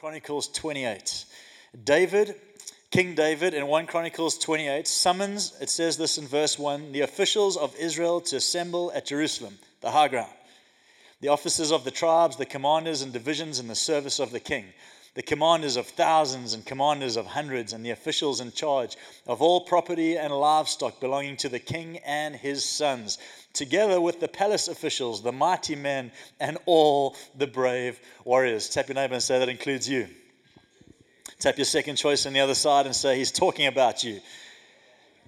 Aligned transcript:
Chronicles 0.00 0.48
28. 0.48 1.26
David, 1.84 2.34
King 2.90 3.14
David, 3.14 3.52
in 3.52 3.66
1 3.66 3.86
Chronicles 3.86 4.38
28, 4.38 4.88
summons, 4.88 5.52
it 5.60 5.68
says 5.68 5.98
this 5.98 6.16
in 6.16 6.26
verse 6.26 6.58
1, 6.58 6.92
the 6.92 7.02
officials 7.02 7.58
of 7.58 7.76
Israel 7.76 8.22
to 8.22 8.36
assemble 8.36 8.90
at 8.94 9.04
Jerusalem, 9.04 9.58
the 9.82 9.90
high 9.90 10.08
ground. 10.08 10.32
The 11.20 11.28
officers 11.28 11.70
of 11.70 11.84
the 11.84 11.90
tribes, 11.90 12.36
the 12.36 12.46
commanders 12.46 13.02
and 13.02 13.12
divisions 13.12 13.60
in 13.60 13.68
the 13.68 13.74
service 13.74 14.20
of 14.20 14.30
the 14.30 14.40
king, 14.40 14.64
the 15.14 15.22
commanders 15.22 15.76
of 15.76 15.86
thousands 15.86 16.54
and 16.54 16.64
commanders 16.64 17.16
of 17.16 17.26
hundreds, 17.26 17.72
and 17.72 17.84
the 17.84 17.90
officials 17.90 18.40
in 18.40 18.52
charge 18.52 18.96
of 19.26 19.42
all 19.42 19.62
property 19.62 20.16
and 20.16 20.32
livestock 20.32 21.00
belonging 21.00 21.36
to 21.36 21.48
the 21.48 21.58
king 21.58 21.98
and 21.98 22.36
his 22.36 22.64
sons 22.64 23.18
together 23.52 24.00
with 24.00 24.20
the 24.20 24.28
palace 24.28 24.68
officials, 24.68 25.22
the 25.22 25.32
mighty 25.32 25.74
men, 25.74 26.12
and 26.38 26.56
all 26.66 27.16
the 27.36 27.46
brave 27.46 27.98
warriors. 28.24 28.68
Tap 28.68 28.88
your 28.88 28.94
neighbor 28.94 29.14
and 29.14 29.22
say 29.22 29.38
that 29.38 29.48
includes 29.48 29.88
you. 29.88 30.06
Tap 31.40 31.58
your 31.58 31.64
second 31.64 31.96
choice 31.96 32.26
on 32.26 32.32
the 32.32 32.40
other 32.40 32.54
side 32.54 32.86
and 32.86 32.94
say, 32.94 33.16
He's 33.16 33.32
talking 33.32 33.66
about 33.66 34.04
you. 34.04 34.20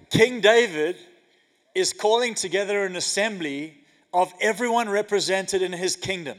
King 0.09 0.39
David 0.39 0.95
is 1.75 1.91
calling 1.91 2.35
together 2.35 2.85
an 2.85 2.95
assembly 2.95 3.73
of 4.13 4.31
everyone 4.39 4.87
represented 4.87 5.61
in 5.61 5.73
his 5.73 5.95
kingdom 5.95 6.37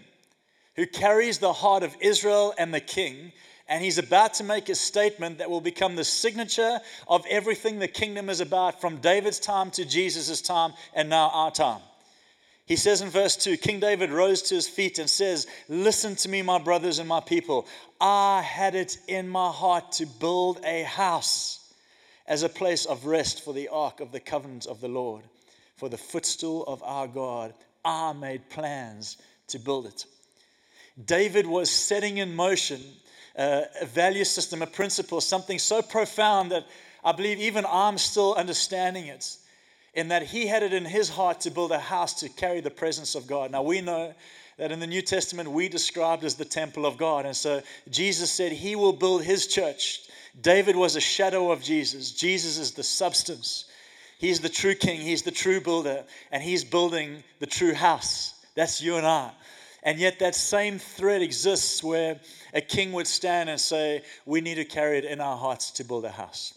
who 0.76 0.86
carries 0.86 1.38
the 1.38 1.52
heart 1.52 1.82
of 1.82 1.96
Israel 2.00 2.54
and 2.58 2.72
the 2.72 2.80
king. 2.80 3.32
And 3.68 3.82
he's 3.82 3.98
about 3.98 4.34
to 4.34 4.44
make 4.44 4.68
a 4.68 4.74
statement 4.74 5.38
that 5.38 5.50
will 5.50 5.60
become 5.60 5.96
the 5.96 6.04
signature 6.04 6.80
of 7.08 7.24
everything 7.30 7.78
the 7.78 7.88
kingdom 7.88 8.28
is 8.28 8.40
about 8.40 8.80
from 8.80 8.98
David's 8.98 9.38
time 9.38 9.70
to 9.72 9.84
Jesus' 9.84 10.42
time 10.42 10.72
and 10.94 11.08
now 11.08 11.30
our 11.32 11.50
time. 11.50 11.80
He 12.66 12.76
says 12.76 13.02
in 13.02 13.10
verse 13.10 13.36
2 13.36 13.58
King 13.58 13.80
David 13.80 14.10
rose 14.10 14.42
to 14.42 14.54
his 14.54 14.68
feet 14.68 14.98
and 14.98 15.08
says, 15.08 15.46
Listen 15.68 16.16
to 16.16 16.28
me, 16.28 16.42
my 16.42 16.58
brothers 16.58 16.98
and 16.98 17.08
my 17.08 17.20
people. 17.20 17.66
I 18.00 18.42
had 18.42 18.74
it 18.74 18.98
in 19.06 19.28
my 19.28 19.50
heart 19.50 19.92
to 19.92 20.06
build 20.06 20.60
a 20.64 20.82
house 20.82 21.60
as 22.26 22.42
a 22.42 22.48
place 22.48 22.86
of 22.86 23.04
rest 23.04 23.44
for 23.44 23.52
the 23.52 23.68
ark 23.68 24.00
of 24.00 24.12
the 24.12 24.20
covenant 24.20 24.66
of 24.66 24.80
the 24.80 24.88
Lord, 24.88 25.24
for 25.76 25.90
the 25.90 25.98
footstool 25.98 26.64
of 26.64 26.82
our 26.82 27.06
God. 27.06 27.52
I 27.84 28.14
made 28.14 28.48
plans 28.48 29.18
to 29.48 29.58
build 29.58 29.86
it. 29.86 30.06
David 31.02 31.46
was 31.46 31.70
setting 31.70 32.18
in 32.18 32.34
motion 32.34 32.80
uh, 33.36 33.62
a 33.80 33.86
value 33.86 34.24
system, 34.24 34.62
a 34.62 34.66
principle, 34.66 35.20
something 35.20 35.58
so 35.58 35.82
profound 35.82 36.52
that 36.52 36.66
I 37.04 37.12
believe 37.12 37.38
even 37.40 37.66
I'm 37.68 37.98
still 37.98 38.34
understanding 38.34 39.06
it 39.06 39.36
in 39.94 40.08
that 40.08 40.22
he 40.22 40.46
had 40.46 40.62
it 40.62 40.72
in 40.72 40.84
his 40.84 41.08
heart 41.08 41.40
to 41.42 41.50
build 41.50 41.72
a 41.72 41.78
house 41.78 42.14
to 42.20 42.28
carry 42.28 42.60
the 42.60 42.70
presence 42.70 43.14
of 43.14 43.26
God. 43.26 43.50
Now 43.50 43.62
we 43.62 43.80
know 43.80 44.14
that 44.56 44.72
in 44.72 44.80
the 44.80 44.86
New 44.86 45.02
Testament 45.02 45.50
we 45.50 45.68
described 45.68 46.24
as 46.24 46.34
the 46.36 46.44
temple 46.44 46.86
of 46.86 46.96
God. 46.96 47.26
And 47.26 47.36
so 47.36 47.62
Jesus 47.90 48.30
said 48.30 48.52
he 48.52 48.76
will 48.76 48.92
build 48.92 49.24
his 49.24 49.46
church. 49.46 50.08
David 50.40 50.76
was 50.76 50.96
a 50.96 51.00
shadow 51.00 51.50
of 51.50 51.62
Jesus. 51.62 52.12
Jesus 52.12 52.58
is 52.58 52.72
the 52.72 52.82
substance. 52.82 53.66
He's 54.18 54.40
the 54.40 54.48
true 54.48 54.74
king, 54.74 55.00
he's 55.00 55.22
the 55.22 55.30
true 55.30 55.60
builder, 55.60 56.04
and 56.30 56.42
he's 56.42 56.64
building 56.64 57.22
the 57.40 57.46
true 57.46 57.74
house. 57.74 58.32
That's 58.54 58.80
you 58.80 58.96
and 58.96 59.06
I. 59.06 59.32
And 59.84 59.98
yet 59.98 60.18
that 60.20 60.34
same 60.34 60.78
thread 60.78 61.20
exists 61.20 61.84
where 61.84 62.18
a 62.54 62.62
king 62.62 62.92
would 62.92 63.06
stand 63.06 63.50
and 63.50 63.60
say, 63.60 64.02
We 64.24 64.40
need 64.40 64.54
to 64.54 64.64
carry 64.64 64.98
it 64.98 65.04
in 65.04 65.20
our 65.20 65.36
hearts 65.36 65.70
to 65.72 65.84
build 65.84 66.06
a 66.06 66.10
house. 66.10 66.54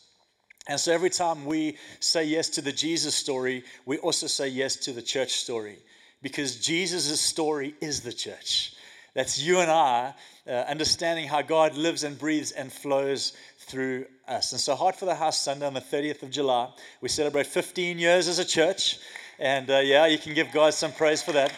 And 0.69 0.79
so 0.79 0.93
every 0.93 1.09
time 1.09 1.45
we 1.45 1.77
say 1.99 2.25
yes 2.25 2.49
to 2.51 2.61
the 2.61 2.71
Jesus 2.71 3.15
story, 3.15 3.63
we 3.85 3.97
also 3.99 4.27
say 4.27 4.47
yes 4.47 4.75
to 4.77 4.91
the 4.91 5.01
church 5.01 5.31
story 5.31 5.77
because 6.21 6.57
Jesus' 6.57 7.19
story 7.21 7.75
is 7.81 8.01
the 8.01 8.11
church. 8.11 8.73
That's 9.13 9.39
you 9.39 9.59
and 9.59 9.71
I 9.71 10.13
uh, 10.47 10.51
understanding 10.51 11.27
how 11.27 11.41
God 11.41 11.75
lives 11.75 12.03
and 12.03 12.17
breathes 12.17 12.51
and 12.51 12.71
flows 12.71 13.33
through 13.59 14.05
us. 14.27 14.51
And 14.51 14.61
so, 14.61 14.75
Heart 14.75 14.95
for 14.95 15.05
the 15.05 15.15
House 15.15 15.41
Sunday 15.41 15.65
on 15.65 15.73
the 15.73 15.81
30th 15.81 16.23
of 16.23 16.29
July, 16.29 16.69
we 17.01 17.09
celebrate 17.09 17.47
15 17.47 17.97
years 17.97 18.27
as 18.27 18.39
a 18.39 18.45
church. 18.45 18.99
And 19.39 19.69
uh, 19.69 19.79
yeah, 19.79 20.05
you 20.05 20.17
can 20.17 20.33
give 20.33 20.51
God 20.51 20.73
some 20.73 20.91
praise 20.91 21.21
for 21.21 21.31
that. 21.33 21.51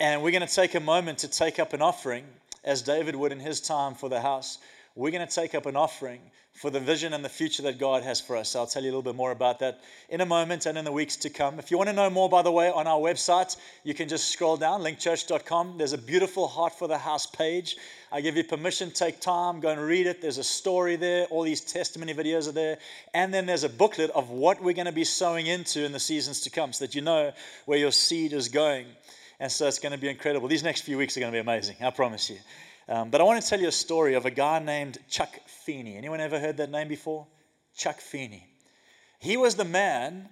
And 0.00 0.22
we're 0.22 0.30
going 0.30 0.46
to 0.46 0.52
take 0.52 0.74
a 0.74 0.80
moment 0.80 1.18
to 1.18 1.28
take 1.28 1.58
up 1.58 1.74
an 1.74 1.82
offering, 1.82 2.24
as 2.64 2.80
David 2.80 3.14
would 3.14 3.32
in 3.32 3.38
his 3.38 3.60
time 3.60 3.94
for 3.94 4.08
the 4.08 4.22
house 4.22 4.56
we're 4.96 5.10
going 5.10 5.26
to 5.26 5.34
take 5.34 5.54
up 5.54 5.66
an 5.66 5.76
offering 5.76 6.20
for 6.52 6.68
the 6.68 6.80
vision 6.80 7.14
and 7.14 7.24
the 7.24 7.28
future 7.28 7.62
that 7.62 7.78
God 7.78 8.02
has 8.02 8.20
for 8.20 8.36
us. 8.36 8.56
I'll 8.56 8.66
tell 8.66 8.82
you 8.82 8.88
a 8.88 8.92
little 8.92 9.02
bit 9.02 9.14
more 9.14 9.30
about 9.30 9.60
that 9.60 9.80
in 10.08 10.20
a 10.20 10.26
moment 10.26 10.66
and 10.66 10.76
in 10.76 10.84
the 10.84 10.90
weeks 10.90 11.16
to 11.18 11.30
come. 11.30 11.60
If 11.60 11.70
you 11.70 11.78
want 11.78 11.88
to 11.88 11.94
know 11.94 12.10
more, 12.10 12.28
by 12.28 12.42
the 12.42 12.50
way, 12.50 12.70
on 12.70 12.88
our 12.88 12.98
website, 12.98 13.56
you 13.84 13.94
can 13.94 14.08
just 14.08 14.30
scroll 14.30 14.56
down, 14.56 14.82
lincchurch.com. 14.82 15.78
There's 15.78 15.92
a 15.92 15.98
beautiful 15.98 16.48
Heart 16.48 16.76
for 16.76 16.88
the 16.88 16.98
House 16.98 17.24
page. 17.24 17.76
I 18.10 18.20
give 18.20 18.36
you 18.36 18.42
permission, 18.42 18.90
take 18.90 19.20
time, 19.20 19.60
go 19.60 19.68
and 19.68 19.80
read 19.80 20.06
it. 20.06 20.20
There's 20.20 20.38
a 20.38 20.44
story 20.44 20.96
there, 20.96 21.26
all 21.26 21.44
these 21.44 21.60
testimony 21.60 22.12
videos 22.12 22.48
are 22.48 22.52
there. 22.52 22.78
And 23.14 23.32
then 23.32 23.46
there's 23.46 23.64
a 23.64 23.68
booklet 23.68 24.10
of 24.10 24.30
what 24.30 24.60
we're 24.60 24.74
going 24.74 24.86
to 24.86 24.92
be 24.92 25.04
sowing 25.04 25.46
into 25.46 25.84
in 25.84 25.92
the 25.92 26.00
seasons 26.00 26.40
to 26.40 26.50
come 26.50 26.72
so 26.72 26.84
that 26.84 26.96
you 26.96 27.00
know 27.00 27.32
where 27.66 27.78
your 27.78 27.92
seed 27.92 28.32
is 28.32 28.48
going. 28.48 28.86
And 29.40 29.50
so 29.50 29.66
it's 29.66 29.78
going 29.78 29.92
to 29.92 29.98
be 29.98 30.10
incredible. 30.10 30.48
These 30.48 30.62
next 30.62 30.82
few 30.82 30.98
weeks 30.98 31.16
are 31.16 31.20
going 31.20 31.32
to 31.32 31.36
be 31.36 31.40
amazing, 31.40 31.76
I 31.80 31.88
promise 31.90 32.28
you. 32.28 32.36
Um, 32.86 33.08
but 33.08 33.22
I 33.22 33.24
want 33.24 33.42
to 33.42 33.48
tell 33.48 33.58
you 33.58 33.68
a 33.68 33.72
story 33.72 34.14
of 34.14 34.26
a 34.26 34.30
guy 34.30 34.58
named 34.58 34.98
Chuck 35.08 35.34
Feeney. 35.46 35.96
Anyone 35.96 36.20
ever 36.20 36.38
heard 36.38 36.58
that 36.58 36.70
name 36.70 36.88
before? 36.88 37.26
Chuck 37.74 38.00
Feeney. 38.00 38.46
He 39.18 39.38
was 39.38 39.54
the 39.54 39.64
man, 39.64 40.28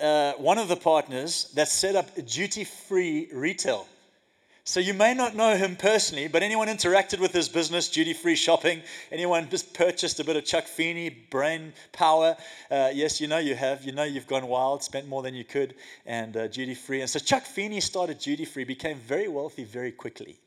uh, 0.00 0.34
one 0.34 0.58
of 0.58 0.68
the 0.68 0.76
partners 0.76 1.50
that 1.56 1.66
set 1.66 1.96
up 1.96 2.08
duty 2.26 2.62
free 2.62 3.28
retail. 3.32 3.88
So 4.66 4.80
you 4.80 4.94
may 4.94 5.12
not 5.12 5.36
know 5.36 5.56
him 5.56 5.76
personally, 5.76 6.26
but 6.26 6.42
anyone 6.42 6.68
interacted 6.68 7.20
with 7.20 7.32
his 7.32 7.50
business, 7.50 7.90
duty 7.90 8.14
free 8.14 8.34
shopping, 8.34 8.80
anyone 9.12 9.48
just 9.50 9.74
purchased 9.74 10.20
a 10.20 10.24
bit 10.24 10.36
of 10.36 10.44
Chuck 10.46 10.64
Feeney 10.64 11.10
brain 11.10 11.74
power? 11.92 12.34
Uh, 12.70 12.90
yes, 12.94 13.20
you 13.20 13.26
know 13.26 13.36
you 13.36 13.54
have. 13.54 13.84
You 13.84 13.92
know 13.92 14.04
you've 14.04 14.26
gone 14.26 14.46
wild, 14.46 14.82
spent 14.82 15.06
more 15.06 15.22
than 15.22 15.34
you 15.34 15.44
could, 15.44 15.74
and 16.06 16.34
uh, 16.34 16.48
duty 16.48 16.74
free. 16.74 17.02
And 17.02 17.10
so 17.10 17.18
Chuck 17.18 17.42
Feeney 17.42 17.80
started 17.80 18.18
duty 18.18 18.46
free, 18.46 18.64
became 18.64 18.96
very 18.98 19.28
wealthy 19.28 19.64
very 19.64 19.92
quickly 19.92 20.38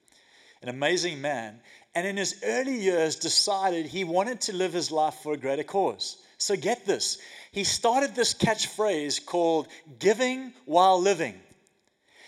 an 0.61 0.69
amazing 0.69 1.21
man, 1.21 1.59
and 1.95 2.07
in 2.07 2.17
his 2.17 2.41
early 2.43 2.75
years 2.75 3.15
decided 3.15 3.85
he 3.85 4.03
wanted 4.03 4.41
to 4.41 4.53
live 4.53 4.73
his 4.73 4.91
life 4.91 5.15
for 5.15 5.33
a 5.33 5.37
greater 5.37 5.63
cause. 5.63 6.17
So 6.37 6.55
get 6.55 6.85
this. 6.85 7.19
He 7.51 7.63
started 7.63 8.15
this 8.15 8.33
catchphrase 8.33 9.25
called 9.25 9.67
giving 9.99 10.53
while 10.65 10.99
living. 10.99 11.35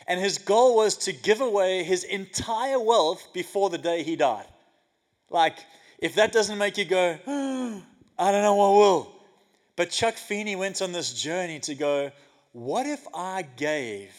And 0.09 0.20
his 0.20 0.40
goal 0.40 0.75
was 0.75 0.97
to 0.97 1.14
give 1.14 1.40
away 1.40 1.84
his 1.84 2.03
entire 2.03 2.80
wealth 2.80 3.25
before 3.34 3.70
the 3.70 3.78
day 3.78 4.03
he 4.03 4.18
died. 4.18 4.47
Like, 5.30 5.58
if 6.00 6.16
that 6.16 6.34
doesn't 6.34 6.58
make 6.58 6.78
you 6.78 6.84
go, 6.84 7.18
oh, 7.25 7.81
I 8.19 8.31
don't 8.34 8.44
know 8.44 8.56
what 8.56 8.74
will. 8.74 9.16
But 9.78 9.92
Chuck 9.92 10.16
Feeney 10.16 10.58
went 10.58 10.81
on 10.81 10.92
this 10.92 11.14
journey 11.14 11.59
to 11.59 11.75
go, 11.75 12.12
what 12.52 12.86
if 12.86 13.08
I 13.14 13.44
gave 13.44 14.12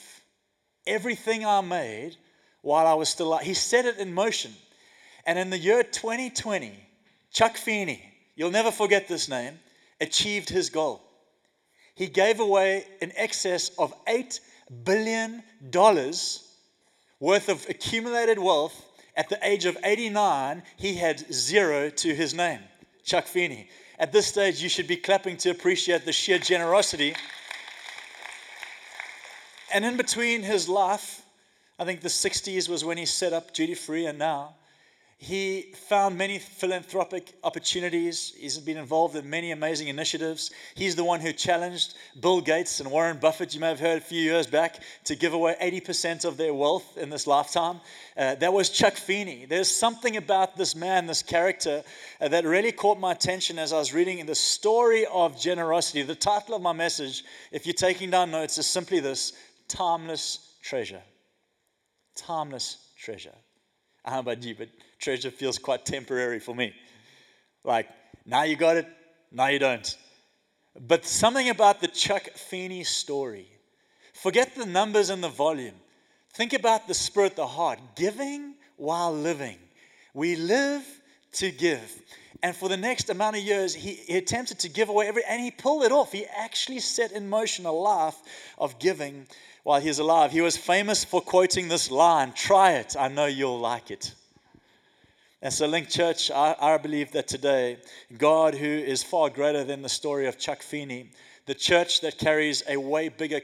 everything 0.87 1.45
I 1.45 1.61
made 1.61 2.17
while 2.63 2.87
I 2.87 2.95
was 2.95 3.09
still 3.09 3.29
alive. 3.29 3.43
He 3.43 3.55
set 3.55 3.87
it 3.87 3.99
in 3.99 4.13
motion. 4.13 4.53
And 5.27 5.39
in 5.39 5.51
the 5.51 5.59
year 5.59 5.83
2020, 5.83 6.73
Chuck 7.33 7.57
Feeney, 7.57 8.03
you'll 8.35 8.51
never 8.51 8.71
forget 8.71 9.09
this 9.09 9.29
name, 9.29 9.59
achieved 10.01 10.49
his 10.49 10.71
goal. 10.71 11.03
He 11.95 12.07
gave 12.07 12.41
away 12.41 12.87
in 13.01 13.13
excess 13.17 13.71
of 13.79 13.93
$8 14.07 14.41
billion 14.85 15.43
dollars 15.71 16.49
worth 17.19 17.49
of 17.49 17.67
accumulated 17.69 18.39
wealth. 18.39 18.87
At 19.17 19.29
the 19.29 19.39
age 19.47 19.65
of 19.67 19.77
89, 19.83 20.63
he 20.77 20.95
had 20.95 21.33
zero 21.33 21.91
to 21.91 22.15
his 22.15 22.33
name. 22.33 22.61
Chuck 23.05 23.27
Feeney. 23.27 23.69
At 23.99 24.13
this 24.13 24.27
stage, 24.27 24.63
you 24.63 24.69
should 24.69 24.87
be 24.87 24.97
clapping 24.97 25.37
to 25.39 25.51
appreciate 25.51 26.05
the 26.05 26.13
sheer 26.13 26.39
generosity. 26.39 27.15
And 29.75 29.85
in 29.85 29.97
between 29.97 30.43
his 30.43 30.69
life 30.69 31.23
I 31.81 31.85
think 31.87 32.03
the 32.03 32.09
60s 32.09 32.69
was 32.69 32.85
when 32.85 32.99
he 32.99 33.07
set 33.07 33.33
up 33.33 33.55
duty 33.55 33.75
free, 33.75 34.05
and 34.05 34.19
now 34.19 34.55
he 35.23 35.73
found 35.89 36.17
many 36.17 36.39
philanthropic 36.39 37.35
opportunities. 37.45 38.33
He's 38.37 38.57
been 38.57 38.79
involved 38.79 39.15
in 39.15 39.29
many 39.29 39.51
amazing 39.51 39.89
initiatives. 39.89 40.51
He's 40.75 40.97
the 40.97 41.05
one 41.05 41.21
who 41.21 41.31
challenged 41.33 41.95
Bill 42.19 42.41
Gates 42.41 42.81
and 42.81 42.91
Warren 42.91 43.19
Buffett, 43.19 43.53
you 43.53 43.61
may 43.61 43.69
have 43.69 43.79
heard 43.79 43.99
a 43.99 44.01
few 44.01 44.21
years 44.21 44.47
back, 44.47 44.81
to 45.05 45.15
give 45.15 45.35
away 45.35 45.57
80% 45.61 46.25
of 46.25 46.39
their 46.39 46.55
wealth 46.55 46.97
in 46.97 47.11
this 47.11 47.27
lifetime. 47.27 47.81
Uh, 48.17 48.35
that 48.37 48.51
was 48.51 48.71
Chuck 48.71 48.95
Feeney. 48.95 49.45
There's 49.45 49.69
something 49.69 50.17
about 50.17 50.57
this 50.57 50.75
man, 50.75 51.07
this 51.07 51.23
character, 51.23 51.85
uh, 52.21 52.29
that 52.29 52.47
really 52.47 52.73
caught 52.73 52.99
my 52.99 53.13
attention 53.13 53.59
as 53.59 53.73
I 53.75 53.79
was 53.79 53.93
reading 53.93 54.21
in 54.21 54.27
the 54.27 54.35
story 54.35 55.05
of 55.07 55.39
generosity. 55.39 56.03
The 56.03 56.15
title 56.15 56.55
of 56.55 56.63
my 56.63 56.73
message, 56.73 57.25
if 57.53 57.67
you're 57.67 57.75
taking 57.75 58.11
down 58.11 58.31
notes, 58.31 58.57
is 58.57 58.67
simply 58.67 59.01
this 59.01 59.35
Timeless 59.69 60.57
Treasure 60.63 61.03
timeless 62.21 62.79
treasure. 62.99 63.35
I 64.05 64.11
don't 64.11 64.25
know 64.25 64.33
about 64.33 64.45
you, 64.45 64.55
but 64.55 64.69
treasure 64.99 65.31
feels 65.31 65.59
quite 65.59 65.85
temporary 65.85 66.41
for 66.41 66.55
me. 66.55 66.75
Like, 67.65 67.89
now 68.25 68.45
you 68.45 68.57
got 68.57 68.77
it, 68.77 68.87
now 69.31 69.49
you 69.49 69.59
don't. 69.59 69.97
But 70.79 71.05
something 71.05 71.49
about 71.49 71.81
the 71.81 71.89
Chuck 71.89 72.31
Feeney 72.31 72.85
story. 72.85 73.49
Forget 74.15 74.55
the 74.55 74.67
numbers 74.67 75.11
and 75.11 75.23
the 75.23 75.29
volume. 75.29 75.75
Think 76.35 76.53
about 76.53 76.87
the 76.87 76.95
spirit, 76.95 77.37
the 77.37 77.47
heart. 77.47 77.79
Giving 77.97 78.55
while 78.77 79.13
living. 79.13 79.59
We 80.15 80.37
live 80.37 80.85
to 81.33 81.51
give. 81.51 82.03
And 82.43 82.57
for 82.57 82.69
the 82.69 82.77
next 82.77 83.11
amount 83.11 83.37
of 83.37 83.43
years, 83.43 83.75
he, 83.75 83.95
he, 83.95 84.17
attempted 84.17 84.61
to 84.61 84.69
give 84.69 84.89
away 84.89 85.07
every, 85.07 85.23
and 85.29 85.43
he 85.43 85.51
pulled 85.51 85.85
it 85.85 85.93
off. 85.93 86.13
He 86.13 86.25
actually 86.25 86.81
set 86.81 87.13
in 87.13 87.29
motion 87.29 87.67
a 87.67 87.73
life 87.73 88.17
of 88.57 88.79
giving 88.79 89.27
while 89.63 89.81
he's 89.81 89.99
alive. 89.99 90.33
He 90.33 90.41
was 90.41 90.57
famous 90.57 91.05
for 91.05 91.21
quoting 91.21 91.69
this 91.69 91.91
line 91.91 92.33
Try 92.33 92.73
it, 92.73 92.97
I 92.99 93.09
know 93.09 93.27
you'll 93.27 93.61
like 93.61 93.91
it. 93.91 94.15
And 95.43 95.53
so, 95.53 95.67
LINC 95.67 95.89
Church, 95.89 96.31
I, 96.31 96.55
I 96.61 96.77
believe 96.77 97.13
that 97.13 97.27
today, 97.27 97.79
God, 98.19 98.55
who 98.55 98.67
is 98.67 99.03
far 99.03 99.31
greater 99.31 99.65
than 99.65 99.81
the 99.81 99.89
story 99.89 100.27
of 100.27 100.39
Chuck 100.39 100.63
Feeney, 100.63 101.11
the 101.47 101.55
church 101.55 102.03
that 102.03 102.19
carries 102.19 102.63
a 102.69 102.77
way 102.77 103.09
bigger 103.09 103.41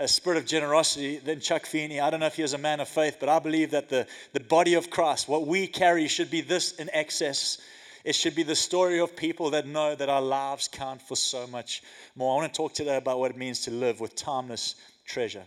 a 0.00 0.08
spirit 0.08 0.38
of 0.38 0.46
generosity 0.46 1.18
than 1.18 1.40
Chuck 1.40 1.66
Feeney. 1.66 2.00
I 2.00 2.08
don't 2.08 2.20
know 2.20 2.26
if 2.26 2.36
he 2.36 2.42
was 2.42 2.54
a 2.54 2.58
man 2.58 2.80
of 2.80 2.88
faith, 2.88 3.18
but 3.20 3.28
I 3.28 3.38
believe 3.38 3.72
that 3.72 3.90
the, 3.90 4.06
the 4.32 4.40
body 4.40 4.72
of 4.72 4.88
Christ, 4.88 5.28
what 5.28 5.46
we 5.46 5.66
carry, 5.66 6.08
should 6.08 6.30
be 6.30 6.40
this 6.40 6.72
in 6.72 6.88
excess. 6.94 7.58
It 8.02 8.14
should 8.14 8.34
be 8.34 8.42
the 8.42 8.56
story 8.56 8.98
of 8.98 9.14
people 9.14 9.50
that 9.50 9.66
know 9.66 9.94
that 9.94 10.08
our 10.08 10.22
lives 10.22 10.68
count 10.72 11.02
for 11.02 11.16
so 11.16 11.46
much 11.46 11.82
more. 12.16 12.32
I 12.32 12.40
want 12.40 12.50
to 12.50 12.56
talk 12.56 12.72
today 12.72 12.96
about 12.96 13.18
what 13.18 13.30
it 13.30 13.36
means 13.36 13.60
to 13.62 13.70
live 13.70 14.00
with 14.00 14.16
timeless 14.16 14.76
treasure. 15.04 15.44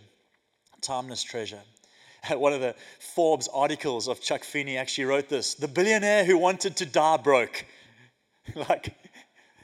Timeless 0.84 1.22
treasure. 1.22 1.62
One 2.28 2.52
of 2.52 2.60
the 2.60 2.74
Forbes 2.98 3.48
articles 3.54 4.06
of 4.06 4.20
Chuck 4.20 4.44
Feeney 4.44 4.76
actually 4.76 5.06
wrote 5.06 5.30
this 5.30 5.54
The 5.54 5.66
billionaire 5.66 6.26
who 6.26 6.36
wanted 6.36 6.76
to 6.76 6.84
die 6.84 7.16
broke. 7.16 7.64
like, 8.54 8.94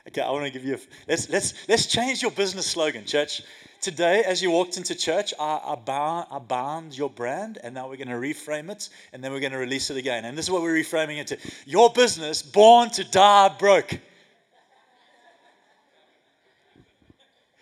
okay, 0.09 0.23
I 0.23 0.31
want 0.31 0.47
to 0.47 0.51
give 0.51 0.65
you 0.65 0.77
a, 0.77 0.79
let's, 1.07 1.29
let's, 1.29 1.53
let's 1.69 1.85
change 1.85 2.23
your 2.23 2.31
business 2.31 2.67
slogan, 2.67 3.05
church. 3.05 3.43
Today, 3.83 4.23
as 4.25 4.43
you 4.43 4.51
walked 4.51 4.79
into 4.79 4.95
church, 4.95 5.35
I, 5.39 5.61
I, 5.63 5.75
bound, 5.75 6.29
I 6.31 6.39
bound 6.39 6.97
your 6.97 7.11
brand, 7.11 7.59
and 7.63 7.75
now 7.75 7.87
we're 7.87 7.97
going 7.97 8.09
to 8.09 8.15
reframe 8.15 8.71
it, 8.71 8.89
and 9.13 9.23
then 9.23 9.31
we're 9.31 9.41
going 9.41 9.53
to 9.53 9.59
release 9.59 9.91
it 9.91 9.99
again. 9.99 10.25
And 10.25 10.39
this 10.39 10.47
is 10.47 10.51
what 10.51 10.63
we're 10.63 10.75
reframing 10.75 11.19
it 11.19 11.27
to 11.27 11.39
Your 11.67 11.93
business, 11.93 12.43
born 12.43 12.89
to 12.93 13.05
die 13.05 13.55
broke. 13.59 14.01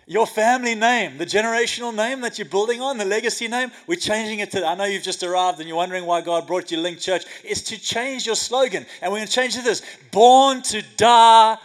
Your 0.09 0.27
family 0.27 0.75
name, 0.75 1.19
the 1.19 1.27
generational 1.27 1.95
name 1.95 2.23
that 2.23 2.39
you're 2.39 2.49
building 2.49 2.81
on, 2.81 2.97
the 2.97 3.05
legacy 3.05 3.47
name, 3.47 3.71
we're 3.87 3.97
changing 3.97 4.41
it 4.41 4.51
to. 4.53 4.67
I 4.67 4.75
know 4.75 4.85
you've 4.85 5.03
just 5.03 5.23
arrived 5.23 5.61
and 5.61 5.69
you're 5.69 5.77
wondering 5.77 6.07
why 6.07 6.23
God 6.23 6.47
brought 6.47 6.71
you 6.73 6.79
LINC 6.79 6.99
Church. 6.99 7.25
It's 7.45 7.61
to 7.63 7.79
change 7.79 8.25
your 8.25 8.35
slogan. 8.35 8.87
And 9.03 9.13
we're 9.13 9.19
going 9.19 9.29
to 9.29 9.33
change 9.33 9.55
it 9.55 9.59
to 9.59 9.65
this 9.65 9.83
Born 10.11 10.63
to 10.63 10.83
die 10.97 11.59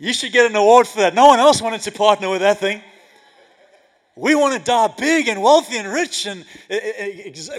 You 0.00 0.14
should 0.14 0.32
get 0.32 0.50
an 0.50 0.56
award 0.56 0.88
for 0.88 1.00
that. 1.00 1.14
No 1.14 1.26
one 1.26 1.38
else 1.38 1.60
wanted 1.60 1.82
to 1.82 1.92
partner 1.92 2.30
with 2.30 2.40
that 2.40 2.58
thing. 2.58 2.80
We 4.16 4.34
want 4.34 4.58
to 4.58 4.64
die 4.64 4.88
big 4.98 5.28
and 5.28 5.42
wealthy 5.42 5.76
and 5.76 5.86
rich, 5.86 6.24
and 6.24 6.44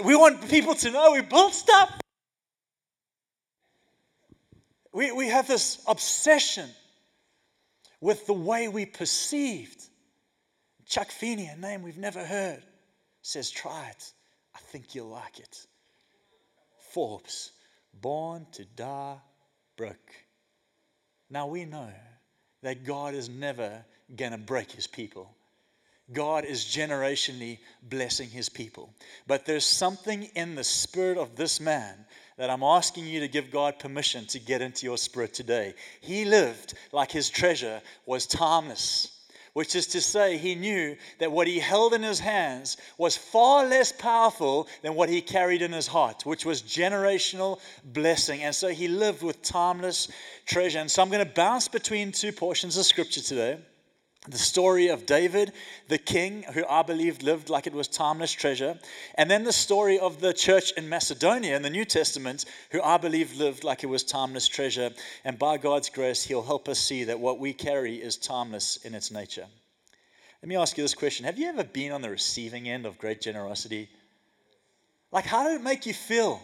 we 0.04 0.16
want 0.16 0.48
people 0.50 0.74
to 0.74 0.90
know 0.90 1.12
we 1.12 1.20
built 1.20 1.54
stuff. 1.54 2.00
We, 4.92 5.12
we 5.12 5.28
have 5.28 5.46
this 5.46 5.80
obsession 5.86 6.68
with 8.02 8.26
the 8.26 8.34
way 8.34 8.68
we 8.68 8.84
perceived. 8.84 9.80
Chuck 10.84 11.10
Feeney, 11.10 11.46
a 11.46 11.56
name 11.56 11.82
we've 11.82 11.96
never 11.96 12.22
heard, 12.22 12.62
says, 13.22 13.50
Try 13.50 13.88
it. 13.88 14.12
I 14.54 14.58
think 14.58 14.94
you'll 14.94 15.08
like 15.08 15.38
it. 15.38 15.66
Forbes, 16.90 17.52
born 18.02 18.46
to 18.52 18.66
die 18.76 19.16
broke. 19.78 20.12
Now 21.30 21.46
we 21.46 21.64
know 21.64 21.88
that 22.62 22.84
God 22.84 23.14
is 23.14 23.30
never 23.30 23.82
going 24.14 24.32
to 24.32 24.38
break 24.38 24.70
his 24.70 24.86
people. 24.86 25.34
God 26.12 26.44
is 26.44 26.64
generationally 26.64 27.58
blessing 27.82 28.28
his 28.28 28.48
people. 28.48 28.92
But 29.26 29.46
there's 29.46 29.64
something 29.64 30.24
in 30.34 30.54
the 30.54 30.64
spirit 30.64 31.18
of 31.18 31.36
this 31.36 31.60
man 31.60 31.94
that 32.36 32.50
I'm 32.50 32.62
asking 32.62 33.06
you 33.06 33.20
to 33.20 33.28
give 33.28 33.50
God 33.50 33.78
permission 33.78 34.26
to 34.26 34.38
get 34.38 34.62
into 34.62 34.86
your 34.86 34.98
spirit 34.98 35.34
today. 35.34 35.74
He 36.00 36.24
lived 36.24 36.74
like 36.92 37.10
his 37.10 37.30
treasure 37.30 37.80
was 38.06 38.26
timeless 38.26 39.12
which 39.52 39.76
is 39.76 39.86
to 39.88 40.00
say, 40.00 40.38
he 40.38 40.54
knew 40.54 40.96
that 41.18 41.30
what 41.30 41.46
he 41.46 41.58
held 41.58 41.92
in 41.92 42.02
his 42.02 42.18
hands 42.18 42.76
was 42.96 43.16
far 43.16 43.66
less 43.66 43.92
powerful 43.92 44.66
than 44.82 44.94
what 44.94 45.10
he 45.10 45.20
carried 45.20 45.60
in 45.60 45.72
his 45.72 45.86
heart, 45.86 46.24
which 46.24 46.46
was 46.46 46.62
generational 46.62 47.60
blessing. 47.84 48.42
And 48.42 48.54
so 48.54 48.68
he 48.68 48.88
lived 48.88 49.22
with 49.22 49.42
timeless 49.42 50.08
treasure. 50.46 50.78
And 50.78 50.90
so 50.90 51.02
I'm 51.02 51.10
going 51.10 51.26
to 51.26 51.34
bounce 51.34 51.68
between 51.68 52.12
two 52.12 52.32
portions 52.32 52.76
of 52.76 52.86
scripture 52.86 53.20
today 53.20 53.58
the 54.28 54.38
story 54.38 54.86
of 54.88 55.04
David, 55.04 55.52
the 55.88 55.98
king, 55.98 56.44
who 56.54 56.64
I 56.68 56.82
believe 56.82 57.22
lived 57.22 57.50
like 57.50 57.66
it 57.66 57.72
was 57.72 57.88
timeless 57.88 58.30
treasure, 58.30 58.78
and 59.16 59.28
then 59.28 59.42
the 59.42 59.52
story 59.52 59.98
of 59.98 60.20
the 60.20 60.32
church 60.32 60.72
in 60.72 60.88
Macedonia 60.88 61.56
in 61.56 61.62
the 61.62 61.70
New 61.70 61.84
Testament, 61.84 62.44
who 62.70 62.80
I 62.80 62.98
believe 62.98 63.34
lived 63.34 63.64
like 63.64 63.82
it 63.82 63.88
was 63.88 64.04
timeless 64.04 64.46
treasure. 64.46 64.90
And 65.24 65.38
by 65.38 65.58
God's 65.58 65.88
grace, 65.88 66.22
He'll 66.22 66.42
help 66.42 66.68
us 66.68 66.78
see 66.78 67.02
that 67.04 67.18
what 67.18 67.40
we 67.40 67.52
carry 67.52 67.96
is 67.96 68.16
timeless 68.16 68.76
in 68.84 68.94
its 68.94 69.10
nature. 69.10 69.46
Let 70.40 70.48
me 70.48 70.56
ask 70.56 70.76
you 70.76 70.84
this 70.84 70.94
question 70.94 71.26
Have 71.26 71.38
you 71.38 71.48
ever 71.48 71.64
been 71.64 71.90
on 71.90 72.02
the 72.02 72.10
receiving 72.10 72.68
end 72.68 72.86
of 72.86 72.98
great 72.98 73.20
generosity? 73.20 73.88
Like, 75.10 75.26
how 75.26 75.48
did 75.48 75.60
it 75.60 75.64
make 75.64 75.84
you 75.84 75.94
feel? 75.94 76.40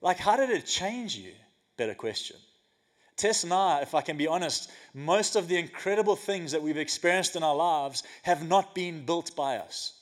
Like, 0.00 0.18
how 0.18 0.36
did 0.36 0.50
it 0.50 0.66
change 0.66 1.16
you? 1.16 1.32
Better 1.76 1.94
question. 1.94 2.36
Tess 3.20 3.44
and 3.44 3.52
I, 3.52 3.82
if 3.82 3.94
I 3.94 4.00
can 4.00 4.16
be 4.16 4.26
honest, 4.26 4.70
most 4.94 5.36
of 5.36 5.46
the 5.46 5.58
incredible 5.58 6.16
things 6.16 6.52
that 6.52 6.62
we've 6.62 6.78
experienced 6.78 7.36
in 7.36 7.42
our 7.42 7.54
lives 7.54 8.02
have 8.22 8.48
not 8.48 8.74
been 8.74 9.04
built 9.04 9.36
by 9.36 9.58
us, 9.58 9.92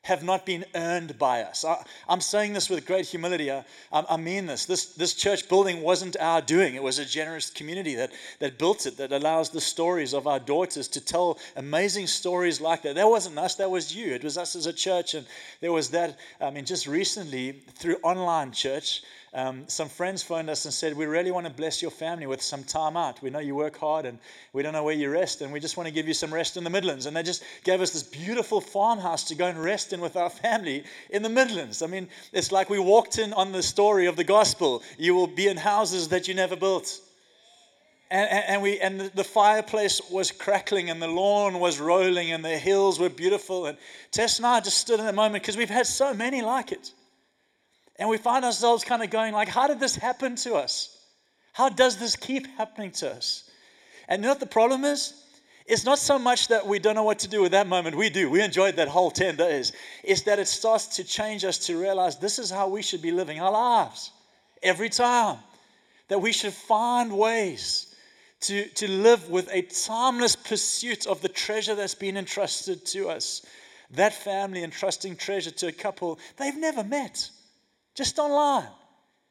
have 0.00 0.24
not 0.24 0.46
been 0.46 0.64
earned 0.74 1.18
by 1.18 1.42
us. 1.42 1.62
I, 1.62 1.84
am 2.08 2.22
saying 2.22 2.54
this 2.54 2.70
with 2.70 2.86
great 2.86 3.04
humility. 3.04 3.52
I, 3.52 3.64
I, 3.92 4.16
mean 4.16 4.46
this. 4.46 4.64
this. 4.64 4.94
This 4.94 5.12
church 5.12 5.46
building 5.50 5.82
wasn't 5.82 6.16
our 6.18 6.40
doing, 6.40 6.74
it 6.74 6.82
was 6.82 6.98
a 6.98 7.04
generous 7.04 7.50
community 7.50 7.94
that, 7.96 8.12
that 8.38 8.58
built 8.58 8.86
it, 8.86 8.96
that 8.96 9.12
allows 9.12 9.50
the 9.50 9.60
stories 9.60 10.14
of 10.14 10.26
our 10.26 10.40
daughters 10.40 10.88
to 10.88 11.02
tell 11.02 11.38
amazing 11.56 12.06
stories 12.06 12.62
like 12.62 12.80
that. 12.80 12.94
That 12.94 13.10
wasn't 13.10 13.38
us, 13.38 13.56
that 13.56 13.70
was 13.70 13.94
you. 13.94 14.14
It 14.14 14.24
was 14.24 14.38
us 14.38 14.56
as 14.56 14.64
a 14.64 14.72
church. 14.72 15.12
And 15.12 15.26
there 15.60 15.72
was 15.72 15.90
that, 15.90 16.18
I 16.40 16.48
mean, 16.48 16.64
just 16.64 16.86
recently 16.86 17.60
through 17.74 17.96
online 17.96 18.52
church. 18.52 19.02
Um, 19.34 19.68
some 19.68 19.88
friends 19.88 20.22
phoned 20.22 20.48
us 20.48 20.64
and 20.64 20.72
said, 20.72 20.96
We 20.96 21.04
really 21.04 21.30
want 21.30 21.46
to 21.46 21.52
bless 21.52 21.82
your 21.82 21.90
family 21.90 22.26
with 22.26 22.40
some 22.40 22.64
time 22.64 22.96
out. 22.96 23.20
We 23.22 23.28
know 23.28 23.40
you 23.40 23.54
work 23.54 23.76
hard 23.76 24.06
and 24.06 24.18
we 24.52 24.62
don't 24.62 24.72
know 24.72 24.82
where 24.82 24.94
you 24.94 25.10
rest, 25.10 25.42
and 25.42 25.52
we 25.52 25.60
just 25.60 25.76
want 25.76 25.86
to 25.86 25.92
give 25.92 26.08
you 26.08 26.14
some 26.14 26.32
rest 26.32 26.56
in 26.56 26.64
the 26.64 26.70
Midlands. 26.70 27.06
And 27.06 27.14
they 27.14 27.22
just 27.22 27.44
gave 27.62 27.80
us 27.80 27.90
this 27.90 28.02
beautiful 28.02 28.60
farmhouse 28.60 29.24
to 29.24 29.34
go 29.34 29.46
and 29.46 29.62
rest 29.62 29.92
in 29.92 30.00
with 30.00 30.16
our 30.16 30.30
family 30.30 30.84
in 31.10 31.22
the 31.22 31.28
Midlands. 31.28 31.82
I 31.82 31.86
mean, 31.88 32.08
it's 32.32 32.50
like 32.52 32.70
we 32.70 32.78
walked 32.78 33.18
in 33.18 33.32
on 33.34 33.52
the 33.52 33.62
story 33.62 34.06
of 34.06 34.16
the 34.16 34.24
gospel. 34.24 34.82
You 34.96 35.14
will 35.14 35.26
be 35.26 35.48
in 35.48 35.58
houses 35.58 36.08
that 36.08 36.26
you 36.26 36.34
never 36.34 36.56
built. 36.56 37.00
And, 38.10 38.30
and, 38.30 38.62
we, 38.62 38.80
and 38.80 39.00
the 39.00 39.24
fireplace 39.24 40.00
was 40.10 40.30
crackling 40.30 40.88
and 40.88 41.02
the 41.02 41.08
lawn 41.08 41.60
was 41.60 41.78
rolling 41.78 42.32
and 42.32 42.42
the 42.42 42.56
hills 42.56 42.98
were 42.98 43.10
beautiful. 43.10 43.66
And 43.66 43.76
Tess 44.10 44.38
and 44.38 44.46
I 44.46 44.60
just 44.60 44.78
stood 44.78 44.98
in 44.98 45.04
that 45.04 45.14
moment 45.14 45.42
because 45.42 45.58
we've 45.58 45.68
had 45.68 45.86
so 45.86 46.14
many 46.14 46.40
like 46.40 46.72
it. 46.72 46.92
And 47.98 48.08
we 48.08 48.16
find 48.16 48.44
ourselves 48.44 48.84
kind 48.84 49.02
of 49.02 49.10
going 49.10 49.34
like, 49.34 49.48
how 49.48 49.66
did 49.66 49.80
this 49.80 49.96
happen 49.96 50.36
to 50.36 50.54
us? 50.54 50.96
How 51.52 51.68
does 51.68 51.96
this 51.96 52.14
keep 52.14 52.46
happening 52.56 52.92
to 52.92 53.10
us? 53.10 53.50
And 54.08 54.22
you 54.22 54.26
know 54.26 54.32
what 54.32 54.40
the 54.40 54.46
problem 54.46 54.84
is? 54.84 55.24
It's 55.66 55.84
not 55.84 55.98
so 55.98 56.18
much 56.18 56.48
that 56.48 56.66
we 56.66 56.78
don't 56.78 56.94
know 56.94 57.02
what 57.02 57.18
to 57.20 57.28
do 57.28 57.42
with 57.42 57.52
that 57.52 57.66
moment. 57.66 57.96
We 57.96 58.08
do. 58.08 58.30
We 58.30 58.40
enjoyed 58.40 58.76
that 58.76 58.88
whole 58.88 59.10
10 59.10 59.36
days. 59.36 59.72
It's 60.02 60.22
that 60.22 60.38
it 60.38 60.48
starts 60.48 60.96
to 60.96 61.04
change 61.04 61.44
us 61.44 61.58
to 61.66 61.78
realize 61.78 62.16
this 62.16 62.38
is 62.38 62.50
how 62.50 62.68
we 62.68 62.80
should 62.80 63.02
be 63.02 63.10
living 63.10 63.40
our 63.40 63.52
lives 63.52 64.12
every 64.62 64.88
time. 64.88 65.38
That 66.06 66.22
we 66.22 66.32
should 66.32 66.54
find 66.54 67.12
ways 67.12 67.94
to, 68.42 68.66
to 68.66 68.88
live 68.88 69.28
with 69.28 69.50
a 69.52 69.62
timeless 69.62 70.36
pursuit 70.36 71.06
of 71.06 71.20
the 71.20 71.28
treasure 71.28 71.74
that's 71.74 71.94
been 71.94 72.16
entrusted 72.16 72.86
to 72.86 73.10
us. 73.10 73.44
That 73.90 74.14
family 74.14 74.62
entrusting 74.62 75.16
treasure 75.16 75.50
to 75.50 75.66
a 75.66 75.72
couple 75.72 76.18
they've 76.38 76.56
never 76.56 76.84
met 76.84 77.30
just 77.98 78.20
online, 78.20 78.68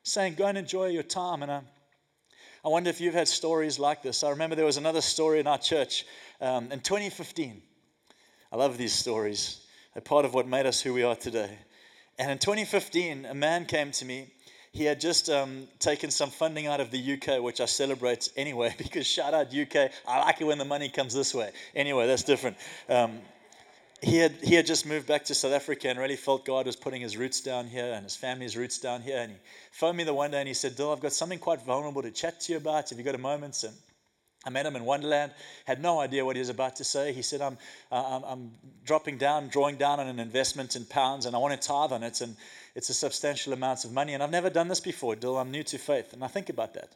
saying, 0.04 0.36
Go 0.36 0.46
and 0.46 0.58
enjoy 0.58 0.88
your 0.88 1.02
time. 1.02 1.42
And 1.42 1.50
I, 1.50 1.62
I 2.66 2.68
wonder 2.68 2.90
if 2.90 3.00
you've 3.00 3.14
had 3.14 3.30
stories 3.30 3.80
like 3.80 4.04
this. 4.04 4.26
I 4.26 4.30
remember 4.30 4.58
there 4.58 4.66
was 4.66 4.76
another 4.76 5.00
story 5.00 5.40
in 5.40 5.48
our 5.48 5.58
church 5.58 6.06
um, 6.42 6.70
in 6.74 6.82
2015. 6.82 7.62
I 8.52 8.56
love 8.58 8.78
these 8.78 8.92
stories, 8.92 9.66
they're 9.94 10.02
part 10.02 10.26
of 10.26 10.34
what 10.34 10.48
made 10.48 10.66
us 10.66 10.82
who 10.82 10.94
we 10.94 11.04
are 11.04 11.16
today. 11.16 11.58
And 12.20 12.30
in 12.30 12.40
2015, 12.40 13.26
a 13.26 13.34
man 13.34 13.66
came 13.66 13.92
to 13.92 14.06
me. 14.06 14.34
He 14.74 14.84
had 14.84 15.00
just 15.00 15.30
um, 15.30 15.70
taken 15.80 16.12
some 16.12 16.30
funding 16.30 16.68
out 16.68 16.82
of 16.82 16.92
the 16.92 17.14
UK, 17.14 17.42
which 17.42 17.62
I 17.62 17.66
celebrate 17.66 18.30
anyway, 18.36 18.76
because 18.78 19.08
shout 19.08 19.34
out 19.34 19.56
UK. 19.56 19.92
I 20.06 20.20
like 20.20 20.42
it 20.42 20.44
when 20.44 20.58
the 20.58 20.66
money 20.66 20.90
comes 20.90 21.14
this 21.14 21.34
way. 21.34 21.52
Anyway, 21.74 22.06
that's 22.06 22.24
different. 22.24 22.58
Um, 22.90 23.20
he 24.02 24.18
had, 24.18 24.32
he 24.44 24.56
had 24.56 24.66
just 24.66 24.86
moved 24.86 25.08
back 25.08 25.26
to 25.26 25.36
South 25.36 25.54
Africa 25.54 25.90
and 25.90 25.98
really 25.98 26.16
felt 26.16 26.46
God 26.46 26.66
was 26.66 26.76
putting 26.76 27.02
his 27.02 27.18
roots 27.18 27.42
down 27.42 27.68
here 27.68 27.94
and 27.94 28.04
his 28.04 28.16
family's 28.16 28.56
roots 28.56 28.78
down 28.78 29.02
here. 29.02 29.18
And 29.20 29.32
he 29.32 29.38
phoned 29.72 29.98
me 29.98 30.04
the 30.04 30.14
one 30.14 30.32
day 30.32 30.40
and 30.40 30.48
he 30.48 30.54
said, 30.54 30.76
Dill, 30.76 30.92
I've 30.92 31.00
got 31.00 31.14
something 31.14 31.40
quite 31.40 31.66
vulnerable 31.66 32.02
to 32.04 32.12
chat 32.12 32.40
to 32.42 32.54
you 32.54 32.58
about. 32.58 32.90
Have 32.90 32.98
you 32.98 33.04
got 33.04 33.16
a 33.16 33.20
moment? 33.20 33.64
And 33.64 33.74
I 34.46 34.50
met 34.50 34.66
him 34.66 34.76
in 34.76 34.86
Wonderland, 34.86 35.34
had 35.66 35.82
no 35.82 36.00
idea 36.00 36.24
what 36.24 36.36
he 36.36 36.40
was 36.40 36.50
about 36.50 36.76
to 36.78 36.84
say. 36.84 37.12
He 37.12 37.22
said, 37.22 37.42
I'm, 37.42 37.58
uh, 37.92 38.18
I'm, 38.18 38.24
I'm, 38.24 38.52
dropping 38.86 39.18
down, 39.18 39.50
drawing 39.50 39.76
down 39.76 40.00
on 40.00 40.08
an 40.08 40.20
investment 40.20 40.78
in 40.78 40.86
pounds, 40.86 41.26
and 41.26 41.36
I 41.36 41.40
want 41.40 41.60
to 41.60 41.68
tithe 41.68 41.92
on 41.92 42.04
it, 42.04 42.22
and 42.22 42.38
it's 42.74 42.90
a 42.90 42.94
substantial 42.94 43.52
amount 43.52 43.84
of 43.84 43.92
money. 43.92 44.14
And 44.14 44.24
I've 44.24 44.32
never 44.32 44.50
done 44.50 44.70
this 44.70 44.80
before, 44.80 45.18
Dill. 45.18 45.38
I'm 45.38 45.52
new 45.52 45.64
to 45.64 45.78
faith. 45.78 46.14
And 46.14 46.24
I 46.24 46.28
think 46.28 46.48
about 46.48 46.76
that. 46.76 46.96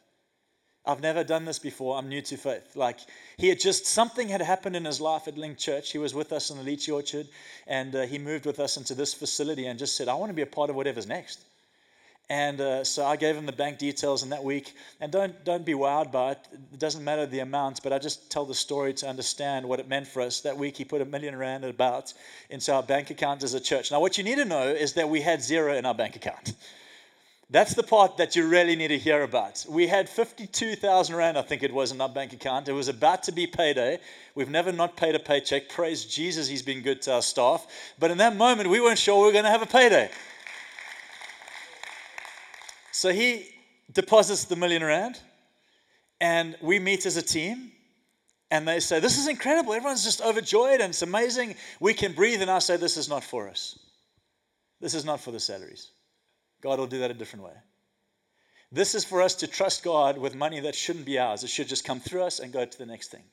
I've 0.84 1.00
never 1.00 1.22
done 1.22 1.44
this 1.44 1.60
before. 1.60 1.96
I'm 1.96 2.08
new 2.08 2.22
to 2.22 2.36
faith. 2.36 2.74
Like, 2.74 2.98
he 3.36 3.48
had 3.48 3.60
just, 3.60 3.86
something 3.86 4.28
had 4.28 4.40
happened 4.40 4.74
in 4.74 4.84
his 4.84 5.00
life 5.00 5.28
at 5.28 5.36
LINC 5.36 5.56
Church. 5.56 5.92
He 5.92 5.98
was 5.98 6.12
with 6.12 6.32
us 6.32 6.50
in 6.50 6.58
the 6.58 6.64
Lychee 6.64 6.92
Orchard, 6.92 7.28
and 7.68 7.94
uh, 7.94 8.02
he 8.02 8.18
moved 8.18 8.46
with 8.46 8.58
us 8.58 8.76
into 8.76 8.94
this 8.94 9.14
facility 9.14 9.66
and 9.66 9.78
just 9.78 9.96
said, 9.96 10.08
I 10.08 10.14
want 10.14 10.30
to 10.30 10.34
be 10.34 10.42
a 10.42 10.46
part 10.46 10.70
of 10.70 10.76
whatever's 10.76 11.06
next. 11.06 11.44
And 12.28 12.60
uh, 12.60 12.82
so 12.82 13.04
I 13.04 13.16
gave 13.16 13.36
him 13.36 13.46
the 13.46 13.52
bank 13.52 13.78
details 13.78 14.22
in 14.22 14.30
that 14.30 14.42
week. 14.42 14.74
And 15.00 15.12
don't, 15.12 15.44
don't 15.44 15.64
be 15.64 15.74
wowed 15.74 16.10
by 16.10 16.32
it. 16.32 16.38
It 16.72 16.78
doesn't 16.78 17.04
matter 17.04 17.26
the 17.26 17.40
amount, 17.40 17.82
but 17.82 17.92
I 17.92 17.98
just 17.98 18.30
tell 18.30 18.46
the 18.46 18.54
story 18.54 18.94
to 18.94 19.08
understand 19.08 19.68
what 19.68 19.78
it 19.78 19.88
meant 19.88 20.08
for 20.08 20.22
us. 20.22 20.40
That 20.40 20.56
week, 20.56 20.76
he 20.76 20.84
put 20.84 21.00
a 21.00 21.04
million 21.04 21.36
rand 21.36 21.64
about 21.64 22.12
into 22.48 22.72
our 22.72 22.82
bank 22.82 23.10
account 23.10 23.42
as 23.42 23.54
a 23.54 23.60
church. 23.60 23.90
Now, 23.90 24.00
what 24.00 24.18
you 24.18 24.24
need 24.24 24.36
to 24.36 24.44
know 24.44 24.68
is 24.68 24.94
that 24.94 25.08
we 25.08 25.20
had 25.20 25.42
zero 25.42 25.76
in 25.76 25.86
our 25.86 25.94
bank 25.94 26.16
account. 26.16 26.54
That's 27.52 27.74
the 27.74 27.82
part 27.82 28.16
that 28.16 28.34
you 28.34 28.48
really 28.48 28.76
need 28.76 28.88
to 28.88 28.98
hear 28.98 29.22
about. 29.24 29.66
We 29.68 29.86
had 29.86 30.08
52,000 30.08 31.14
Rand, 31.14 31.36
I 31.36 31.42
think 31.42 31.62
it 31.62 31.70
was, 31.70 31.92
in 31.92 32.00
our 32.00 32.08
bank 32.08 32.32
account. 32.32 32.66
It 32.66 32.72
was 32.72 32.88
about 32.88 33.24
to 33.24 33.32
be 33.32 33.46
payday. 33.46 33.98
We've 34.34 34.48
never 34.48 34.72
not 34.72 34.96
paid 34.96 35.14
a 35.14 35.18
paycheck. 35.18 35.68
Praise 35.68 36.06
Jesus, 36.06 36.48
He's 36.48 36.62
been 36.62 36.80
good 36.80 37.02
to 37.02 37.12
our 37.12 37.20
staff. 37.20 37.66
But 37.98 38.10
in 38.10 38.16
that 38.18 38.36
moment, 38.36 38.70
we 38.70 38.80
weren't 38.80 38.98
sure 38.98 39.20
we 39.20 39.26
were 39.26 39.32
going 39.32 39.44
to 39.44 39.50
have 39.50 39.60
a 39.60 39.66
payday. 39.66 40.10
So 42.90 43.12
he 43.12 43.50
deposits 43.92 44.44
the 44.44 44.56
million 44.56 44.82
rand, 44.82 45.20
and 46.22 46.56
we 46.62 46.78
meet 46.78 47.04
as 47.04 47.18
a 47.18 47.22
team. 47.22 47.70
And 48.50 48.66
they 48.66 48.80
say, 48.80 48.98
This 48.98 49.18
is 49.18 49.28
incredible. 49.28 49.74
Everyone's 49.74 50.04
just 50.04 50.22
overjoyed 50.22 50.80
and 50.80 50.90
it's 50.90 51.02
amazing. 51.02 51.56
We 51.80 51.92
can 51.92 52.12
breathe. 52.12 52.40
And 52.40 52.50
I 52.50 52.60
say, 52.60 52.78
This 52.78 52.96
is 52.96 53.10
not 53.10 53.24
for 53.24 53.48
us. 53.48 53.78
This 54.80 54.94
is 54.94 55.04
not 55.04 55.20
for 55.20 55.32
the 55.32 55.40
salaries. 55.40 55.90
God 56.62 56.78
will 56.78 56.86
do 56.86 57.00
that 57.00 57.10
a 57.10 57.14
different 57.14 57.44
way. 57.44 57.54
This 58.70 58.94
is 58.94 59.04
for 59.04 59.20
us 59.20 59.34
to 59.36 59.46
trust 59.46 59.84
God 59.84 60.16
with 60.16 60.34
money 60.34 60.60
that 60.60 60.74
shouldn't 60.74 61.04
be 61.04 61.18
ours. 61.18 61.44
It 61.44 61.50
should 61.50 61.68
just 61.68 61.84
come 61.84 62.00
through 62.00 62.22
us 62.22 62.38
and 62.38 62.52
go 62.52 62.64
to 62.64 62.78
the 62.78 62.86
next 62.86 63.10
thing. 63.10 63.24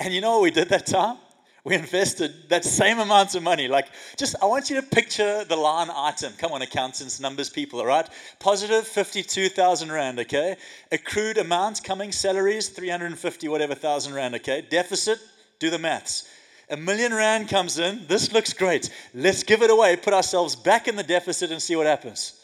And 0.00 0.12
you 0.12 0.20
know 0.20 0.32
what 0.32 0.42
we 0.42 0.50
did 0.50 0.70
that 0.70 0.86
time? 0.86 1.18
we 1.64 1.74
invested 1.74 2.48
that 2.48 2.64
same 2.64 2.98
amount 2.98 3.34
of 3.34 3.42
money. 3.42 3.68
Like, 3.68 3.88
just, 4.16 4.34
I 4.42 4.46
want 4.46 4.70
you 4.70 4.76
to 4.76 4.82
picture 4.82 5.44
the 5.44 5.56
line 5.56 5.90
item. 5.94 6.32
Come 6.38 6.52
on, 6.52 6.62
accountants, 6.62 7.20
numbers 7.20 7.50
people, 7.50 7.80
all 7.80 7.86
right? 7.86 8.08
Positive 8.38 8.86
52,000 8.86 9.92
Rand, 9.92 10.18
okay? 10.20 10.56
Accrued 10.90 11.38
amount 11.38 11.84
coming, 11.84 12.12
salaries, 12.12 12.70
350 12.70 13.48
whatever 13.48 13.74
thousand 13.74 14.14
Rand, 14.14 14.34
okay? 14.36 14.64
Deficit, 14.68 15.18
do 15.58 15.70
the 15.70 15.78
maths. 15.78 16.26
A 16.70 16.76
million 16.76 17.12
Rand 17.12 17.48
comes 17.48 17.78
in. 17.78 18.06
This 18.06 18.32
looks 18.32 18.52
great. 18.52 18.90
Let's 19.12 19.42
give 19.42 19.62
it 19.62 19.70
away, 19.70 19.96
put 19.96 20.14
ourselves 20.14 20.54
back 20.54 20.86
in 20.86 20.94
the 20.94 21.02
deficit 21.02 21.50
and 21.50 21.60
see 21.60 21.74
what 21.74 21.86
happens. 21.86 22.40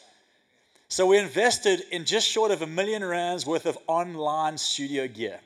So 0.89 1.05
we 1.05 1.17
invested 1.17 1.83
in 1.91 2.05
just 2.05 2.27
short 2.27 2.51
of 2.51 2.61
a 2.61 2.67
million 2.67 3.03
Rands 3.03 3.45
worth 3.45 3.65
of 3.65 3.77
online 3.87 4.57
studio 4.57 5.07
gear. 5.07 5.39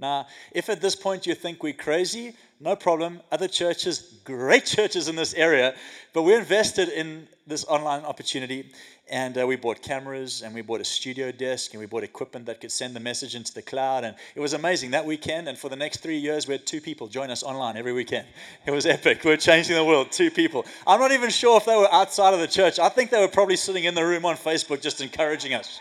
Now, 0.00 0.26
if 0.52 0.70
at 0.70 0.80
this 0.80 0.96
point 0.96 1.26
you 1.26 1.34
think 1.34 1.62
we're 1.62 1.74
crazy, 1.74 2.34
no 2.58 2.74
problem. 2.74 3.20
Other 3.30 3.48
churches, 3.48 4.18
great 4.24 4.64
churches 4.64 5.08
in 5.08 5.16
this 5.16 5.34
area, 5.34 5.74
but 6.12 6.22
we 6.22 6.34
invested 6.34 6.88
in 6.88 7.28
this 7.46 7.64
online 7.64 8.04
opportunity 8.04 8.72
and 9.10 9.36
uh, 9.36 9.46
we 9.46 9.56
bought 9.56 9.82
cameras 9.82 10.42
and 10.42 10.54
we 10.54 10.62
bought 10.62 10.80
a 10.80 10.84
studio 10.84 11.32
desk 11.32 11.72
and 11.72 11.80
we 11.80 11.86
bought 11.86 12.04
equipment 12.04 12.46
that 12.46 12.60
could 12.60 12.70
send 12.70 12.94
the 12.94 13.00
message 13.00 13.34
into 13.34 13.52
the 13.52 13.62
cloud. 13.62 14.04
And 14.04 14.14
it 14.34 14.40
was 14.40 14.52
amazing 14.52 14.92
that 14.92 15.04
weekend. 15.04 15.48
And 15.48 15.58
for 15.58 15.68
the 15.68 15.76
next 15.76 15.98
three 15.98 16.18
years, 16.18 16.46
we 16.46 16.52
had 16.52 16.64
two 16.64 16.80
people 16.80 17.08
join 17.08 17.28
us 17.30 17.42
online 17.42 17.76
every 17.76 17.92
weekend. 17.92 18.26
It 18.66 18.70
was 18.70 18.86
epic. 18.86 19.24
We 19.24 19.30
we're 19.30 19.36
changing 19.36 19.74
the 19.74 19.84
world, 19.84 20.12
two 20.12 20.30
people. 20.30 20.64
I'm 20.86 21.00
not 21.00 21.12
even 21.12 21.28
sure 21.28 21.56
if 21.56 21.64
they 21.64 21.76
were 21.76 21.92
outside 21.92 22.34
of 22.34 22.40
the 22.40 22.46
church. 22.46 22.78
I 22.78 22.88
think 22.88 23.10
they 23.10 23.20
were 23.20 23.28
probably 23.28 23.56
sitting 23.56 23.84
in 23.84 23.94
the 23.94 24.04
room 24.04 24.24
on 24.24 24.36
Facebook 24.36 24.80
just 24.80 25.00
encouraging 25.00 25.54
us. 25.54 25.80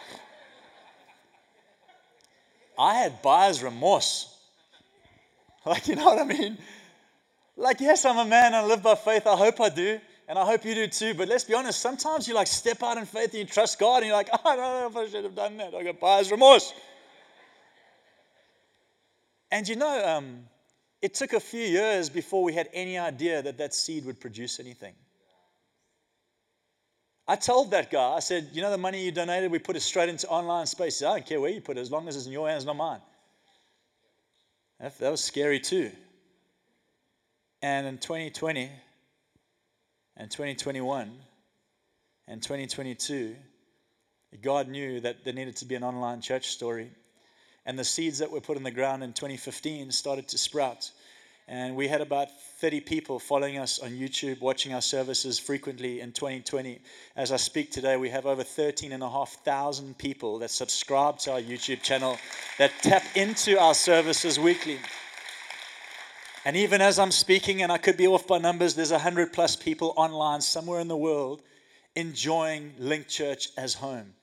I 2.80 2.96
had 2.96 3.22
buyer's 3.22 3.62
remorse. 3.62 4.36
Like, 5.66 5.90
you 5.90 5.98
know 5.98 6.06
what 6.06 6.20
I 6.20 6.24
mean? 6.24 6.58
Like, 7.58 7.82
yes, 7.82 8.06
I'm 8.06 8.18
a 8.18 8.26
man 8.26 8.48
and 8.48 8.56
I 8.56 8.66
live 8.66 8.82
by 8.82 8.96
faith. 8.96 9.28
I 9.28 9.36
hope 9.36 9.60
I 9.60 9.68
do. 9.68 10.00
And 10.30 10.40
I 10.40 10.46
hope 10.46 10.64
you 10.64 10.74
do 10.74 10.88
too. 10.88 11.14
But 11.14 11.28
let's 11.28 11.44
be 11.44 11.54
honest, 11.54 11.82
sometimes 11.82 12.28
you 12.30 12.34
like 12.34 12.48
step 12.48 12.82
out 12.82 12.98
in 12.98 13.06
faith 13.06 13.32
and 13.32 13.40
you 13.40 13.46
trust 13.46 13.78
God 13.78 13.98
and 13.98 14.06
you're 14.06 14.16
like, 14.16 14.30
oh, 14.32 14.40
I 14.46 14.56
don't 14.56 14.96
know 14.96 15.02
if 15.02 15.08
I 15.08 15.12
should 15.12 15.26
have 15.26 15.36
done 15.36 15.58
that. 15.58 15.76
I 15.76 15.84
got 15.84 16.00
buyer's 16.00 16.32
remorse. 16.32 16.74
And 19.52 19.68
you 19.68 19.76
know, 19.76 20.08
um, 20.08 20.46
it 21.02 21.14
took 21.14 21.34
a 21.34 21.40
few 21.42 21.62
years 21.64 22.10
before 22.10 22.42
we 22.42 22.54
had 22.54 22.70
any 22.74 22.98
idea 22.98 23.42
that 23.42 23.58
that 23.58 23.74
seed 23.74 24.06
would 24.06 24.22
produce 24.22 24.60
anything. 24.60 24.94
I 27.30 27.36
told 27.36 27.70
that 27.72 27.92
guy, 27.92 28.14
I 28.16 28.22
said, 28.22 28.50
you 28.54 28.64
know, 28.64 28.72
the 28.72 28.78
money 28.80 29.06
you 29.06 29.12
donated, 29.12 29.52
we 29.52 29.60
put 29.60 29.76
it 29.76 29.82
straight 29.82 30.10
into 30.10 30.28
online 30.30 30.66
spaces. 30.66 31.04
I 31.04 31.12
don't 31.12 31.28
care 31.28 31.40
where 31.40 31.52
you 31.52 31.62
put 31.62 31.78
it, 31.78 31.82
as 31.82 31.92
long 31.92 32.08
as 32.08 32.16
it's 32.16 32.26
in 32.26 32.32
your 32.32 32.50
hands, 32.50 32.66
not 32.66 32.76
mine. 32.76 33.02
That, 34.80 34.98
that 34.98 35.12
was 35.12 35.24
scary 35.24 35.60
too. 35.60 35.92
And 37.62 37.86
in 37.86 38.00
2020, 38.00 38.72
and 40.18 40.32
2021 40.32 41.12
and 42.28 42.42
2022, 42.42 43.36
God 44.42 44.68
knew 44.68 45.00
that 45.00 45.24
there 45.24 45.34
needed 45.34 45.56
to 45.58 45.66
be 45.66 45.76
an 45.76 45.84
online 45.84 46.22
church 46.22 46.48
story. 46.48 46.90
And 47.68 47.78
the 47.78 47.84
seeds 47.84 48.18
that 48.18 48.32
were 48.32 48.42
put 48.42 48.58
in 48.58 48.64
the 48.64 48.72
ground 48.72 49.04
in 49.04 49.14
2015 49.14 49.92
started 49.92 50.28
to 50.30 50.38
sprout. 50.40 50.90
And 51.52 51.76
we 51.76 51.88
had 51.88 52.02
about 52.02 52.28
30 52.60 52.82
people 52.82 53.18
following 53.18 53.58
us 53.58 53.80
on 53.80 53.90
YouTube, 53.90 54.40
watching 54.40 54.72
our 54.72 54.84
services 54.84 55.40
frequently 55.40 56.00
in 56.00 56.12
2020. 56.12 56.80
As 57.16 57.32
I 57.32 57.38
speak 57.38 57.72
today, 57.72 57.98
we 57.98 58.10
have 58.10 58.28
over 58.28 58.44
13,500 58.44 59.98
people 59.98 60.38
that 60.40 60.52
subscribe 60.52 61.18
to 61.20 61.32
our 61.32 61.42
YouTube 61.42 61.82
channel, 61.82 62.20
that 62.60 62.72
tap 62.84 63.02
into 63.16 63.60
our 63.60 63.74
services 63.74 64.38
weekly. 64.40 64.78
And 66.46 66.56
even 66.56 66.82
as 66.82 67.00
I'm 67.00 67.10
speaking, 67.10 67.64
and 67.64 67.72
I 67.72 67.80
could 67.80 67.98
be 67.98 68.06
off 68.06 68.28
by 68.28 68.38
numbers, 68.38 68.76
there's 68.76 68.92
100 68.92 69.34
plus 69.34 69.56
people 69.56 69.96
online 69.98 70.42
somewhere 70.42 70.80
in 70.80 70.88
the 70.88 70.96
world 70.96 71.42
enjoying 71.96 72.74
LINC 72.80 73.08
Church 73.08 73.50
as 73.58 73.74
home. 73.74 74.14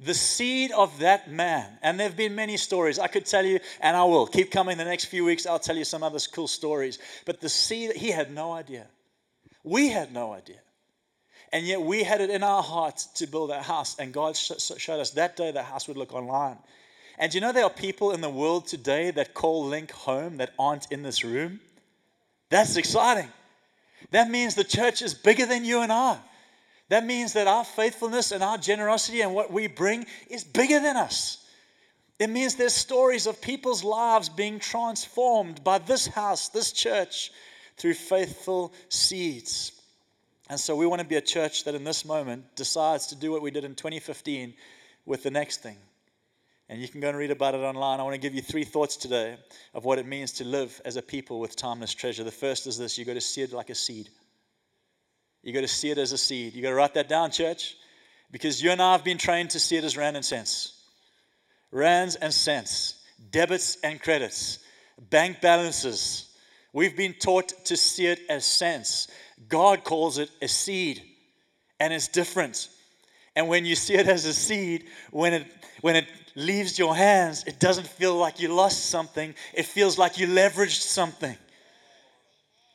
The 0.00 0.14
seed 0.14 0.70
of 0.70 1.00
that 1.00 1.30
man, 1.30 1.66
and 1.82 1.98
there 1.98 2.06
have 2.06 2.16
been 2.16 2.36
many 2.36 2.56
stories. 2.56 3.00
I 3.00 3.08
could 3.08 3.26
tell 3.26 3.44
you, 3.44 3.58
and 3.80 3.96
I 3.96 4.04
will 4.04 4.28
keep 4.28 4.52
coming 4.52 4.78
the 4.78 4.84
next 4.84 5.06
few 5.06 5.24
weeks. 5.24 5.44
I'll 5.44 5.58
tell 5.58 5.76
you 5.76 5.84
some 5.84 6.04
other 6.04 6.20
cool 6.32 6.46
stories. 6.46 6.98
But 7.24 7.40
the 7.40 7.48
seed, 7.48 7.96
he 7.96 8.10
had 8.10 8.32
no 8.32 8.52
idea. 8.52 8.86
We 9.64 9.88
had 9.88 10.12
no 10.12 10.32
idea. 10.32 10.60
And 11.52 11.66
yet 11.66 11.80
we 11.80 12.04
had 12.04 12.20
it 12.20 12.30
in 12.30 12.44
our 12.44 12.62
hearts 12.62 13.06
to 13.06 13.26
build 13.26 13.50
that 13.50 13.64
house. 13.64 13.98
And 13.98 14.12
God 14.12 14.36
showed 14.36 15.00
us 15.00 15.10
that 15.12 15.36
day 15.36 15.50
the 15.50 15.62
house 15.62 15.88
would 15.88 15.96
look 15.96 16.14
online. 16.14 16.58
And 17.18 17.34
you 17.34 17.40
know 17.40 17.52
there 17.52 17.64
are 17.64 17.70
people 17.70 18.12
in 18.12 18.20
the 18.20 18.30
world 18.30 18.68
today 18.68 19.10
that 19.10 19.34
call 19.34 19.68
LINC 19.68 19.90
home 19.90 20.36
that 20.36 20.52
aren't 20.58 20.92
in 20.92 21.02
this 21.02 21.24
room? 21.24 21.58
That's 22.50 22.76
exciting. 22.76 23.28
That 24.12 24.30
means 24.30 24.54
the 24.54 24.62
church 24.62 25.02
is 25.02 25.14
bigger 25.14 25.44
than 25.44 25.64
you 25.64 25.80
and 25.80 25.90
I. 25.90 26.18
That 26.88 27.04
means 27.04 27.34
that 27.34 27.46
our 27.46 27.64
faithfulness 27.64 28.32
and 28.32 28.42
our 28.42 28.58
generosity 28.58 29.20
and 29.20 29.34
what 29.34 29.52
we 29.52 29.66
bring 29.66 30.06
is 30.30 30.44
bigger 30.44 30.80
than 30.80 30.96
us. 30.96 31.44
It 32.18 32.30
means 32.30 32.56
there's 32.56 32.74
stories 32.74 33.26
of 33.26 33.40
people's 33.40 33.84
lives 33.84 34.28
being 34.28 34.58
transformed 34.58 35.62
by 35.62 35.78
this 35.78 36.06
house, 36.06 36.48
this 36.48 36.72
church, 36.72 37.30
through 37.76 37.94
faithful 37.94 38.72
seeds. 38.88 39.72
And 40.50 40.58
so 40.58 40.74
we 40.74 40.86
want 40.86 41.00
to 41.00 41.06
be 41.06 41.16
a 41.16 41.20
church 41.20 41.64
that 41.64 41.74
in 41.74 41.84
this 41.84 42.04
moment 42.04 42.56
decides 42.56 43.06
to 43.08 43.14
do 43.14 43.30
what 43.30 43.42
we 43.42 43.50
did 43.50 43.64
in 43.64 43.74
2015 43.74 44.54
with 45.06 45.22
the 45.22 45.30
next 45.30 45.62
thing. 45.62 45.76
And 46.68 46.80
you 46.80 46.88
can 46.88 47.00
go 47.00 47.08
and 47.08 47.16
read 47.16 47.30
about 47.30 47.54
it 47.54 47.58
online. 47.58 48.00
I 48.00 48.02
want 48.02 48.14
to 48.14 48.20
give 48.20 48.34
you 48.34 48.42
three 48.42 48.64
thoughts 48.64 48.96
today 48.96 49.36
of 49.72 49.84
what 49.84 49.98
it 49.98 50.06
means 50.06 50.32
to 50.32 50.44
live 50.44 50.80
as 50.84 50.96
a 50.96 51.02
people 51.02 51.38
with 51.38 51.54
timeless 51.54 51.94
treasure. 51.94 52.24
The 52.24 52.30
first 52.30 52.66
is 52.66 52.76
this 52.76 52.98
you've 52.98 53.06
got 53.06 53.14
to 53.14 53.20
see 53.20 53.42
it 53.42 53.52
like 53.52 53.70
a 53.70 53.74
seed. 53.74 54.10
You 55.48 55.54
got 55.54 55.62
to 55.62 55.68
see 55.68 55.88
it 55.88 55.96
as 55.96 56.12
a 56.12 56.18
seed. 56.18 56.52
You 56.52 56.60
got 56.60 56.68
to 56.68 56.74
write 56.74 56.92
that 56.92 57.08
down, 57.08 57.30
church, 57.30 57.78
because 58.30 58.62
you 58.62 58.70
and 58.70 58.82
I 58.82 58.92
have 58.92 59.02
been 59.02 59.16
trained 59.16 59.48
to 59.50 59.58
see 59.58 59.76
it 59.76 59.84
as 59.84 59.96
rand 59.96 60.14
and 60.14 60.22
cents. 60.22 60.78
Rands 61.70 62.16
and 62.16 62.34
cents, 62.34 63.02
debits 63.30 63.78
and 63.82 63.98
credits, 63.98 64.58
bank 65.08 65.40
balances. 65.40 66.36
We've 66.74 66.94
been 66.94 67.14
taught 67.14 67.48
to 67.64 67.78
see 67.78 68.08
it 68.08 68.20
as 68.28 68.44
cents. 68.44 69.08
God 69.48 69.84
calls 69.84 70.18
it 70.18 70.30
a 70.42 70.48
seed, 70.48 71.02
and 71.80 71.94
it's 71.94 72.08
different. 72.08 72.68
And 73.34 73.48
when 73.48 73.64
you 73.64 73.74
see 73.74 73.94
it 73.94 74.06
as 74.06 74.26
a 74.26 74.34
seed, 74.34 74.84
when 75.12 75.32
it 75.32 75.46
when 75.80 75.96
it 75.96 76.08
leaves 76.34 76.78
your 76.78 76.94
hands, 76.94 77.44
it 77.46 77.58
doesn't 77.58 77.86
feel 77.86 78.14
like 78.14 78.38
you 78.38 78.52
lost 78.52 78.90
something, 78.90 79.34
it 79.54 79.64
feels 79.64 79.96
like 79.96 80.18
you 80.18 80.26
leveraged 80.26 80.82
something. 80.82 81.38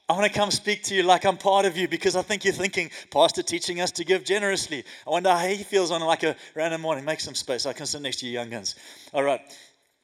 I 0.10 0.14
want 0.14 0.32
to 0.32 0.38
come 0.38 0.52
speak 0.52 0.84
to 0.84 0.96
you 0.96 1.04
like 1.04 1.26
I'm 1.26 1.38
part 1.38 1.66
of 1.66 1.78
you 1.78 1.88
because 1.88 2.18
I 2.18 2.22
think 2.24 2.44
you're 2.44 2.54
thinking, 2.54 2.92
Pastor 3.10 3.42
teaching 3.42 3.80
us 3.80 3.92
to 3.94 4.04
give 4.04 4.26
generously. 4.26 4.84
I 5.08 5.10
wonder 5.10 5.30
how 5.30 5.48
he 5.48 5.64
feels 5.64 5.92
on 5.92 6.02
like 6.02 6.24
a 6.24 6.36
random 6.56 6.82
morning. 6.82 7.06
Make 7.06 7.22
some 7.22 7.36
space. 7.36 7.66
I 7.66 7.72
can 7.72 7.86
sit 7.86 8.02
next 8.02 8.18
to 8.18 8.26
you, 8.26 8.34
young 8.34 8.50
guns. 8.50 8.76
All 9.14 9.24
right. 9.24 9.40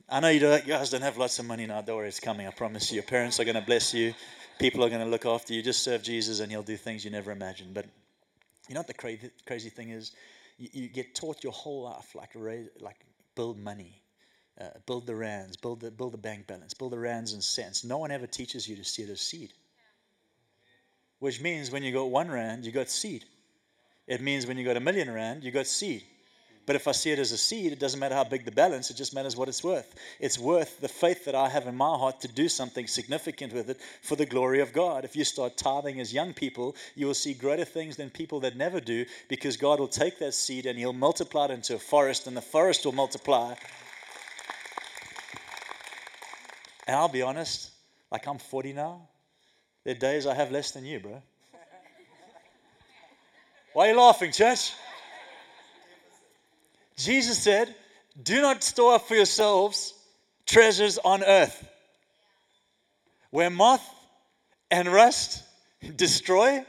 I 0.07 0.21
know 0.21 0.29
you, 0.29 0.39
don't, 0.39 0.65
you 0.65 0.73
guys 0.73 0.89
don't 0.89 1.01
have 1.01 1.17
lots 1.17 1.37
of 1.37 1.45
money 1.45 1.67
now. 1.67 1.81
Don't 1.81 1.97
worry, 1.97 2.07
it's 2.07 2.19
coming. 2.19 2.47
I 2.47 2.51
promise 2.51 2.91
you. 2.91 2.95
Your 2.95 3.03
parents 3.03 3.39
are 3.39 3.43
going 3.43 3.55
to 3.55 3.61
bless 3.61 3.93
you. 3.93 4.13
People 4.57 4.83
are 4.83 4.89
going 4.89 5.03
to 5.03 5.07
look 5.07 5.25
after 5.25 5.53
you. 5.53 5.61
Just 5.61 5.83
serve 5.83 6.01
Jesus, 6.01 6.39
and 6.39 6.49
He'll 6.49 6.63
do 6.63 6.77
things 6.77 7.05
you 7.05 7.11
never 7.11 7.31
imagined. 7.31 7.73
But 7.73 7.85
you 8.67 8.75
know 8.75 8.79
what 8.79 8.87
the 8.87 8.93
crazy, 8.93 9.29
crazy 9.45 9.69
thing 9.69 9.89
is? 9.89 10.13
You, 10.57 10.69
you 10.73 10.87
get 10.87 11.13
taught 11.13 11.43
your 11.43 11.53
whole 11.53 11.83
life 11.83 12.15
like 12.15 12.31
like 12.79 12.97
build 13.35 13.59
money, 13.59 14.01
uh, 14.59 14.69
build 14.87 15.05
the 15.05 15.15
rands, 15.15 15.57
build 15.57 15.81
the 15.81 15.91
build 15.91 16.13
the 16.13 16.17
bank 16.17 16.47
balance, 16.47 16.73
build 16.73 16.93
the 16.93 16.99
rands 16.99 17.33
and 17.33 17.43
cents. 17.43 17.83
No 17.83 17.97
one 17.99 18.11
ever 18.11 18.25
teaches 18.25 18.67
you 18.67 18.75
to 18.77 18.83
see 18.83 19.03
it 19.03 19.09
as 19.09 19.21
seed. 19.21 19.53
Which 21.19 21.41
means 21.41 21.71
when 21.71 21.83
you 21.83 21.91
got 21.91 22.09
one 22.09 22.31
rand, 22.31 22.65
you 22.65 22.71
got 22.71 22.89
seed. 22.89 23.25
It 24.07 24.21
means 24.21 24.47
when 24.47 24.57
you 24.57 24.65
got 24.65 24.77
a 24.77 24.79
million 24.79 25.11
rand, 25.13 25.43
you 25.43 25.51
got 25.51 25.67
seed. 25.67 26.03
But 26.69 26.75
if 26.75 26.87
I 26.87 26.91
see 26.91 27.09
it 27.09 27.17
as 27.17 27.31
a 27.31 27.37
seed, 27.37 27.71
it 27.71 27.79
doesn't 27.79 27.99
matter 27.99 28.13
how 28.13 28.23
big 28.23 28.45
the 28.45 28.51
balance, 28.51 28.91
it 28.91 28.95
just 28.95 29.11
matters 29.15 29.35
what 29.35 29.47
it's 29.47 29.63
worth. 29.63 29.95
It's 30.19 30.37
worth 30.37 30.79
the 30.79 30.87
faith 30.87 31.25
that 31.25 31.33
I 31.33 31.49
have 31.49 31.65
in 31.65 31.75
my 31.75 31.97
heart 31.97 32.21
to 32.21 32.27
do 32.27 32.47
something 32.47 32.85
significant 32.85 33.53
with 33.53 33.71
it 33.71 33.79
for 34.03 34.15
the 34.15 34.25
glory 34.27 34.59
of 34.61 34.71
God. 34.71 35.03
If 35.03 35.15
you 35.15 35.23
start 35.23 35.57
tithing 35.57 35.99
as 35.99 36.13
young 36.13 36.31
people, 36.31 36.75
you 36.93 37.07
will 37.07 37.15
see 37.15 37.33
greater 37.33 37.65
things 37.65 37.95
than 37.95 38.11
people 38.11 38.39
that 38.41 38.55
never 38.55 38.79
do 38.79 39.05
because 39.29 39.57
God 39.57 39.79
will 39.79 39.87
take 39.87 40.19
that 40.19 40.35
seed 40.35 40.67
and 40.67 40.77
He'll 40.77 40.93
multiply 40.93 41.45
it 41.45 41.51
into 41.51 41.73
a 41.73 41.79
forest, 41.79 42.27
and 42.27 42.37
the 42.37 42.41
forest 42.41 42.85
will 42.85 42.91
multiply. 42.91 43.55
And 46.85 46.95
I'll 46.95 47.09
be 47.09 47.23
honest, 47.23 47.71
like 48.11 48.27
I'm 48.27 48.37
40 48.37 48.73
now, 48.73 49.08
there 49.89 49.95
are 49.95 50.13
days 50.13 50.27
I 50.27 50.35
have 50.35 50.51
less 50.51 50.69
than 50.69 50.85
you, 50.85 50.99
bro. 50.99 51.19
Why 53.73 53.87
are 53.87 53.91
you 53.91 53.97
laughing, 53.97 54.31
church? 54.31 54.73
Jesus 56.95 57.39
said, 57.39 57.73
Do 58.21 58.39
not 58.39 58.63
store 58.63 58.93
up 58.93 59.07
for 59.07 59.15
yourselves 59.15 59.95
treasures 60.45 60.99
on 60.99 61.23
earth 61.23 61.67
where 63.31 63.49
moth 63.49 63.81
and 64.69 64.87
rust 64.87 65.41
destroy. 65.95 66.63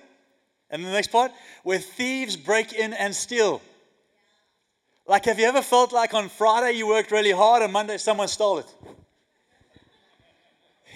And 0.71 0.83
the 0.83 0.91
next 0.91 1.09
part, 1.09 1.31
where 1.63 1.79
thieves 1.79 2.37
break 2.37 2.73
in 2.73 2.95
and 2.95 3.15
steal. 3.15 3.61
Like, 5.07 5.27
have 5.27 5.39
you 5.39 5.45
ever 5.45 5.61
felt 5.61 5.93
like 5.93 6.15
on 6.15 6.31
Friday 6.31 6.79
you 6.79 6.87
worked 6.87 7.11
really 7.11 7.33
hard 7.33 7.63
and 7.63 7.71
Monday 7.71 7.99
someone 7.99 8.29
stole 8.29 8.61
it? 8.61 8.67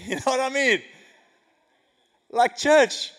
You 0.07 0.16
know 0.16 0.23
what 0.25 0.40
I 0.40 0.49
mean? 0.49 0.83
Like, 2.34 2.56
church, 2.56 3.12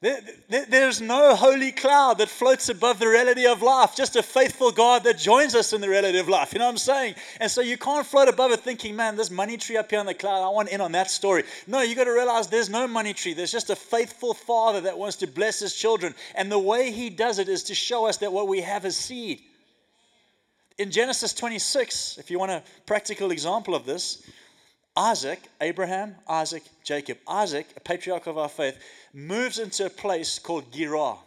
there's 0.00 1.00
no 1.00 1.34
holy 1.34 1.72
cloud 1.72 2.18
that 2.18 2.28
floats 2.28 2.68
above 2.68 3.00
the 3.00 3.08
reality 3.08 3.46
of 3.46 3.62
life, 3.62 3.96
just 3.96 4.14
a 4.14 4.22
faithful 4.22 4.70
God 4.70 5.02
that 5.04 5.18
joins 5.18 5.56
us 5.56 5.72
in 5.72 5.80
the 5.80 5.88
reality 5.88 6.18
of 6.20 6.28
life. 6.28 6.52
You 6.52 6.60
know 6.60 6.66
what 6.66 6.72
I'm 6.72 6.78
saying? 6.78 7.16
And 7.40 7.50
so 7.50 7.62
you 7.62 7.76
can't 7.76 8.06
float 8.06 8.28
above 8.28 8.52
it 8.52 8.60
thinking, 8.60 8.94
man, 8.94 9.16
this 9.16 9.30
money 9.30 9.56
tree 9.56 9.76
up 9.76 9.90
here 9.90 9.98
on 9.98 10.06
the 10.06 10.14
cloud, 10.14 10.46
I 10.46 10.48
want 10.50 10.68
in 10.68 10.80
on 10.80 10.92
that 10.92 11.10
story. 11.10 11.42
No, 11.66 11.82
you 11.82 11.96
got 11.96 12.04
to 12.04 12.12
realize 12.12 12.46
there's 12.46 12.70
no 12.70 12.86
money 12.86 13.12
tree. 13.12 13.34
There's 13.34 13.50
just 13.50 13.70
a 13.70 13.76
faithful 13.76 14.34
father 14.34 14.80
that 14.82 14.96
wants 14.96 15.16
to 15.16 15.26
bless 15.26 15.58
his 15.58 15.74
children. 15.74 16.14
And 16.36 16.50
the 16.50 16.58
way 16.58 16.92
he 16.92 17.10
does 17.10 17.40
it 17.40 17.48
is 17.48 17.64
to 17.64 17.74
show 17.74 18.06
us 18.06 18.18
that 18.18 18.32
what 18.32 18.46
we 18.46 18.60
have 18.60 18.84
is 18.84 18.96
seed. 18.96 19.40
In 20.78 20.92
Genesis 20.92 21.34
26, 21.34 22.18
if 22.18 22.30
you 22.30 22.38
want 22.38 22.52
a 22.52 22.62
practical 22.86 23.32
example 23.32 23.74
of 23.74 23.84
this, 23.84 24.22
Isaac, 24.96 25.40
Abraham, 25.60 26.16
Isaac, 26.28 26.62
Jacob, 26.82 27.18
Isaac, 27.28 27.66
a 27.76 27.80
patriarch 27.80 28.26
of 28.26 28.38
our 28.38 28.48
faith, 28.48 28.78
moves 29.12 29.58
into 29.58 29.86
a 29.86 29.90
place 29.90 30.38
called 30.38 30.72
Gerar. 30.72 31.18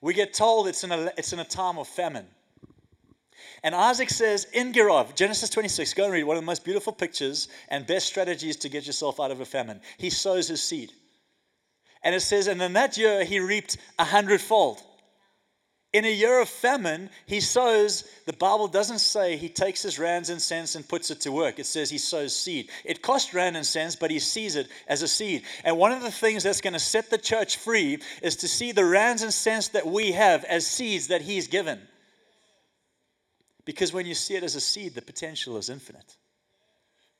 We 0.00 0.14
get 0.14 0.34
told 0.34 0.68
it's 0.68 0.84
in 0.84 0.92
a, 0.92 1.10
it's 1.16 1.32
in 1.32 1.40
a 1.40 1.44
time 1.44 1.78
of 1.78 1.88
famine. 1.88 2.26
And 3.62 3.74
Isaac 3.74 4.10
says 4.10 4.46
in 4.52 4.72
Gerar, 4.72 5.06
Genesis 5.14 5.50
26, 5.50 5.94
go 5.94 6.04
and 6.04 6.12
read 6.12 6.24
one 6.24 6.36
of 6.36 6.42
the 6.42 6.46
most 6.46 6.64
beautiful 6.64 6.92
pictures 6.92 7.48
and 7.68 7.86
best 7.86 8.06
strategies 8.06 8.56
to 8.56 8.68
get 8.68 8.86
yourself 8.86 9.18
out 9.18 9.30
of 9.30 9.40
a 9.40 9.44
famine. 9.44 9.80
He 9.96 10.10
sows 10.10 10.48
his 10.48 10.62
seed. 10.62 10.92
And 12.02 12.14
it 12.14 12.20
says, 12.20 12.46
and 12.46 12.60
in 12.60 12.74
that 12.74 12.98
year 12.98 13.24
he 13.24 13.40
reaped 13.40 13.78
a 13.98 14.04
hundredfold 14.04 14.82
in 15.94 16.04
a 16.04 16.12
year 16.12 16.40
of 16.40 16.48
famine, 16.48 17.08
he 17.24 17.40
sows, 17.40 18.02
the 18.26 18.32
Bible 18.32 18.66
doesn't 18.66 18.98
say 18.98 19.36
he 19.36 19.48
takes 19.48 19.80
his 19.80 19.96
rands 19.96 20.28
and 20.28 20.42
cents 20.42 20.74
and 20.74 20.86
puts 20.86 21.12
it 21.12 21.20
to 21.20 21.30
work. 21.30 21.60
It 21.60 21.66
says 21.66 21.88
he 21.88 21.98
sows 21.98 22.34
seed. 22.34 22.68
It 22.84 23.00
costs 23.00 23.32
rand 23.32 23.56
and 23.56 23.64
cents, 23.64 23.94
but 23.94 24.10
he 24.10 24.18
sees 24.18 24.56
it 24.56 24.66
as 24.88 25.02
a 25.02 25.08
seed. 25.08 25.44
And 25.62 25.78
one 25.78 25.92
of 25.92 26.02
the 26.02 26.10
things 26.10 26.42
that's 26.42 26.60
going 26.60 26.72
to 26.72 26.80
set 26.80 27.10
the 27.10 27.16
church 27.16 27.58
free 27.58 27.98
is 28.22 28.34
to 28.36 28.48
see 28.48 28.72
the 28.72 28.84
rands 28.84 29.22
and 29.22 29.32
cents 29.32 29.68
that 29.68 29.86
we 29.86 30.10
have 30.10 30.42
as 30.44 30.66
seeds 30.66 31.06
that 31.08 31.22
he's 31.22 31.46
given. 31.46 31.80
Because 33.64 33.92
when 33.92 34.04
you 34.04 34.14
see 34.14 34.34
it 34.34 34.42
as 34.42 34.56
a 34.56 34.60
seed, 34.60 34.96
the 34.96 35.00
potential 35.00 35.56
is 35.58 35.70
infinite. 35.70 36.16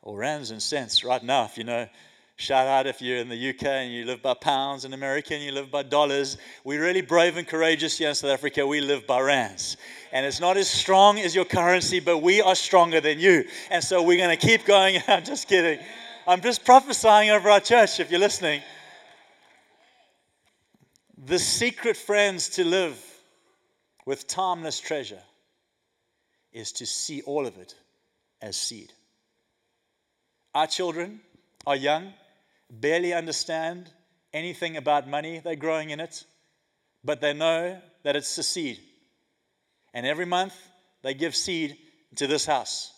Or 0.03 0.19
rands 0.19 0.51
and 0.51 0.61
cents, 0.61 1.05
right 1.05 1.23
now, 1.23 1.45
if 1.45 1.57
you 1.57 1.63
know 1.63 1.89
Shout 2.37 2.67
out 2.67 2.89
if 2.89 3.01
you're 3.01 3.19
in 3.19 3.29
the 3.29 3.51
UK 3.51 3.65
and 3.65 3.93
you 3.93 4.05
live 4.05 4.21
by 4.21 4.35
pounds, 4.35 4.85
in 4.85 4.93
America 4.93 5.35
and 5.35 5.43
you 5.43 5.53
live 5.53 5.71
by 5.71 5.85
dollars. 5.85 6.37
We're 6.65 6.83
really 6.83 7.01
brave 7.01 7.37
and 7.37 7.47
courageous 7.47 7.97
here 7.97 8.09
in 8.09 8.15
South 8.17 8.33
Africa. 8.33 8.67
We 8.67 8.81
live 8.81 9.07
by 9.07 9.21
rands. 9.21 9.77
And 10.11 10.27
it's 10.27 10.41
not 10.41 10.57
as 10.57 10.69
strong 10.69 11.21
as 11.21 11.35
your 11.35 11.45
currency, 11.45 12.01
but 12.01 12.19
we 12.19 12.43
are 12.43 12.57
stronger 12.57 13.01
than 13.01 13.21
you. 13.21 13.45
And 13.71 13.85
so 13.85 14.03
we're 14.03 14.19
going 14.19 14.37
to 14.37 14.47
keep 14.47 14.65
going. 14.65 15.01
I'm 15.09 15.25
just 15.25 15.49
kidding. 15.49 15.85
I'm 16.27 16.41
just 16.41 16.65
prophesying 16.65 17.31
over 17.31 17.49
our 17.49 17.61
church 17.61 18.01
if 18.01 18.11
you're 18.11 18.21
listening. 18.21 18.63
The 21.27 21.39
secret, 21.39 21.97
friends, 21.97 22.49
to 22.51 22.65
live 22.65 23.01
with 24.07 24.27
timeless 24.27 24.81
treasure 24.81 25.23
is 26.53 26.73
to 26.73 26.87
see 26.87 27.23
all 27.23 27.47
of 27.47 27.57
it 27.59 27.77
as 28.43 28.57
seed. 28.57 28.93
Our 30.53 30.67
children 30.67 31.21
are 31.67 31.77
young 31.77 32.13
barely 32.81 33.13
understand 33.13 33.91
anything 34.33 34.77
about 34.77 35.09
money, 35.09 35.41
they're 35.43 35.57
growing 35.57 35.91
in 35.91 36.01
it, 36.01 36.25
but 37.05 37.21
they 37.21 37.33
know 37.33 37.81
that 38.03 38.17
it's 38.17 38.37
a 38.39 38.43
seed. 38.43 38.81
And 39.93 40.07
every 40.07 40.27
month 40.27 40.55
they 41.03 41.15
give 41.15 41.37
seed 41.37 41.77
to 42.17 42.27
this 42.27 42.47
house. 42.47 42.93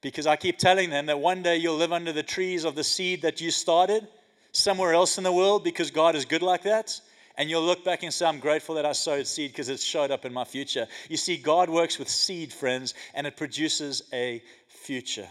Because 0.00 0.26
I 0.26 0.36
keep 0.36 0.58
telling 0.58 0.90
them 0.90 1.06
that 1.06 1.18
one 1.18 1.42
day 1.42 1.56
you'll 1.56 1.76
live 1.76 1.92
under 1.92 2.12
the 2.12 2.22
trees 2.22 2.64
of 2.64 2.74
the 2.74 2.84
seed 2.84 3.22
that 3.22 3.40
you 3.40 3.50
started 3.50 4.06
somewhere 4.52 4.94
else 4.94 5.18
in 5.18 5.24
the 5.24 5.32
world 5.32 5.64
because 5.64 5.90
God 5.90 6.14
is 6.14 6.24
good 6.24 6.42
like 6.42 6.62
that. 6.62 7.00
And 7.36 7.48
you'll 7.48 7.62
look 7.62 7.84
back 7.84 8.02
and 8.02 8.12
say, 8.12 8.26
I'm 8.26 8.40
grateful 8.40 8.74
that 8.76 8.86
I 8.86 8.92
sowed 8.92 9.26
seed 9.26 9.52
because 9.52 9.68
it 9.68 9.78
showed 9.78 10.10
up 10.10 10.24
in 10.24 10.32
my 10.32 10.44
future. 10.44 10.88
You 11.08 11.16
see, 11.16 11.36
God 11.36 11.70
works 11.70 11.98
with 11.98 12.08
seed, 12.08 12.52
friends, 12.52 12.94
and 13.14 13.26
it 13.26 13.36
produces 13.36 14.02
a 14.12 14.42
future. 14.66 15.28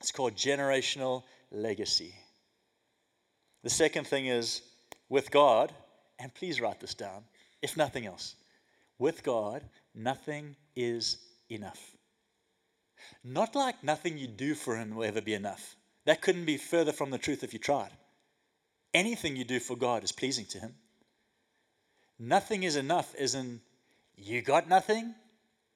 It's 0.00 0.10
called 0.10 0.36
generational 0.36 1.24
legacy. 1.50 2.14
The 3.62 3.70
second 3.70 4.06
thing 4.06 4.26
is 4.26 4.62
with 5.08 5.30
God, 5.30 5.72
and 6.18 6.34
please 6.34 6.60
write 6.60 6.80
this 6.80 6.94
down, 6.94 7.24
if 7.62 7.76
nothing 7.76 8.06
else, 8.06 8.34
with 8.98 9.22
God, 9.22 9.62
nothing 9.94 10.56
is 10.76 11.18
enough. 11.48 11.80
Not 13.24 13.54
like 13.54 13.82
nothing 13.82 14.18
you 14.18 14.26
do 14.26 14.54
for 14.54 14.76
Him 14.76 14.94
will 14.94 15.04
ever 15.04 15.20
be 15.20 15.34
enough. 15.34 15.76
That 16.04 16.20
couldn't 16.20 16.44
be 16.44 16.56
further 16.56 16.92
from 16.92 17.10
the 17.10 17.18
truth 17.18 17.42
if 17.44 17.52
you 17.52 17.58
tried. 17.58 17.90
Anything 18.94 19.36
you 19.36 19.44
do 19.44 19.60
for 19.60 19.76
God 19.76 20.04
is 20.04 20.12
pleasing 20.12 20.46
to 20.46 20.58
Him. 20.58 20.74
Nothing 22.18 22.62
is 22.62 22.76
enough, 22.76 23.14
is 23.16 23.34
in 23.34 23.60
you 24.16 24.42
got 24.42 24.68
nothing 24.68 25.14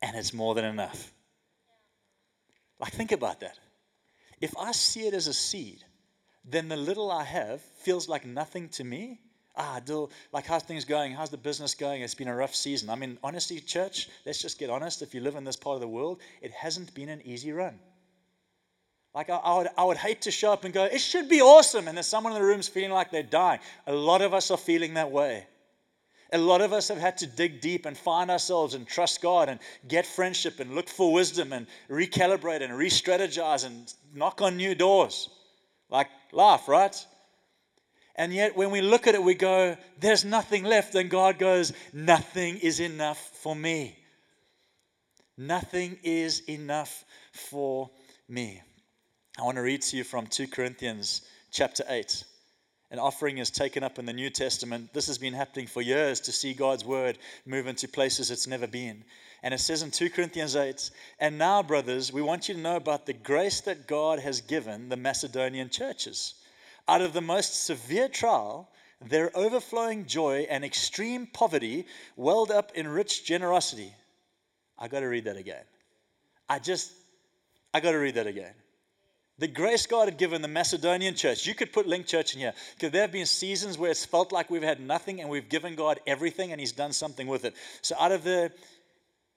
and 0.00 0.16
it's 0.16 0.34
more 0.34 0.54
than 0.54 0.64
enough. 0.64 1.12
Like, 2.80 2.92
think 2.92 3.12
about 3.12 3.40
that. 3.40 3.56
If 4.40 4.56
I 4.58 4.72
see 4.72 5.06
it 5.06 5.14
as 5.14 5.28
a 5.28 5.32
seed, 5.32 5.84
then 6.44 6.68
the 6.68 6.76
little 6.76 7.10
I 7.10 7.24
have 7.24 7.60
feels 7.60 8.08
like 8.08 8.26
nothing 8.26 8.68
to 8.70 8.84
me. 8.84 9.20
Ah, 9.54 9.80
do 9.84 10.08
like 10.32 10.46
how's 10.46 10.62
things 10.62 10.84
going? 10.84 11.12
How's 11.12 11.30
the 11.30 11.36
business 11.36 11.74
going? 11.74 12.02
It's 12.02 12.14
been 12.14 12.28
a 12.28 12.34
rough 12.34 12.54
season. 12.54 12.88
I 12.88 12.94
mean, 12.94 13.18
honestly, 13.22 13.60
church, 13.60 14.08
let's 14.24 14.40
just 14.40 14.58
get 14.58 14.70
honest. 14.70 15.02
If 15.02 15.14
you 15.14 15.20
live 15.20 15.36
in 15.36 15.44
this 15.44 15.56
part 15.56 15.74
of 15.74 15.80
the 15.80 15.88
world, 15.88 16.20
it 16.40 16.50
hasn't 16.52 16.94
been 16.94 17.10
an 17.10 17.20
easy 17.24 17.52
run. 17.52 17.78
Like 19.14 19.28
I, 19.28 19.36
I, 19.36 19.56
would, 19.58 19.68
I 19.76 19.84
would 19.84 19.98
hate 19.98 20.22
to 20.22 20.30
show 20.30 20.52
up 20.52 20.64
and 20.64 20.72
go, 20.72 20.84
it 20.84 21.00
should 21.00 21.28
be 21.28 21.42
awesome, 21.42 21.86
and 21.86 21.96
there's 21.96 22.06
someone 22.06 22.32
in 22.32 22.40
the 22.40 22.46
room's 22.46 22.68
feeling 22.68 22.92
like 22.92 23.10
they're 23.10 23.22
dying. 23.22 23.60
A 23.86 23.92
lot 23.92 24.22
of 24.22 24.32
us 24.32 24.50
are 24.50 24.56
feeling 24.56 24.94
that 24.94 25.10
way. 25.10 25.46
A 26.32 26.38
lot 26.38 26.62
of 26.62 26.72
us 26.72 26.88
have 26.88 26.96
had 26.96 27.18
to 27.18 27.26
dig 27.26 27.60
deep 27.60 27.84
and 27.84 27.96
find 27.96 28.30
ourselves 28.30 28.72
and 28.72 28.86
trust 28.86 29.20
God 29.20 29.50
and 29.50 29.60
get 29.86 30.06
friendship 30.06 30.60
and 30.60 30.74
look 30.74 30.88
for 30.88 31.12
wisdom 31.12 31.52
and 31.52 31.66
recalibrate 31.90 32.62
and 32.62 32.74
re 32.74 32.88
strategize 32.88 33.66
and 33.66 33.92
knock 34.14 34.40
on 34.40 34.56
new 34.56 34.74
doors. 34.74 35.28
Like 35.92 36.08
life, 36.32 36.68
right? 36.68 37.06
And 38.16 38.32
yet, 38.32 38.56
when 38.56 38.70
we 38.70 38.80
look 38.80 39.06
at 39.06 39.14
it, 39.14 39.22
we 39.22 39.34
go, 39.34 39.76
There's 40.00 40.24
nothing 40.24 40.64
left. 40.64 40.94
And 40.94 41.10
God 41.10 41.38
goes, 41.38 41.72
Nothing 41.92 42.56
is 42.58 42.80
enough 42.80 43.18
for 43.18 43.54
me. 43.54 43.98
Nothing 45.36 45.98
is 46.02 46.40
enough 46.48 47.04
for 47.32 47.90
me. 48.26 48.62
I 49.38 49.42
want 49.42 49.56
to 49.56 49.62
read 49.62 49.82
to 49.82 49.96
you 49.98 50.04
from 50.04 50.26
2 50.26 50.48
Corinthians 50.48 51.22
chapter 51.50 51.84
8. 51.86 52.24
An 52.92 52.98
offering 52.98 53.38
is 53.38 53.50
taken 53.50 53.82
up 53.82 53.98
in 53.98 54.04
the 54.04 54.12
New 54.12 54.28
Testament, 54.28 54.92
this 54.92 55.06
has 55.06 55.16
been 55.16 55.32
happening 55.32 55.66
for 55.66 55.80
years 55.80 56.20
to 56.20 56.30
see 56.30 56.52
God's 56.52 56.84
word 56.84 57.18
move 57.46 57.66
into 57.66 57.88
places 57.88 58.30
it's 58.30 58.46
never 58.46 58.66
been. 58.66 59.02
And 59.42 59.54
it 59.54 59.60
says 59.60 59.82
in 59.82 59.90
2 59.90 60.10
Corinthians 60.10 60.54
8, 60.54 60.90
and 61.18 61.38
now, 61.38 61.62
brothers, 61.62 62.12
we 62.12 62.20
want 62.20 62.48
you 62.48 62.54
to 62.54 62.60
know 62.60 62.76
about 62.76 63.06
the 63.06 63.14
grace 63.14 63.62
that 63.62 63.86
God 63.86 64.18
has 64.20 64.42
given 64.42 64.90
the 64.90 64.98
Macedonian 64.98 65.70
churches. 65.70 66.34
Out 66.86 67.00
of 67.00 67.14
the 67.14 67.22
most 67.22 67.64
severe 67.64 68.08
trial, 68.08 68.68
their 69.00 69.30
overflowing 69.34 70.04
joy 70.04 70.46
and 70.50 70.62
extreme 70.62 71.26
poverty 71.26 71.86
welled 72.16 72.50
up 72.50 72.72
in 72.74 72.86
rich 72.86 73.24
generosity. 73.24 73.94
I 74.78 74.88
got 74.88 75.00
to 75.00 75.06
read 75.06 75.24
that 75.24 75.38
again. 75.38 75.64
I 76.46 76.58
just, 76.58 76.92
I 77.72 77.80
got 77.80 77.92
to 77.92 77.98
read 77.98 78.16
that 78.16 78.26
again. 78.26 78.52
The 79.38 79.48
grace 79.48 79.86
God 79.86 80.08
had 80.08 80.18
given 80.18 80.42
the 80.42 80.48
Macedonian 80.48 81.14
church, 81.14 81.46
you 81.46 81.54
could 81.54 81.72
put 81.72 81.86
LINC 81.86 82.06
Church 82.06 82.34
in 82.34 82.40
here, 82.40 82.52
because 82.74 82.92
there 82.92 83.02
have 83.02 83.12
been 83.12 83.26
seasons 83.26 83.78
where 83.78 83.90
it's 83.90 84.04
felt 84.04 84.30
like 84.30 84.50
we've 84.50 84.62
had 84.62 84.78
nothing 84.78 85.20
and 85.20 85.30
we've 85.30 85.48
given 85.48 85.74
God 85.74 86.00
everything 86.06 86.52
and 86.52 86.60
He's 86.60 86.72
done 86.72 86.92
something 86.92 87.26
with 87.26 87.44
it. 87.44 87.54
So, 87.80 87.96
out 87.98 88.12
of 88.12 88.24
the 88.24 88.52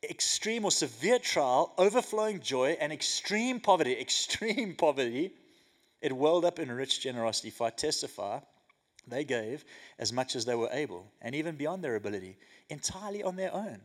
extreme 0.04 0.66
or 0.66 0.72
severe 0.72 1.18
trial, 1.18 1.74
overflowing 1.78 2.42
joy, 2.42 2.78
and 2.80 2.92
extreme 2.92 3.60
poverty, 3.60 3.94
extreme 4.00 4.76
poverty, 4.76 5.32
it 6.02 6.12
welled 6.12 6.46
up 6.46 6.60
in 6.60 6.72
rich 6.72 7.02
generosity. 7.02 7.50
For 7.50 7.68
I 7.68 7.70
testify, 7.70 8.40
they 9.08 9.24
gave 9.24 9.64
as 9.98 10.12
much 10.12 10.36
as 10.36 10.46
they 10.46 10.56
were 10.56 10.70
able, 10.72 11.12
and 11.22 11.34
even 11.34 11.56
beyond 11.56 11.84
their 11.84 11.96
ability, 11.96 12.38
entirely 12.70 13.24
on 13.24 13.38
their 13.38 13.54
own 13.54 13.82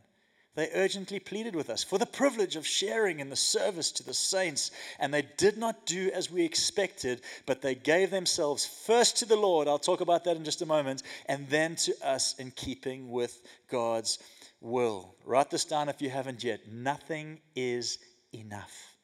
they 0.57 0.69
urgently 0.75 1.21
pleaded 1.21 1.55
with 1.55 1.71
us 1.71 1.85
for 1.85 1.97
the 1.97 2.07
privilege 2.07 2.57
of 2.57 2.67
sharing 2.67 3.21
in 3.21 3.31
the 3.31 3.37
service 3.37 3.93
to 3.93 4.03
the 4.03 4.15
saints. 4.15 4.73
And 4.99 5.15
they 5.15 5.23
did 5.37 5.57
not 5.57 5.87
do 5.87 6.11
as 6.13 6.31
we 6.31 6.45
expected, 6.45 7.23
but 7.47 7.63
they 7.63 7.77
gave 7.77 8.11
themselves 8.11 8.67
first 8.67 9.17
to 9.19 9.27
the 9.27 9.37
Lord. 9.37 9.69
I'll 9.69 9.79
talk 9.79 10.01
about 10.01 10.25
that 10.25 10.37
in 10.37 10.45
just 10.45 10.63
a 10.63 10.67
moment. 10.67 11.05
And 11.27 11.49
then 11.49 11.77
to 11.77 11.95
us 12.05 12.35
in 12.39 12.51
keeping 12.51 13.11
with 13.11 13.41
God's 13.71 14.19
will. 14.61 15.15
Write 15.25 15.51
this 15.51 15.65
down 15.65 15.89
if 15.89 16.03
you 16.03 16.11
haven't 16.11 16.43
yet. 16.43 16.61
Nothing 16.71 17.41
is 17.55 17.99
enough. 18.35 18.97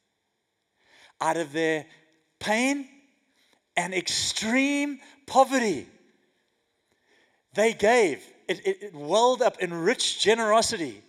Out 1.21 1.37
of 1.37 1.53
their 1.53 1.85
pain 2.39 2.87
and 3.77 3.93
extreme 3.93 4.99
poverty, 5.25 5.87
they 7.53 7.73
gave. 7.73 8.21
It, 8.49 8.67
it, 8.67 8.83
it 8.83 8.95
welled 8.95 9.41
up 9.41 9.59
in 9.59 9.73
rich 9.73 10.21
generosity. 10.21 11.03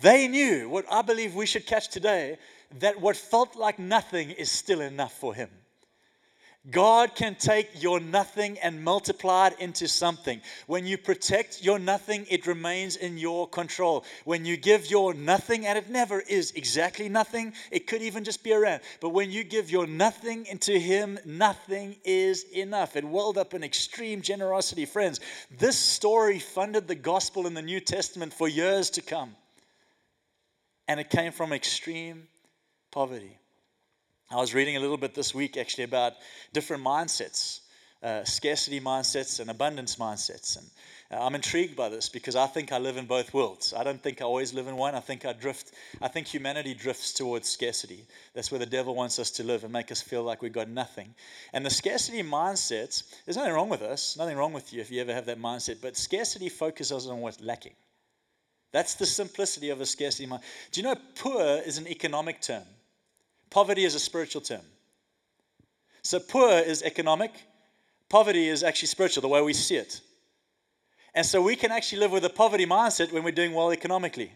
They 0.00 0.28
knew 0.28 0.68
what 0.68 0.86
I 0.90 1.02
believe 1.02 1.34
we 1.34 1.46
should 1.46 1.66
catch 1.66 1.88
today 1.88 2.38
that 2.80 3.00
what 3.00 3.16
felt 3.16 3.56
like 3.56 3.78
nothing 3.78 4.30
is 4.30 4.50
still 4.50 4.80
enough 4.80 5.12
for 5.12 5.34
him. 5.34 5.50
God 6.70 7.16
can 7.16 7.34
take 7.34 7.82
your 7.82 7.98
nothing 7.98 8.56
and 8.60 8.84
multiply 8.84 9.48
it 9.48 9.58
into 9.58 9.88
something. 9.88 10.40
When 10.68 10.86
you 10.86 10.96
protect 10.96 11.60
your 11.60 11.80
nothing, 11.80 12.24
it 12.30 12.46
remains 12.46 12.94
in 12.94 13.18
your 13.18 13.48
control. 13.48 14.04
When 14.24 14.44
you 14.44 14.56
give 14.56 14.88
your 14.88 15.12
nothing, 15.12 15.66
and 15.66 15.76
it 15.76 15.90
never 15.90 16.20
is 16.20 16.52
exactly 16.52 17.08
nothing, 17.08 17.54
it 17.72 17.88
could 17.88 18.00
even 18.00 18.22
just 18.22 18.44
be 18.44 18.52
around. 18.52 18.82
But 19.00 19.08
when 19.08 19.32
you 19.32 19.42
give 19.42 19.72
your 19.72 19.88
nothing 19.88 20.46
into 20.46 20.78
Him, 20.78 21.18
nothing 21.24 21.96
is 22.04 22.44
enough. 22.54 22.94
It 22.94 23.04
welled 23.04 23.38
up 23.38 23.54
in 23.54 23.64
extreme 23.64 24.22
generosity. 24.22 24.86
Friends, 24.86 25.18
this 25.50 25.76
story 25.76 26.38
funded 26.38 26.86
the 26.86 26.94
gospel 26.94 27.48
in 27.48 27.54
the 27.54 27.62
New 27.62 27.80
Testament 27.80 28.32
for 28.32 28.46
years 28.46 28.88
to 28.90 29.02
come 29.02 29.34
and 30.92 31.00
it 31.00 31.08
came 31.08 31.32
from 31.32 31.54
extreme 31.54 32.24
poverty. 32.90 33.38
I 34.30 34.36
was 34.36 34.52
reading 34.52 34.76
a 34.76 34.80
little 34.80 34.98
bit 34.98 35.14
this 35.14 35.34
week 35.34 35.56
actually 35.56 35.84
about 35.84 36.12
different 36.52 36.84
mindsets, 36.84 37.60
uh, 38.02 38.24
scarcity 38.24 38.78
mindsets 38.78 39.40
and 39.40 39.48
abundance 39.48 39.96
mindsets. 39.96 40.58
And 40.58 40.66
uh, 41.10 41.24
I'm 41.24 41.34
intrigued 41.34 41.76
by 41.76 41.88
this 41.88 42.10
because 42.10 42.36
I 42.36 42.46
think 42.46 42.72
I 42.72 42.78
live 42.78 42.98
in 42.98 43.06
both 43.06 43.32
worlds. 43.32 43.72
I 43.72 43.84
don't 43.84 44.02
think 44.02 44.20
I 44.20 44.26
always 44.26 44.52
live 44.52 44.66
in 44.66 44.76
one. 44.76 44.94
I 44.94 45.00
think 45.00 45.24
I 45.24 45.32
drift. 45.32 45.72
I 46.02 46.08
think 46.08 46.26
humanity 46.26 46.74
drifts 46.74 47.14
towards 47.14 47.48
scarcity. 47.48 48.04
That's 48.34 48.50
where 48.50 48.58
the 48.58 48.66
devil 48.66 48.94
wants 48.94 49.18
us 49.18 49.30
to 49.30 49.44
live 49.44 49.64
and 49.64 49.72
make 49.72 49.90
us 49.90 50.02
feel 50.02 50.22
like 50.22 50.42
we've 50.42 50.52
got 50.52 50.68
nothing. 50.68 51.14
And 51.54 51.64
the 51.64 51.70
scarcity 51.70 52.22
mindset, 52.22 53.02
there's 53.24 53.38
nothing 53.38 53.54
wrong 53.54 53.70
with 53.70 53.80
us, 53.80 54.14
nothing 54.18 54.36
wrong 54.36 54.52
with 54.52 54.74
you 54.74 54.82
if 54.82 54.90
you 54.90 55.00
ever 55.00 55.14
have 55.14 55.24
that 55.24 55.40
mindset, 55.40 55.78
but 55.80 55.96
scarcity 55.96 56.50
focuses 56.50 57.06
on 57.06 57.20
what's 57.22 57.40
lacking. 57.40 57.76
That's 58.72 58.94
the 58.94 59.06
simplicity 59.06 59.70
of 59.70 59.80
a 59.80 59.86
scarcity 59.86 60.26
mind. 60.26 60.42
Do 60.70 60.80
you 60.80 60.86
know 60.86 60.96
poor 61.16 61.60
is 61.64 61.78
an 61.78 61.86
economic 61.86 62.40
term? 62.40 62.64
Poverty 63.50 63.84
is 63.84 63.94
a 63.94 64.00
spiritual 64.00 64.40
term. 64.40 64.62
So 66.02 66.18
poor 66.18 66.50
is 66.50 66.82
economic, 66.82 67.30
poverty 68.08 68.48
is 68.48 68.64
actually 68.64 68.88
spiritual, 68.88 69.20
the 69.20 69.28
way 69.28 69.40
we 69.40 69.52
see 69.52 69.76
it. 69.76 70.00
And 71.14 71.24
so 71.24 71.42
we 71.42 71.54
can 71.54 71.70
actually 71.70 71.98
live 72.00 72.10
with 72.10 72.24
a 72.24 72.30
poverty 72.30 72.66
mindset 72.66 73.12
when 73.12 73.22
we're 73.22 73.32
doing 73.32 73.52
well 73.52 73.72
economically. 73.72 74.32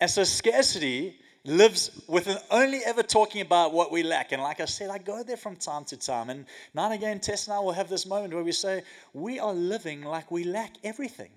And 0.00 0.10
so 0.10 0.24
scarcity 0.24 1.16
lives 1.44 2.02
within 2.08 2.36
only 2.50 2.80
ever 2.84 3.02
talking 3.02 3.40
about 3.40 3.72
what 3.72 3.90
we 3.90 4.02
lack. 4.02 4.32
And 4.32 4.42
like 4.42 4.60
I 4.60 4.64
said, 4.64 4.90
I 4.90 4.98
go 4.98 5.22
there 5.22 5.36
from 5.36 5.56
time 5.56 5.84
to 5.86 5.96
time. 5.96 6.28
And 6.28 6.46
now 6.74 6.86
and 6.86 6.94
again, 6.94 7.20
Tess 7.20 7.46
and 7.46 7.54
I 7.54 7.60
will 7.60 7.72
have 7.72 7.88
this 7.88 8.04
moment 8.04 8.34
where 8.34 8.44
we 8.44 8.52
say, 8.52 8.82
we 9.12 9.38
are 9.38 9.54
living 9.54 10.02
like 10.02 10.30
we 10.30 10.44
lack 10.44 10.74
everything. 10.84 11.30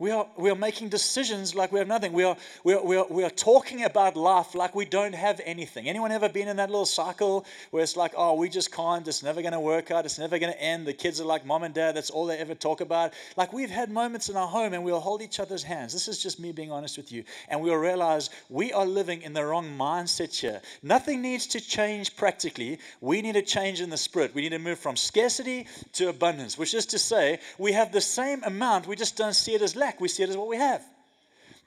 We 0.00 0.12
are, 0.12 0.28
we 0.36 0.48
are 0.48 0.54
making 0.54 0.90
decisions 0.90 1.56
like 1.56 1.72
we 1.72 1.80
have 1.80 1.88
nothing. 1.88 2.12
We 2.12 2.22
are, 2.22 2.36
we, 2.62 2.72
are, 2.72 2.84
we, 2.84 2.96
are, 2.96 3.06
we 3.10 3.24
are 3.24 3.30
talking 3.30 3.82
about 3.82 4.14
life 4.16 4.54
like 4.54 4.72
we 4.72 4.84
don't 4.84 5.12
have 5.12 5.40
anything. 5.44 5.88
Anyone 5.88 6.12
ever 6.12 6.28
been 6.28 6.46
in 6.46 6.58
that 6.58 6.70
little 6.70 6.86
cycle 6.86 7.44
where 7.72 7.82
it's 7.82 7.96
like, 7.96 8.12
oh, 8.16 8.34
we 8.34 8.48
just 8.48 8.70
can't, 8.70 9.08
it's 9.08 9.24
never 9.24 9.42
going 9.42 9.54
to 9.54 9.58
work 9.58 9.90
out, 9.90 10.04
it's 10.04 10.20
never 10.20 10.38
going 10.38 10.52
to 10.52 10.62
end. 10.62 10.86
The 10.86 10.92
kids 10.92 11.20
are 11.20 11.24
like, 11.24 11.44
mom 11.44 11.64
and 11.64 11.74
dad, 11.74 11.96
that's 11.96 12.10
all 12.10 12.26
they 12.26 12.38
ever 12.38 12.54
talk 12.54 12.80
about. 12.80 13.12
Like 13.36 13.52
we've 13.52 13.70
had 13.70 13.90
moments 13.90 14.28
in 14.28 14.36
our 14.36 14.46
home 14.46 14.72
and 14.72 14.84
we'll 14.84 15.00
hold 15.00 15.20
each 15.20 15.40
other's 15.40 15.64
hands. 15.64 15.94
This 15.94 16.06
is 16.06 16.22
just 16.22 16.38
me 16.38 16.52
being 16.52 16.70
honest 16.70 16.96
with 16.96 17.10
you. 17.10 17.24
And 17.48 17.60
we'll 17.60 17.74
realize 17.74 18.30
we 18.48 18.72
are 18.72 18.86
living 18.86 19.22
in 19.22 19.32
the 19.32 19.44
wrong 19.44 19.66
mindset 19.76 20.32
here. 20.32 20.62
Nothing 20.80 21.22
needs 21.22 21.48
to 21.48 21.60
change 21.60 22.14
practically. 22.14 22.78
We 23.00 23.20
need 23.20 23.34
a 23.34 23.42
change 23.42 23.80
in 23.80 23.90
the 23.90 23.96
spirit. 23.96 24.32
We 24.32 24.42
need 24.42 24.50
to 24.50 24.60
move 24.60 24.78
from 24.78 24.94
scarcity 24.96 25.66
to 25.94 26.08
abundance, 26.08 26.56
which 26.56 26.72
is 26.72 26.86
to 26.86 27.00
say, 27.00 27.40
we 27.58 27.72
have 27.72 27.90
the 27.90 28.00
same 28.00 28.44
amount, 28.44 28.86
we 28.86 28.94
just 28.94 29.16
don't 29.16 29.34
see 29.34 29.56
it 29.56 29.60
as 29.62 29.74
lack 29.74 29.87
lack, 29.88 30.00
we 30.02 30.08
see 30.08 30.22
it 30.22 30.28
as 30.28 30.36
what 30.36 30.48
we 30.48 30.58
have. 30.58 30.84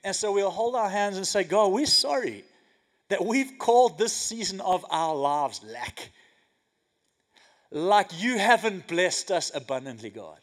And 0.03 0.15
so 0.15 0.31
we'll 0.31 0.51
hold 0.51 0.75
our 0.75 0.89
hands 0.89 1.17
and 1.17 1.25
say, 1.25 1.43
God, 1.43 1.71
we're 1.71 1.88
sorry 1.88 2.43
that 3.10 3.25
we've 3.25 3.53
called 3.57 3.97
this 3.97 4.13
season 4.13 4.62
of 4.62 4.86
our 4.91 5.15
lives 5.15 5.62
lack. 5.63 6.12
Like 7.71 8.21
you 8.21 8.38
haven't 8.38 8.88
blessed 8.88 9.31
us 9.31 9.51
abundantly, 9.55 10.12
God. 10.12 10.38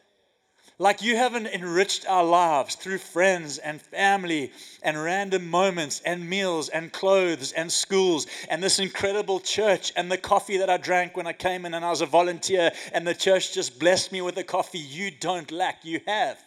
Like 0.80 1.02
you 1.02 1.16
haven't 1.16 1.46
enriched 1.46 2.08
our 2.08 2.24
lives 2.24 2.74
through 2.74 2.98
friends 2.98 3.58
and 3.58 3.80
family 3.80 4.52
and 4.82 5.00
random 5.00 5.48
moments 5.48 6.00
and 6.04 6.28
meals 6.28 6.68
and 6.68 6.92
clothes 6.92 7.52
and 7.52 7.70
schools 7.70 8.26
and 8.48 8.62
this 8.62 8.78
incredible 8.78 9.40
church 9.40 9.92
and 9.96 10.10
the 10.10 10.18
coffee 10.18 10.58
that 10.58 10.70
I 10.70 10.76
drank 10.76 11.16
when 11.16 11.26
I 11.26 11.32
came 11.32 11.64
in 11.66 11.74
and 11.74 11.84
I 11.84 11.90
was 11.90 12.00
a 12.00 12.06
volunteer 12.06 12.70
and 12.92 13.06
the 13.06 13.14
church 13.14 13.54
just 13.54 13.78
blessed 13.78 14.12
me 14.12 14.20
with 14.20 14.36
the 14.36 14.44
coffee. 14.44 14.78
You 14.78 15.10
don't 15.10 15.50
lack, 15.50 15.84
you 15.84 16.00
have. 16.06 16.38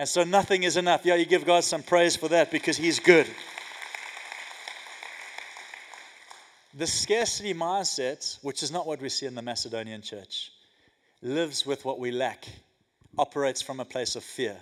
And 0.00 0.08
so 0.08 0.24
nothing 0.24 0.62
is 0.62 0.78
enough. 0.78 1.04
Yeah, 1.04 1.16
you 1.16 1.26
give 1.26 1.44
God 1.44 1.62
some 1.62 1.82
praise 1.82 2.16
for 2.16 2.28
that 2.28 2.50
because 2.50 2.78
He's 2.78 2.98
good. 2.98 3.26
The 6.72 6.86
scarcity 6.86 7.52
mindset, 7.52 8.38
which 8.40 8.62
is 8.62 8.72
not 8.72 8.86
what 8.86 9.02
we 9.02 9.10
see 9.10 9.26
in 9.26 9.34
the 9.34 9.42
Macedonian 9.42 10.00
church, 10.00 10.52
lives 11.20 11.66
with 11.66 11.84
what 11.84 11.98
we 11.98 12.12
lack, 12.12 12.48
operates 13.18 13.60
from 13.60 13.78
a 13.78 13.84
place 13.84 14.16
of 14.16 14.24
fear. 14.24 14.56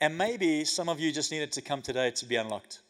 And 0.00 0.18
maybe 0.18 0.64
some 0.64 0.88
of 0.88 0.98
you 0.98 1.12
just 1.12 1.30
needed 1.30 1.52
to 1.52 1.62
come 1.62 1.80
today 1.80 2.10
to 2.10 2.26
be 2.26 2.34
unlocked. 2.34 2.80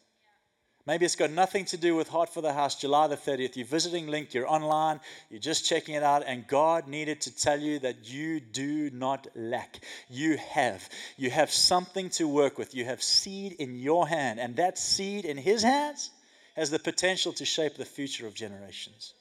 Maybe 0.87 1.05
it's 1.05 1.15
got 1.15 1.31
nothing 1.31 1.65
to 1.65 1.77
do 1.77 1.95
with 1.95 2.07
Heart 2.07 2.29
for 2.29 2.41
the 2.41 2.53
House, 2.53 2.75
July 2.75 3.07
the 3.07 3.15
30th. 3.15 3.55
You're 3.55 3.65
visiting 3.65 4.07
LINC, 4.07 4.33
you're 4.33 4.51
online, 4.51 4.99
you're 5.29 5.39
just 5.39 5.65
checking 5.65 5.95
it 5.95 6.03
out, 6.03 6.23
and 6.25 6.47
God 6.47 6.87
needed 6.87 7.21
to 7.21 7.35
tell 7.35 7.59
you 7.59 7.79
that 7.79 8.09
you 8.09 8.39
do 8.39 8.89
not 8.89 9.27
lack. 9.35 9.83
You 10.09 10.37
have. 10.37 10.89
You 11.17 11.29
have 11.29 11.51
something 11.51 12.09
to 12.11 12.27
work 12.27 12.57
with. 12.57 12.73
You 12.73 12.85
have 12.85 13.03
seed 13.03 13.53
in 13.59 13.79
your 13.79 14.07
hand, 14.07 14.39
and 14.39 14.55
that 14.55 14.77
seed 14.77 15.25
in 15.25 15.37
His 15.37 15.61
hands 15.61 16.09
has 16.55 16.71
the 16.71 16.79
potential 16.79 17.31
to 17.33 17.45
shape 17.45 17.75
the 17.75 17.85
future 17.85 18.25
of 18.25 18.33
generations. 18.33 19.13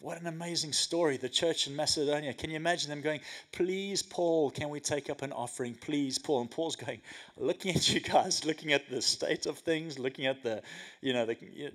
What 0.00 0.18
an 0.18 0.26
amazing 0.26 0.72
story. 0.72 1.18
The 1.18 1.28
church 1.28 1.66
in 1.66 1.76
Macedonia. 1.76 2.32
Can 2.32 2.48
you 2.48 2.56
imagine 2.56 2.88
them 2.88 3.02
going, 3.02 3.20
Please, 3.52 4.02
Paul, 4.02 4.50
can 4.50 4.70
we 4.70 4.80
take 4.80 5.10
up 5.10 5.20
an 5.20 5.30
offering? 5.30 5.74
Please, 5.74 6.18
Paul. 6.18 6.40
And 6.40 6.50
Paul's 6.50 6.74
going, 6.74 7.02
looking 7.36 7.76
at 7.76 7.88
you 7.94 8.00
guys, 8.00 8.46
looking 8.46 8.72
at 8.72 8.88
the 8.88 9.02
state 9.02 9.44
of 9.44 9.58
things, 9.58 9.98
looking 9.98 10.26
at 10.26 10.42
the, 10.42 10.62
you 11.02 11.12
know, 11.12 11.26
the, 11.26 11.36
you 11.40 11.70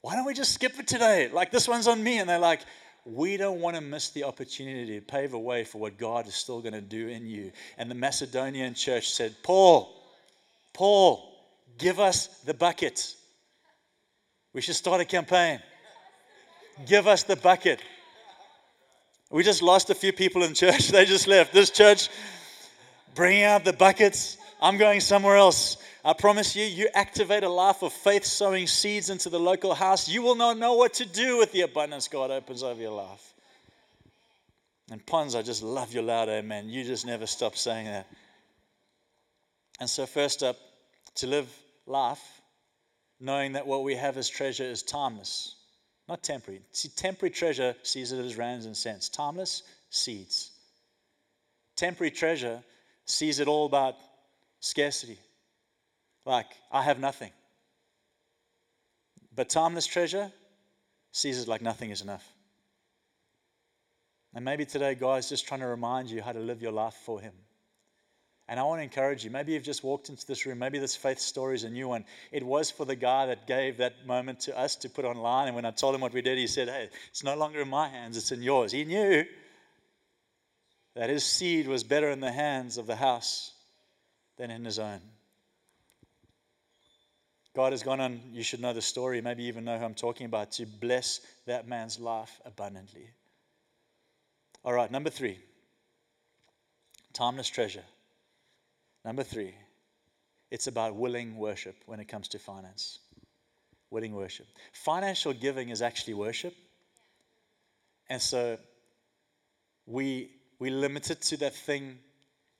why 0.00 0.14
don't 0.14 0.24
we 0.24 0.34
just 0.34 0.54
skip 0.54 0.78
it 0.78 0.86
today? 0.86 1.28
Like 1.32 1.50
this 1.50 1.66
one's 1.66 1.88
on 1.88 2.00
me. 2.00 2.18
And 2.18 2.30
they're 2.30 2.38
like, 2.38 2.60
we 3.04 3.36
don't 3.36 3.60
want 3.60 3.74
to 3.74 3.82
miss 3.82 4.10
the 4.10 4.22
opportunity 4.22 5.00
to 5.00 5.04
pave 5.04 5.34
a 5.34 5.38
way 5.38 5.64
for 5.64 5.78
what 5.78 5.98
God 5.98 6.28
is 6.28 6.36
still 6.36 6.60
going 6.60 6.74
to 6.74 6.80
do 6.80 7.08
in 7.08 7.26
you. 7.26 7.50
And 7.76 7.90
the 7.90 7.96
Macedonian 7.96 8.74
church 8.74 9.10
said, 9.10 9.34
Paul, 9.42 9.92
Paul, 10.72 11.34
give 11.78 11.98
us 11.98 12.28
the 12.44 12.54
bucket. 12.54 13.16
We 14.52 14.60
should 14.60 14.76
start 14.76 15.00
a 15.00 15.04
campaign. 15.04 15.58
Give 16.84 17.06
us 17.06 17.22
the 17.22 17.36
bucket. 17.36 17.80
We 19.30 19.42
just 19.42 19.62
lost 19.62 19.90
a 19.90 19.94
few 19.94 20.12
people 20.12 20.42
in 20.42 20.54
church. 20.54 20.88
They 20.92 21.04
just 21.04 21.26
left. 21.26 21.52
This 21.52 21.70
church, 21.70 22.08
bring 23.14 23.42
out 23.42 23.64
the 23.64 23.72
buckets. 23.72 24.36
I'm 24.60 24.76
going 24.76 25.00
somewhere 25.00 25.36
else. 25.36 25.78
I 26.04 26.12
promise 26.12 26.54
you, 26.54 26.64
you 26.64 26.88
activate 26.94 27.42
a 27.42 27.48
life 27.48 27.82
of 27.82 27.92
faith, 27.92 28.24
sowing 28.24 28.66
seeds 28.66 29.10
into 29.10 29.28
the 29.28 29.40
local 29.40 29.74
house. 29.74 30.08
You 30.08 30.22
will 30.22 30.36
not 30.36 30.58
know 30.58 30.74
what 30.74 30.94
to 30.94 31.04
do 31.04 31.38
with 31.38 31.50
the 31.52 31.62
abundance 31.62 32.08
God 32.08 32.30
opens 32.30 32.62
over 32.62 32.80
your 32.80 32.92
life. 32.92 33.34
And 34.90 35.04
Pons, 35.04 35.34
I 35.34 35.42
just 35.42 35.62
love 35.62 35.92
your 35.92 36.04
loud 36.04 36.28
amen. 36.28 36.68
You 36.68 36.84
just 36.84 37.06
never 37.06 37.26
stop 37.26 37.56
saying 37.56 37.86
that. 37.86 38.06
And 39.80 39.90
so, 39.90 40.06
first 40.06 40.42
up, 40.42 40.56
to 41.16 41.26
live 41.26 41.48
life 41.86 42.22
knowing 43.18 43.52
that 43.54 43.66
what 43.66 43.82
we 43.82 43.94
have 43.96 44.16
as 44.16 44.28
treasure 44.28 44.64
is 44.64 44.82
timeless, 44.82 45.55
not 46.08 46.22
temporary. 46.22 46.62
See, 46.72 46.88
temporary 46.88 47.30
treasure 47.30 47.74
sees 47.82 48.12
it 48.12 48.24
as 48.24 48.36
rands 48.36 48.66
and 48.66 48.76
cents, 48.76 49.08
timeless, 49.08 49.62
seeds. 49.90 50.50
Temporary 51.76 52.10
treasure 52.10 52.62
sees 53.04 53.40
it 53.40 53.48
all 53.48 53.66
about 53.66 53.96
scarcity. 54.60 55.18
Like, 56.24 56.46
I 56.70 56.82
have 56.82 56.98
nothing. 56.98 57.30
But 59.34 59.48
timeless 59.48 59.86
treasure 59.86 60.32
sees 61.12 61.40
it 61.40 61.48
like 61.48 61.62
nothing 61.62 61.90
is 61.90 62.02
enough. 62.02 62.26
And 64.34 64.44
maybe 64.44 64.64
today, 64.64 64.94
God 64.94 65.18
is 65.18 65.28
just 65.28 65.46
trying 65.46 65.60
to 65.60 65.66
remind 65.66 66.10
you 66.10 66.22
how 66.22 66.32
to 66.32 66.40
live 66.40 66.62
your 66.62 66.72
life 66.72 66.94
for 67.04 67.20
Him. 67.20 67.32
And 68.48 68.60
I 68.60 68.62
want 68.62 68.78
to 68.78 68.84
encourage 68.84 69.24
you. 69.24 69.30
Maybe 69.30 69.52
you've 69.52 69.64
just 69.64 69.82
walked 69.82 70.08
into 70.08 70.24
this 70.24 70.46
room. 70.46 70.60
Maybe 70.60 70.78
this 70.78 70.94
faith 70.94 71.18
story 71.18 71.56
is 71.56 71.64
a 71.64 71.70
new 71.70 71.88
one. 71.88 72.04
It 72.30 72.44
was 72.44 72.70
for 72.70 72.84
the 72.84 72.94
guy 72.94 73.26
that 73.26 73.46
gave 73.48 73.78
that 73.78 74.06
moment 74.06 74.40
to 74.40 74.56
us 74.56 74.76
to 74.76 74.88
put 74.88 75.04
online. 75.04 75.48
And 75.48 75.56
when 75.56 75.64
I 75.64 75.72
told 75.72 75.94
him 75.94 76.00
what 76.00 76.12
we 76.12 76.22
did, 76.22 76.38
he 76.38 76.46
said, 76.46 76.68
Hey, 76.68 76.88
it's 77.08 77.24
no 77.24 77.36
longer 77.36 77.60
in 77.60 77.68
my 77.68 77.88
hands, 77.88 78.16
it's 78.16 78.30
in 78.30 78.42
yours. 78.42 78.70
He 78.70 78.84
knew 78.84 79.24
that 80.94 81.10
his 81.10 81.24
seed 81.24 81.66
was 81.66 81.82
better 81.82 82.08
in 82.10 82.20
the 82.20 82.30
hands 82.30 82.78
of 82.78 82.86
the 82.86 82.96
house 82.96 83.52
than 84.38 84.50
in 84.50 84.64
his 84.64 84.78
own. 84.78 85.00
God 87.56 87.72
has 87.72 87.82
gone 87.82 88.00
on, 88.00 88.20
you 88.32 88.42
should 88.42 88.60
know 88.60 88.74
the 88.74 88.82
story, 88.82 89.20
maybe 89.22 89.44
even 89.44 89.64
know 89.64 89.78
who 89.78 89.84
I'm 89.84 89.94
talking 89.94 90.26
about, 90.26 90.52
to 90.52 90.66
bless 90.66 91.20
that 91.46 91.66
man's 91.66 91.98
life 91.98 92.40
abundantly. 92.44 93.08
All 94.62 94.72
right, 94.72 94.90
number 94.90 95.10
three 95.10 95.38
timeless 97.12 97.48
treasure. 97.48 97.84
Number 99.06 99.22
three, 99.22 99.54
it's 100.50 100.66
about 100.66 100.96
willing 100.96 101.36
worship 101.36 101.76
when 101.86 102.00
it 102.00 102.08
comes 102.08 102.26
to 102.28 102.40
finance. 102.40 102.98
Willing 103.88 104.16
worship. 104.16 104.46
Financial 104.72 105.32
giving 105.32 105.68
is 105.68 105.80
actually 105.80 106.14
worship. 106.14 106.52
And 108.10 108.20
so 108.20 108.58
we, 109.86 110.32
we 110.58 110.70
limit 110.70 111.12
it 111.12 111.22
to 111.22 111.36
that 111.36 111.54
thing 111.54 112.00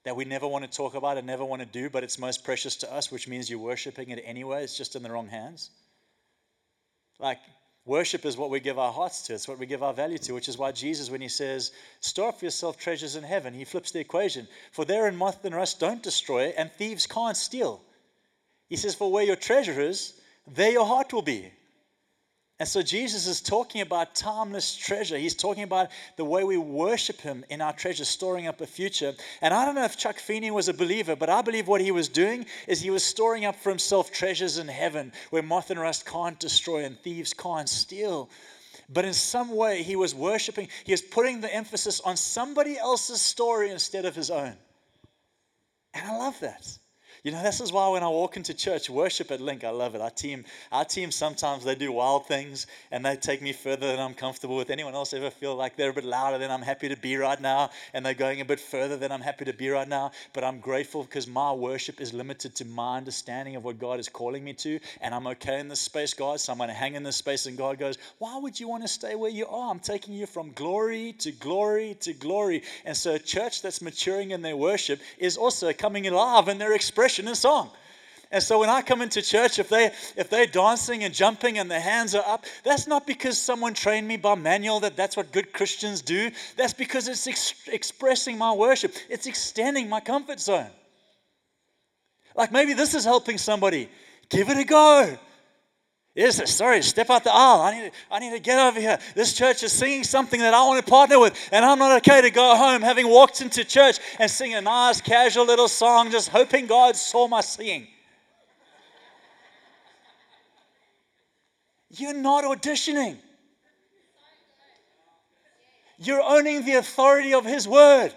that 0.05 0.15
we 0.15 0.23
never 0.23 0.47
want 0.47 0.63
to 0.63 0.71
talk 0.71 0.95
about 0.95 1.17
and 1.17 1.27
never 1.27 1.43
want 1.43 1.61
to 1.61 1.67
do, 1.67 1.89
but 1.89 2.01
it's 2.01 2.17
most 2.17 2.45
precious 2.45 2.77
to 2.77 2.93
us, 2.93 3.11
which 3.11 3.27
means 3.27 3.49
you're 3.49 3.59
worshiping 3.59 4.09
it 4.09 4.23
anyway. 4.25 4.63
It's 4.63 4.77
just 4.77 4.95
in 4.95 5.03
the 5.03 5.11
wrong 5.11 5.27
hands. 5.27 5.69
Like, 7.19 7.39
Worship 7.87 8.25
is 8.25 8.35
what 8.35 8.49
we 8.49 8.59
give 8.59 8.77
our 8.77 8.91
hearts 8.91 9.21
to, 9.23 9.33
it's 9.33 9.47
what 9.47 9.59
we 9.59 9.65
give 9.65 9.81
our 9.81 9.93
value 9.93 10.17
to, 10.17 10.33
which 10.33 10.49
is 10.49 10.57
why 10.57 10.73
Jesus, 10.73 11.09
when 11.09 11.21
he 11.21 11.29
says, 11.29 11.71
Store 12.01 12.29
up 12.29 12.39
for 12.39 12.45
yourself 12.45 12.77
treasures 12.77 13.15
in 13.15 13.23
heaven, 13.23 13.53
he 13.53 13.63
flips 13.63 13.91
the 13.91 14.01
equation. 14.01 14.45
For 14.73 14.83
there 14.83 15.07
and 15.07 15.17
moth 15.17 15.45
and 15.45 15.55
rust 15.55 15.79
don't 15.79 16.03
destroy, 16.03 16.53
and 16.57 16.69
thieves 16.69 17.07
can't 17.07 17.37
steal. 17.37 17.81
He 18.67 18.75
says, 18.75 18.93
For 18.93 19.09
where 19.09 19.23
your 19.23 19.37
treasure 19.37 19.79
is, 19.79 20.19
there 20.45 20.71
your 20.71 20.85
heart 20.85 21.13
will 21.13 21.21
be. 21.21 21.49
And 22.59 22.67
so 22.67 22.81
Jesus 22.81 23.27
is 23.27 23.39
talking 23.39 23.81
about 23.81 24.15
timeless 24.15 24.75
treasure. 24.75 25.15
He's 25.15 25.35
talking 25.35 25.61
about 25.61 25.89
the 26.15 26.25
way 26.25 26.43
we 26.43 26.57
worship 26.57 27.21
him 27.21 27.45
in 27.49 27.61
our 27.61 27.71
treasure, 27.71 28.03
storing 28.03 28.47
up 28.47 28.61
a 28.61 28.65
future. 28.65 29.13
And 29.43 29.53
I 29.53 29.63
don't 29.63 29.75
know 29.75 29.83
if 29.83 29.95
Chuck 29.95 30.17
Feeney 30.17 30.49
was 30.49 30.67
a 30.67 30.73
believer, 30.73 31.15
but 31.15 31.29
I 31.29 31.43
believe 31.43 31.67
what 31.67 31.81
he 31.81 31.91
was 31.91 32.09
doing 32.09 32.47
is 32.67 32.81
he 32.81 32.89
was 32.89 33.03
storing 33.03 33.45
up 33.45 33.55
for 33.55 33.69
himself 33.69 34.11
treasures 34.11 34.57
in 34.57 34.67
heaven 34.67 35.11
where 35.29 35.43
moth 35.43 35.69
and 35.69 35.79
rust 35.79 36.07
can't 36.07 36.39
destroy 36.39 36.83
and 36.83 36.97
thieves 36.99 37.31
can't 37.31 37.69
steal. 37.69 38.27
But 38.89 39.05
in 39.05 39.13
some 39.13 39.55
way, 39.55 39.83
he 39.83 39.95
was 39.95 40.15
worshiping, 40.15 40.69
he 40.83 40.93
was 40.93 41.01
putting 41.01 41.41
the 41.41 41.53
emphasis 41.53 41.99
on 41.99 42.17
somebody 42.17 42.77
else's 42.79 43.21
story 43.21 43.69
instead 43.69 44.05
of 44.05 44.15
his 44.15 44.31
own. 44.31 44.55
And 45.93 46.07
I 46.09 46.17
love 46.17 46.39
that. 46.39 46.79
You 47.23 47.31
know, 47.31 47.41
this 47.41 47.59
is 47.59 47.71
why 47.71 47.89
when 47.89 48.03
I 48.03 48.07
walk 48.07 48.37
into 48.37 48.53
church, 48.53 48.89
worship 48.89 49.31
at 49.31 49.39
LINC, 49.39 49.63
I 49.63 49.71
love 49.71 49.95
it. 49.95 50.01
Our 50.01 50.11
team, 50.11 50.45
our 50.71 50.85
team 50.85 51.11
sometimes 51.11 51.63
they 51.63 51.75
do 51.75 51.91
wild 51.91 52.27
things 52.27 52.67
and 52.91 53.03
they 53.03 53.15
take 53.15 53.41
me 53.41 53.53
further 53.53 53.87
than 53.87 53.99
I'm 53.99 54.13
comfortable 54.13 54.55
with. 54.55 54.69
Anyone 54.69 54.93
else 54.93 55.13
ever 55.13 55.31
feel 55.31 55.55
like 55.55 55.75
they're 55.75 55.89
a 55.89 55.93
bit 55.93 56.03
louder 56.03 56.37
than 56.37 56.51
I'm 56.51 56.61
happy 56.61 56.89
to 56.89 56.95
be 56.95 57.17
right 57.17 57.39
now 57.41 57.71
and 57.93 58.05
they're 58.05 58.13
going 58.13 58.39
a 58.41 58.45
bit 58.45 58.59
further 58.59 58.97
than 58.97 59.11
I'm 59.11 59.21
happy 59.21 59.45
to 59.45 59.53
be 59.53 59.69
right 59.69 59.87
now? 59.87 60.11
But 60.33 60.43
I'm 60.43 60.59
grateful 60.59 61.03
because 61.03 61.27
my 61.27 61.51
worship 61.51 61.99
is 61.99 62.13
limited 62.13 62.55
to 62.55 62.65
my 62.65 62.97
understanding 62.97 63.55
of 63.55 63.63
what 63.63 63.79
God 63.79 63.99
is 63.99 64.09
calling 64.09 64.43
me 64.43 64.53
to, 64.53 64.79
and 65.01 65.13
I'm 65.15 65.27
okay 65.27 65.59
in 65.59 65.67
this 65.67 65.81
space, 65.81 66.13
God. 66.13 66.39
So 66.39 66.51
I'm 66.51 66.59
going 66.59 66.69
to 66.69 66.75
hang 66.75 66.95
in 66.95 67.03
this 67.03 67.15
space, 67.15 67.45
and 67.47 67.57
God 67.57 67.79
goes, 67.79 67.97
Why 68.19 68.37
would 68.37 68.59
you 68.59 68.67
want 68.67 68.83
to 68.83 68.87
stay 68.87 69.15
where 69.15 69.31
you 69.31 69.47
are? 69.47 69.71
I'm 69.71 69.79
taking 69.79 70.13
you 70.13 70.27
from 70.27 70.51
glory 70.51 71.13
to 71.19 71.31
glory 71.31 71.97
to 72.01 72.13
glory. 72.13 72.63
And 72.85 72.95
so 72.95 73.15
a 73.15 73.19
church 73.19 73.61
that's 73.61 73.81
maturing 73.81 74.31
in 74.31 74.41
their 74.41 74.57
worship 74.57 74.99
is 75.17 75.37
also 75.37 75.73
coming 75.73 76.07
alive 76.07 76.47
in 76.47 76.57
their 76.57 76.73
expression 76.73 77.06
expression 77.07 77.27
in 77.29 77.35
song. 77.35 77.69
And 78.29 78.43
so 78.43 78.59
when 78.59 78.69
I 78.69 78.81
come 78.81 79.01
into 79.01 79.21
church, 79.21 79.57
if 79.57 79.69
they 79.69 79.85
if 80.17 80.29
they're 80.29 80.45
dancing 80.45 81.05
and 81.05 81.13
jumping 81.13 81.59
and 81.59 81.71
their 81.71 81.79
hands 81.79 82.13
are 82.13 82.25
up, 82.27 82.43
that's 82.65 82.85
not 82.85 83.07
because 83.07 83.37
someone 83.37 83.73
trained 83.73 84.05
me 84.05 84.17
by 84.17 84.35
manual 84.35 84.81
that 84.81 84.97
that's 84.97 85.15
what 85.15 85.31
good 85.31 85.53
Christians 85.53 86.01
do. 86.01 86.29
That's 86.57 86.73
because 86.73 87.07
it's 87.07 87.25
ex- 87.25 87.67
expressing 87.67 88.37
my 88.37 88.51
worship. 88.51 88.93
It's 89.09 89.27
extending 89.27 89.87
my 89.87 90.01
comfort 90.01 90.41
zone. 90.41 90.71
Like 92.35 92.51
maybe 92.51 92.73
this 92.73 92.93
is 92.93 93.05
helping 93.05 93.37
somebody. 93.37 93.89
Give 94.29 94.49
it 94.49 94.57
a 94.57 94.65
go. 94.65 95.17
Yes, 96.17 96.51
sorry, 96.51 96.81
step 96.81 97.11
out 97.11 97.23
the 97.23 97.31
aisle. 97.31 97.61
I 97.61 97.79
need, 97.79 97.91
to, 97.91 97.97
I 98.09 98.17
need 98.19 98.31
to 98.31 98.39
get 98.39 98.57
over 98.57 98.79
here. 98.79 98.97
This 99.13 99.33
church 99.33 99.61
is 99.61 99.71
singing 99.71 100.03
something 100.03 100.39
that 100.39 100.51
I 100.51 100.65
want 100.65 100.83
to 100.83 100.89
partner 100.89 101.19
with, 101.19 101.37
and 101.51 101.63
I'm 101.63 101.77
not 101.77 101.95
okay 101.97 102.21
to 102.21 102.31
go 102.31 102.55
home 102.55 102.81
having 102.81 103.07
walked 103.07 103.41
into 103.41 103.63
church 103.63 103.99
and 104.17 104.29
sing 104.29 104.55
a 104.55 104.61
nice, 104.61 104.99
casual 104.99 105.45
little 105.45 105.67
song, 105.67 106.09
just 106.09 106.29
hoping 106.29 106.65
God 106.65 106.95
saw 106.95 107.27
my 107.27 107.41
singing. 107.41 107.85
You're 111.91 112.15
not 112.15 112.45
auditioning. 112.45 113.19
You're 115.99 116.23
owning 116.23 116.65
the 116.65 116.73
authority 116.73 117.35
of 117.35 117.45
His 117.45 117.67
word 117.67 118.11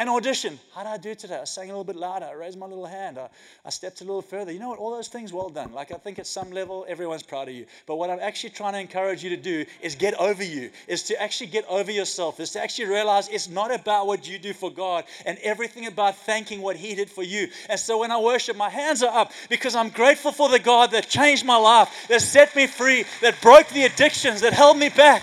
an 0.00 0.08
audition. 0.08 0.58
How 0.74 0.82
did 0.82 0.88
I 0.88 0.96
do 0.96 1.14
today? 1.14 1.38
I 1.40 1.44
sang 1.44 1.64
a 1.64 1.72
little 1.72 1.84
bit 1.84 1.96
louder. 1.96 2.24
I 2.24 2.32
raised 2.32 2.58
my 2.58 2.66
little 2.66 2.86
hand. 2.86 3.18
I, 3.18 3.28
I 3.64 3.70
stepped 3.70 4.00
a 4.00 4.04
little 4.04 4.22
further. 4.22 4.50
You 4.50 4.58
know 4.58 4.70
what? 4.70 4.78
All 4.78 4.90
those 4.90 5.08
things, 5.08 5.32
well 5.32 5.50
done. 5.50 5.72
Like, 5.72 5.92
I 5.92 5.96
think 5.96 6.18
at 6.18 6.26
some 6.26 6.50
level, 6.50 6.86
everyone's 6.88 7.22
proud 7.22 7.48
of 7.48 7.54
you. 7.54 7.66
But 7.86 7.96
what 7.96 8.08
I'm 8.08 8.18
actually 8.20 8.50
trying 8.50 8.72
to 8.72 8.80
encourage 8.80 9.22
you 9.22 9.30
to 9.30 9.36
do 9.36 9.66
is 9.82 9.94
get 9.94 10.14
over 10.14 10.42
you, 10.42 10.70
is 10.88 11.02
to 11.04 11.20
actually 11.20 11.48
get 11.48 11.66
over 11.68 11.90
yourself, 11.90 12.40
is 12.40 12.50
to 12.52 12.62
actually 12.62 12.86
realize 12.86 13.28
it's 13.28 13.48
not 13.48 13.74
about 13.74 14.06
what 14.06 14.28
you 14.28 14.38
do 14.38 14.52
for 14.52 14.70
God 14.70 15.04
and 15.26 15.38
everything 15.42 15.86
about 15.86 16.16
thanking 16.16 16.62
what 16.62 16.76
He 16.76 16.94
did 16.94 17.10
for 17.10 17.22
you. 17.22 17.48
And 17.68 17.78
so 17.78 17.98
when 17.98 18.10
I 18.10 18.18
worship, 18.18 18.56
my 18.56 18.70
hands 18.70 19.02
are 19.02 19.14
up 19.14 19.32
because 19.48 19.74
I'm 19.74 19.90
grateful 19.90 20.32
for 20.32 20.48
the 20.48 20.58
God 20.58 20.92
that 20.92 21.08
changed 21.08 21.44
my 21.44 21.56
life, 21.56 21.90
that 22.08 22.22
set 22.22 22.56
me 22.56 22.66
free, 22.66 23.04
that 23.20 23.40
broke 23.42 23.68
the 23.68 23.84
addictions, 23.84 24.40
that 24.40 24.52
held 24.52 24.78
me 24.78 24.88
back. 24.88 25.22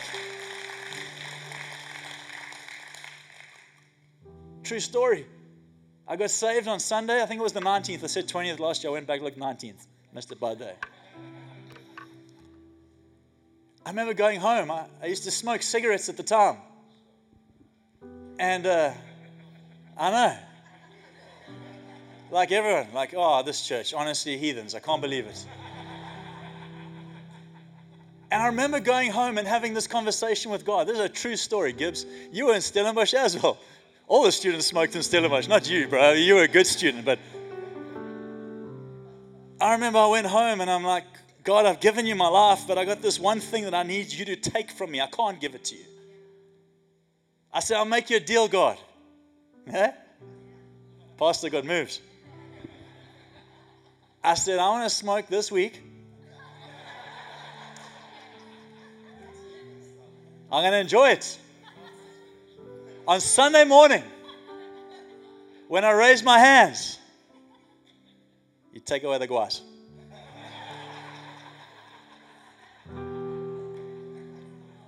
True 4.68 4.82
story. 4.82 5.26
I 6.06 6.18
got 6.18 6.30
saved 6.30 6.68
on 6.68 6.82
Sunday. 6.82 7.24
I 7.24 7.26
think 7.26 7.40
it 7.40 7.44
was 7.44 7.54
the 7.54 7.62
19th. 7.62 8.04
I 8.04 8.08
said 8.08 8.28
20th 8.28 8.60
last 8.60 8.84
year. 8.84 8.92
I 8.92 8.94
went 8.96 9.08
back, 9.08 9.22
looked 9.22 9.40
19th. 9.40 9.88
Missed 10.14 10.30
it 10.34 10.42
by 10.42 10.52
a 10.52 10.56
day. 10.58 10.74
I 13.86 13.90
remember 13.90 14.14
going 14.14 14.42
home. 14.42 14.70
I, 14.70 14.88
I 15.02 15.06
used 15.06 15.24
to 15.24 15.32
smoke 15.32 15.62
cigarettes 15.62 16.10
at 16.10 16.18
the 16.18 16.24
time. 16.24 16.58
And 18.40 18.68
uh, 18.68 18.92
I 19.96 20.12
know. 20.12 20.38
Like 22.30 22.52
everyone, 22.52 22.88
like, 22.94 23.14
oh, 23.16 23.42
this 23.44 23.66
church, 23.66 23.94
honestly, 23.94 24.38
heathens. 24.38 24.76
I 24.76 24.80
can't 24.80 25.02
believe 25.02 25.28
it. 25.28 25.46
And 28.32 28.44
I 28.44 28.48
remember 28.48 28.82
going 28.82 29.12
home 29.12 29.38
and 29.38 29.48
having 29.48 29.74
this 29.74 29.88
conversation 29.88 30.52
with 30.52 30.66
God. 30.66 30.88
This 30.88 30.96
is 30.96 31.06
a 31.06 31.08
true 31.08 31.38
story, 31.38 31.72
Gibbs. 31.72 32.06
You 32.34 32.48
were 32.48 32.54
in 32.54 32.60
Stellenbosch 32.60 33.14
as 33.14 33.42
well. 33.42 33.58
All 34.08 34.24
the 34.24 34.32
students 34.32 34.66
smoked 34.66 34.96
in 34.96 35.04
Stellenbosch, 35.04 35.48
not 35.50 35.70
you, 35.70 35.88
bro. 35.88 36.14
You 36.14 36.36
were 36.36 36.44
a 36.44 36.48
good 36.48 36.66
student, 36.66 37.04
but 37.04 37.20
I 39.60 39.74
remember 39.74 40.00
I 40.00 40.08
went 40.08 40.28
home 40.28 40.62
and 40.62 40.72
I'm 40.72 40.84
like, 40.84 41.04
God, 41.44 41.66
I've 41.66 41.82
given 41.82 42.06
you 42.06 42.16
my 42.16 42.28
life, 42.28 42.64
but 42.68 42.78
I 42.78 42.86
got 42.86 43.02
this 43.02 43.20
one 43.20 43.42
thing 43.42 43.66
that 43.66 43.74
I 43.74 43.84
need 43.84 44.12
you 44.12 44.24
to 44.26 44.36
take 44.38 44.72
from 44.72 44.92
me. 44.92 45.02
I 45.02 45.08
can't 45.08 45.40
give 45.42 45.56
it 45.56 45.66
to 45.66 45.76
you. 45.76 45.86
I 47.54 47.60
said, 47.60 47.78
I'll 47.78 47.86
make 47.86 48.10
you 48.10 48.18
a 48.18 48.22
deal, 48.22 48.48
God. 48.48 48.78
Yeah? 49.66 49.94
Pastor 51.18 51.50
got 51.50 51.66
moves. 51.66 52.02
I 54.24 54.36
said, 54.36 54.60
I 54.60 54.70
want 54.70 54.90
to 54.90 54.96
smoke 54.96 55.28
this 55.28 55.52
week. 55.52 55.82
I'm 60.50 60.64
going 60.64 60.72
to 60.72 60.80
enjoy 60.80 61.10
it. 61.10 61.38
On 63.08 63.22
Sunday 63.22 63.64
morning, 63.64 64.04
when 65.70 65.86
I 65.86 65.92
raise 65.92 66.22
my 66.24 66.38
hands, 66.38 67.00
you 68.74 68.82
take 68.82 69.04
away 69.04 69.18
the 69.18 69.28
guas. 69.28 69.62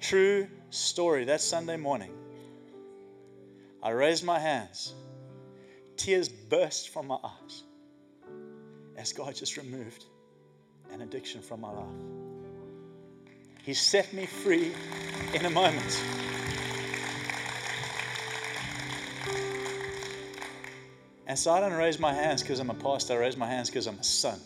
True 0.02 0.50
story. 0.70 1.24
That 1.24 1.40
Sunday 1.40 1.78
morning, 1.78 2.12
I 3.82 3.92
raised 3.92 4.26
my 4.26 4.38
hands. 4.38 4.94
Tears 5.96 6.28
burst 6.28 6.90
from 6.90 7.08
my 7.08 7.18
eyes 7.24 7.64
as 8.98 9.14
God 9.14 9.34
just 9.34 9.56
removed 9.56 10.04
an 10.92 11.00
addiction 11.00 11.42
from 11.42 11.62
my 11.62 11.72
life. 11.72 11.88
He 13.64 13.74
set 13.74 14.12
me 14.12 14.26
free 14.26 14.74
in 15.34 15.46
a 15.46 15.50
moment. 15.50 16.02
And 21.30 21.38
so 21.38 21.52
I 21.52 21.60
don't 21.60 21.74
raise 21.74 22.00
my 22.00 22.12
hands 22.12 22.42
because 22.42 22.60
I'm 22.60 22.72
a 22.72 22.74
pastor, 22.74 23.14
I 23.14 23.18
raise 23.18 23.38
my 23.38 23.46
hands 23.46 23.70
because 23.70 23.86
I'm 23.86 24.00
a 24.00 24.04
son. 24.04 24.40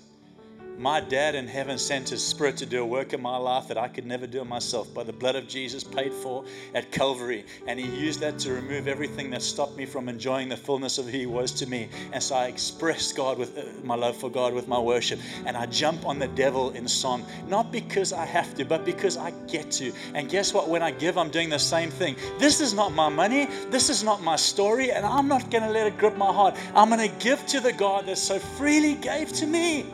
My 0.78 1.00
dad 1.00 1.36
in 1.36 1.48
heaven 1.48 1.78
sent 1.78 2.10
his 2.10 2.26
spirit 2.26 2.58
to 2.58 2.66
do 2.66 2.82
a 2.82 2.86
work 2.86 3.14
in 3.14 3.22
my 3.22 3.38
life 3.38 3.68
that 3.68 3.78
I 3.78 3.88
could 3.88 4.06
never 4.06 4.26
do 4.28 4.44
myself 4.44 4.94
by 4.94 5.04
the 5.04 5.14
blood 5.14 5.36
of 5.36 5.48
Jesus 5.48 5.84
paid 5.84 6.12
for 6.12 6.44
at 6.74 6.92
Calvary. 6.92 7.46
And 7.68 7.80
he 7.80 7.86
used 7.86 8.20
that 8.22 8.40
to 8.40 8.54
remove 8.54 8.88
everything 8.88 9.30
that 9.30 9.44
stopped 9.44 9.78
me 9.78 9.86
from 9.86 10.10
enjoying 10.10 10.50
the 10.50 10.58
fullness 10.58 10.98
of 10.98 11.06
who 11.06 11.12
he 11.12 11.26
was 11.26 11.52
to 11.54 11.68
me. 11.68 11.90
And 12.12 12.22
so 12.22 12.36
I 12.36 12.48
express 12.48 13.14
God 13.14 13.38
with 13.38 13.58
uh, 13.58 13.64
my 13.84 13.96
love 13.96 14.18
for 14.18 14.30
God 14.30 14.54
with 14.54 14.68
my 14.68 14.80
worship. 14.80 15.20
And 15.46 15.56
I 15.56 15.68
jump 15.68 16.06
on 16.06 16.20
the 16.20 16.28
devil 16.30 16.72
in 16.72 16.88
song, 16.88 17.26
not 17.48 17.72
because 17.72 18.12
I 18.12 18.26
have 18.26 18.56
to, 18.56 18.66
but 18.66 18.84
because 18.84 19.16
I 19.16 19.32
get 19.48 19.72
to. 19.74 19.94
And 20.16 20.30
guess 20.30 20.54
what? 20.54 20.70
When 20.70 20.82
I 20.82 20.92
give, 20.92 21.18
I'm 21.18 21.30
doing 21.30 21.50
the 21.50 21.60
same 21.60 21.92
thing. 21.92 22.16
This 22.40 22.60
is 22.60 22.74
not 22.74 22.94
my 22.94 23.10
money. 23.10 23.48
This 23.70 23.90
is 23.90 24.04
not 24.04 24.24
my 24.24 24.36
story. 24.36 24.92
And 24.92 25.06
I'm 25.06 25.28
not 25.28 25.52
going 25.52 25.64
to 25.64 25.70
let 25.70 25.88
it 25.88 25.98
grip 25.98 26.18
my 26.18 26.34
heart. 26.34 26.56
I'm 26.74 26.90
going 26.90 27.08
to 27.08 27.16
give 27.24 27.46
to 27.48 27.60
the 27.60 27.74
God 27.74 28.08
that 28.08 28.18
so 28.18 28.40
freely 28.40 28.96
gave 28.96 29.32
to 29.34 29.46
me. 29.46 29.86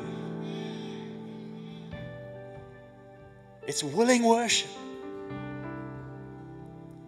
It's 3.70 3.84
willing 3.84 4.24
worship. 4.24 4.72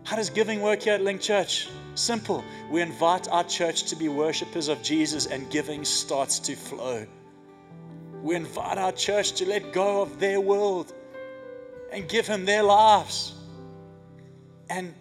How 0.03 0.15
does 0.15 0.29
giving 0.29 0.61
work 0.61 0.83
here 0.83 0.93
at 0.93 1.01
LINC 1.01 1.19
Church? 1.19 1.67
Simple. 1.95 2.45
We 2.69 2.81
invite 2.81 3.27
our 3.29 3.43
church 3.43 3.85
to 3.85 3.95
be 3.95 4.09
worshippers 4.09 4.67
of 4.67 4.83
Jesus, 4.83 5.25
and 5.25 5.49
giving 5.49 5.83
starts 5.83 6.37
to 6.37 6.55
flow. 6.55 7.07
We 8.21 8.35
invite 8.35 8.77
our 8.77 8.91
church 8.91 9.31
to 9.39 9.47
let 9.47 9.73
go 9.73 10.03
of 10.03 10.19
their 10.19 10.39
world 10.39 10.93
and 11.91 12.07
give 12.07 12.27
Him 12.27 12.45
their 12.45 12.61
lives. 12.61 13.33
And 14.69 14.93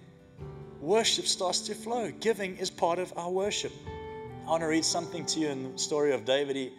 worship 0.80 1.26
starts 1.26 1.60
to 1.68 1.74
flow. 1.74 2.10
Giving 2.20 2.56
is 2.56 2.70
part 2.70 2.98
of 2.98 3.12
our 3.18 3.30
worship. 3.30 3.72
I 4.46 4.50
want 4.52 4.62
to 4.62 4.66
read 4.66 4.86
something 4.86 5.26
to 5.26 5.40
you 5.40 5.48
in 5.48 5.72
the 5.74 5.78
story 5.78 6.14
of 6.14 6.24
David. 6.24 6.72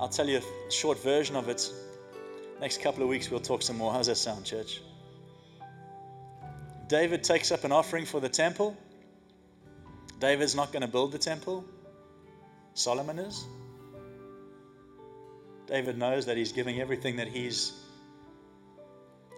I'll 0.00 0.08
tell 0.08 0.30
you 0.30 0.38
a 0.38 0.72
short 0.72 0.98
version 1.02 1.36
of 1.36 1.50
it. 1.50 1.70
Next 2.62 2.80
couple 2.80 3.02
of 3.02 3.08
weeks, 3.08 3.28
we'll 3.28 3.40
talk 3.40 3.60
some 3.60 3.76
more. 3.76 3.92
How's 3.92 4.06
that 4.06 4.14
sound, 4.14 4.44
church? 4.44 4.82
David 6.86 7.24
takes 7.24 7.50
up 7.50 7.64
an 7.64 7.72
offering 7.72 8.06
for 8.06 8.20
the 8.20 8.28
temple. 8.28 8.76
David's 10.20 10.54
not 10.54 10.70
going 10.70 10.82
to 10.82 10.86
build 10.86 11.10
the 11.10 11.18
temple, 11.18 11.64
Solomon 12.74 13.18
is. 13.18 13.46
David 15.66 15.98
knows 15.98 16.24
that 16.26 16.36
he's 16.36 16.52
giving 16.52 16.80
everything 16.80 17.16
that 17.16 17.26
he's 17.26 17.72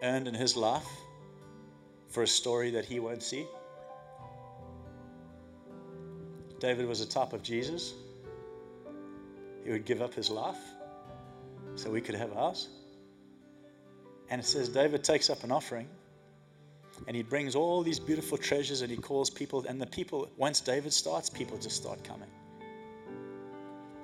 earned 0.02 0.28
in 0.28 0.34
his 0.34 0.54
life 0.54 0.86
for 2.08 2.24
a 2.24 2.26
story 2.26 2.70
that 2.72 2.84
he 2.84 3.00
won't 3.00 3.22
see. 3.22 3.46
David 6.60 6.86
was 6.86 7.00
a 7.00 7.06
type 7.06 7.32
of 7.32 7.42
Jesus. 7.42 7.94
He 9.64 9.70
would 9.70 9.86
give 9.86 10.02
up 10.02 10.12
his 10.12 10.28
life 10.28 10.60
so 11.74 11.90
we 11.90 12.02
could 12.02 12.16
have 12.16 12.34
ours. 12.34 12.68
And 14.34 14.42
it 14.42 14.46
says 14.46 14.68
David 14.68 15.04
takes 15.04 15.30
up 15.30 15.44
an 15.44 15.52
offering 15.52 15.86
and 17.06 17.14
he 17.14 17.22
brings 17.22 17.54
all 17.54 17.84
these 17.84 18.00
beautiful 18.00 18.36
treasures 18.36 18.82
and 18.82 18.90
he 18.90 18.96
calls 18.96 19.30
people. 19.30 19.64
And 19.68 19.80
the 19.80 19.86
people, 19.86 20.28
once 20.36 20.60
David 20.60 20.92
starts, 20.92 21.30
people 21.30 21.56
just 21.56 21.76
start 21.76 22.02
coming. 22.02 22.28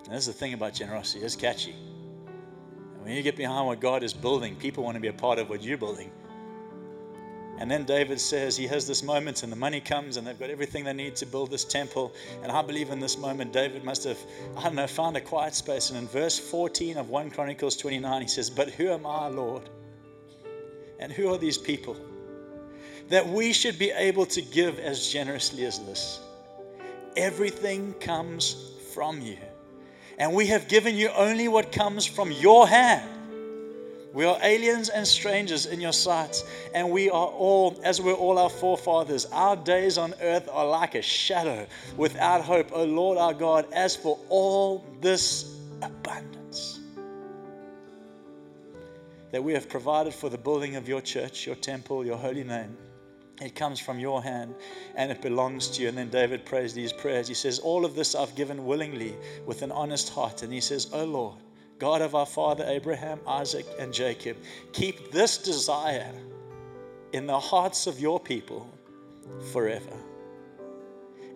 And 0.04 0.14
this 0.14 0.20
is 0.20 0.26
the 0.28 0.32
thing 0.32 0.54
about 0.54 0.72
generosity, 0.72 1.24
it's 1.24 1.34
catchy. 1.34 1.72
And 1.72 3.02
when 3.02 3.16
you 3.16 3.24
get 3.24 3.36
behind 3.36 3.66
what 3.66 3.80
God 3.80 4.04
is 4.04 4.12
building, 4.12 4.54
people 4.54 4.84
want 4.84 4.94
to 4.94 5.00
be 5.00 5.08
a 5.08 5.12
part 5.12 5.40
of 5.40 5.50
what 5.50 5.64
you're 5.64 5.76
building. 5.76 6.12
And 7.58 7.68
then 7.68 7.82
David 7.82 8.20
says 8.20 8.56
he 8.56 8.68
has 8.68 8.86
this 8.86 9.02
moment, 9.02 9.42
and 9.42 9.50
the 9.50 9.56
money 9.56 9.80
comes, 9.80 10.16
and 10.16 10.24
they've 10.24 10.38
got 10.38 10.50
everything 10.50 10.84
they 10.84 10.92
need 10.92 11.16
to 11.16 11.26
build 11.26 11.50
this 11.50 11.64
temple. 11.64 12.12
And 12.44 12.52
I 12.52 12.62
believe 12.62 12.90
in 12.90 13.00
this 13.00 13.18
moment, 13.18 13.52
David 13.52 13.82
must 13.82 14.04
have, 14.04 14.18
I 14.56 14.62
don't 14.62 14.76
know, 14.76 14.86
found 14.86 15.16
a 15.16 15.20
quiet 15.20 15.56
space. 15.56 15.90
And 15.90 15.98
in 15.98 16.06
verse 16.06 16.38
14 16.38 16.98
of 16.98 17.08
1 17.08 17.32
Chronicles 17.32 17.76
29, 17.76 18.22
he 18.22 18.28
says, 18.28 18.48
But 18.48 18.70
who 18.70 18.90
am 18.90 19.04
I, 19.04 19.26
Lord? 19.26 19.68
And 21.00 21.10
who 21.10 21.32
are 21.32 21.38
these 21.38 21.58
people? 21.58 21.96
That 23.08 23.26
we 23.26 23.52
should 23.52 23.78
be 23.78 23.90
able 23.90 24.26
to 24.26 24.42
give 24.42 24.78
as 24.78 25.08
generously 25.08 25.64
as 25.64 25.80
this. 25.80 26.20
Everything 27.16 27.94
comes 27.94 28.70
from 28.94 29.20
you. 29.20 29.38
And 30.18 30.34
we 30.34 30.46
have 30.46 30.68
given 30.68 30.94
you 30.94 31.08
only 31.08 31.48
what 31.48 31.72
comes 31.72 32.04
from 32.06 32.30
your 32.30 32.68
hand. 32.68 33.08
We 34.12 34.24
are 34.26 34.38
aliens 34.42 34.88
and 34.88 35.06
strangers 35.06 35.66
in 35.66 35.80
your 35.80 35.92
sight, 35.92 36.44
and 36.74 36.90
we 36.90 37.08
are 37.08 37.28
all, 37.28 37.80
as 37.84 38.02
we're 38.02 38.12
all 38.12 38.38
our 38.38 38.50
forefathers, 38.50 39.24
our 39.26 39.54
days 39.54 39.98
on 39.98 40.14
earth 40.20 40.48
are 40.52 40.66
like 40.66 40.96
a 40.96 41.02
shadow 41.02 41.66
without 41.96 42.42
hope. 42.42 42.70
O 42.72 42.84
Lord 42.84 43.18
our 43.18 43.32
God, 43.32 43.66
as 43.72 43.94
for 43.94 44.18
all 44.28 44.84
this 45.00 45.56
abundance 45.80 46.39
that 49.32 49.42
we 49.42 49.52
have 49.52 49.68
provided 49.68 50.12
for 50.12 50.28
the 50.28 50.38
building 50.38 50.76
of 50.76 50.88
your 50.88 51.00
church, 51.00 51.46
your 51.46 51.56
temple, 51.56 52.04
your 52.04 52.16
holy 52.16 52.44
name. 52.44 52.76
It 53.40 53.54
comes 53.54 53.80
from 53.80 53.98
your 53.98 54.22
hand 54.22 54.54
and 54.96 55.10
it 55.10 55.22
belongs 55.22 55.68
to 55.68 55.82
you. 55.82 55.88
And 55.88 55.96
then 55.96 56.10
David 56.10 56.44
prays 56.44 56.74
these 56.74 56.92
prayers. 56.92 57.26
He 57.26 57.34
says, 57.34 57.58
All 57.58 57.84
of 57.84 57.94
this 57.94 58.14
I've 58.14 58.34
given 58.34 58.66
willingly 58.66 59.16
with 59.46 59.62
an 59.62 59.72
honest 59.72 60.10
heart. 60.10 60.42
And 60.42 60.52
he 60.52 60.60
says, 60.60 60.90
Oh 60.92 61.04
Lord, 61.04 61.36
God 61.78 62.02
of 62.02 62.14
our 62.14 62.26
father 62.26 62.64
Abraham, 62.66 63.18
Isaac, 63.26 63.64
and 63.78 63.94
Jacob, 63.94 64.36
keep 64.72 65.10
this 65.10 65.38
desire 65.38 66.12
in 67.12 67.26
the 67.26 67.40
hearts 67.40 67.86
of 67.86 67.98
your 67.98 68.20
people 68.20 68.70
forever. 69.52 69.96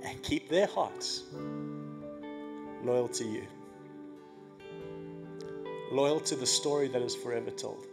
And 0.02 0.22
keep 0.22 0.50
their 0.50 0.66
hearts 0.66 1.22
loyal 2.82 3.08
to 3.08 3.24
you 3.24 3.46
loyal 5.94 6.18
to 6.18 6.34
the 6.34 6.46
story 6.46 6.88
that 6.88 7.00
is 7.00 7.14
forever 7.14 7.50
told. 7.50 7.86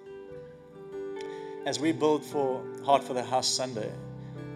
As 1.68 1.80
we 1.80 1.92
build 1.92 2.26
for 2.26 2.66
Heart 2.84 3.04
for 3.04 3.14
the 3.14 3.24
House 3.24 3.48
Sunday, 3.48 3.92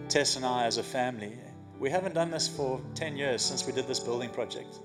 Tess 0.08 0.34
and 0.34 0.44
I, 0.44 0.64
as 0.64 0.78
a 0.78 0.82
family, 0.82 1.32
we 1.78 1.88
haven't 1.88 2.16
done 2.16 2.32
this 2.32 2.48
for 2.48 2.80
10 2.96 3.16
years 3.16 3.42
since 3.42 3.64
we 3.64 3.72
did 3.72 3.86
this 3.86 4.00
building 4.00 4.30
project. 4.30 4.80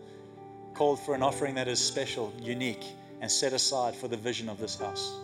Called 0.76 1.00
for 1.00 1.15
an 1.15 1.24
offering 1.24 1.56
that 1.56 1.67
is 1.67 1.80
special, 1.80 2.32
unique, 2.39 2.86
and 3.19 3.32
set 3.32 3.54
aside 3.54 3.95
for 3.95 4.08
the 4.08 4.17
vision 4.17 4.47
of 4.47 4.60
this 4.60 4.78
house. 4.78 5.19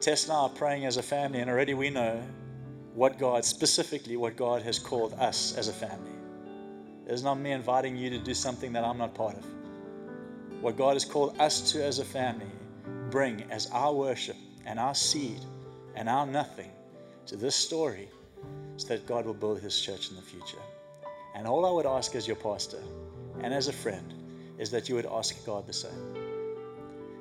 Tess 0.00 0.24
and 0.24 0.32
I 0.32 0.36
are 0.40 0.48
praying 0.48 0.86
as 0.86 0.96
a 0.96 1.02
family, 1.02 1.38
and 1.38 1.48
already 1.48 1.74
we 1.74 1.90
know 1.90 2.20
what 2.94 3.16
God, 3.16 3.44
specifically 3.44 4.16
what 4.16 4.34
God 4.34 4.62
has 4.62 4.80
called 4.80 5.14
us 5.14 5.56
as 5.56 5.68
a 5.68 5.72
family. 5.72 6.10
It's 7.06 7.22
not 7.22 7.38
me 7.38 7.52
inviting 7.52 7.96
you 7.96 8.10
to 8.10 8.18
do 8.18 8.34
something 8.34 8.72
that 8.72 8.82
I'm 8.82 8.98
not 8.98 9.14
part 9.14 9.36
of 9.36 9.55
what 10.60 10.76
God 10.76 10.94
has 10.94 11.04
called 11.04 11.38
us 11.40 11.72
to 11.72 11.84
as 11.84 11.98
a 11.98 12.04
family, 12.04 12.50
bring 13.10 13.44
as 13.50 13.70
our 13.70 13.92
worship 13.92 14.36
and 14.64 14.78
our 14.78 14.94
seed 14.94 15.40
and 15.94 16.08
our 16.08 16.26
nothing 16.26 16.70
to 17.26 17.36
this 17.36 17.54
story 17.54 18.08
so 18.76 18.88
that 18.88 19.06
God 19.06 19.26
will 19.26 19.34
build 19.34 19.60
his 19.60 19.80
church 19.80 20.10
in 20.10 20.16
the 20.16 20.22
future. 20.22 20.58
And 21.34 21.46
all 21.46 21.66
I 21.66 21.70
would 21.70 21.86
ask 21.86 22.14
as 22.14 22.26
your 22.26 22.36
pastor 22.36 22.82
and 23.42 23.52
as 23.52 23.68
a 23.68 23.72
friend 23.72 24.14
is 24.58 24.70
that 24.70 24.88
you 24.88 24.94
would 24.94 25.06
ask 25.06 25.44
God 25.44 25.66
the 25.66 25.72
same. 25.72 26.14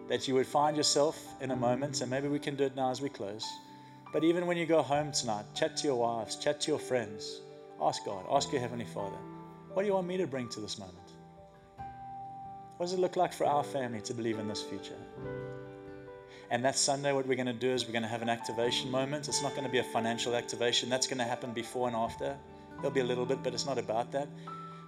That 0.07 0.27
you 0.27 0.35
would 0.35 0.47
find 0.47 0.77
yourself 0.77 1.21
in 1.41 1.51
a 1.51 1.55
moment, 1.55 2.01
and 2.01 2.09
maybe 2.09 2.27
we 2.27 2.39
can 2.39 2.55
do 2.55 2.63
it 2.65 2.75
now 2.75 2.91
as 2.91 3.01
we 3.01 3.09
close. 3.09 3.45
But 4.13 4.23
even 4.23 4.45
when 4.45 4.57
you 4.57 4.65
go 4.65 4.81
home 4.81 5.11
tonight, 5.11 5.45
chat 5.53 5.75
to 5.77 5.87
your 5.87 5.97
wives, 5.97 6.35
chat 6.37 6.61
to 6.61 6.71
your 6.71 6.79
friends, 6.79 7.41
ask 7.81 8.05
God, 8.05 8.25
ask 8.29 8.51
your 8.51 8.61
Heavenly 8.61 8.85
Father, 8.85 9.17
what 9.73 9.81
do 9.81 9.87
you 9.87 9.93
want 9.93 10.07
me 10.07 10.17
to 10.17 10.27
bring 10.27 10.47
to 10.49 10.61
this 10.61 10.79
moment? 10.79 11.04
What 12.77 12.87
does 12.87 12.93
it 12.93 12.99
look 12.99 13.15
like 13.15 13.31
for 13.31 13.45
our 13.45 13.63
family 13.63 14.01
to 14.01 14.13
believe 14.13 14.37
in 14.37 14.49
this 14.49 14.61
future? 14.61 14.97
And 16.51 16.63
that 16.65 16.77
Sunday, 16.77 17.13
what 17.13 17.25
we're 17.25 17.35
going 17.35 17.47
to 17.47 17.53
do 17.53 17.71
is 17.71 17.85
we're 17.85 17.93
going 17.93 18.03
to 18.03 18.09
have 18.09 18.21
an 18.21 18.27
activation 18.29 18.91
moment. 18.91 19.29
It's 19.29 19.41
not 19.41 19.51
going 19.51 19.63
to 19.63 19.69
be 19.69 19.77
a 19.77 19.83
financial 19.83 20.35
activation, 20.35 20.89
that's 20.89 21.07
going 21.07 21.19
to 21.19 21.23
happen 21.23 21.53
before 21.53 21.87
and 21.87 21.95
after. 21.95 22.35
There'll 22.77 22.91
be 22.91 22.99
a 22.99 23.05
little 23.05 23.25
bit, 23.25 23.41
but 23.41 23.53
it's 23.53 23.65
not 23.65 23.77
about 23.77 24.11
that. 24.11 24.27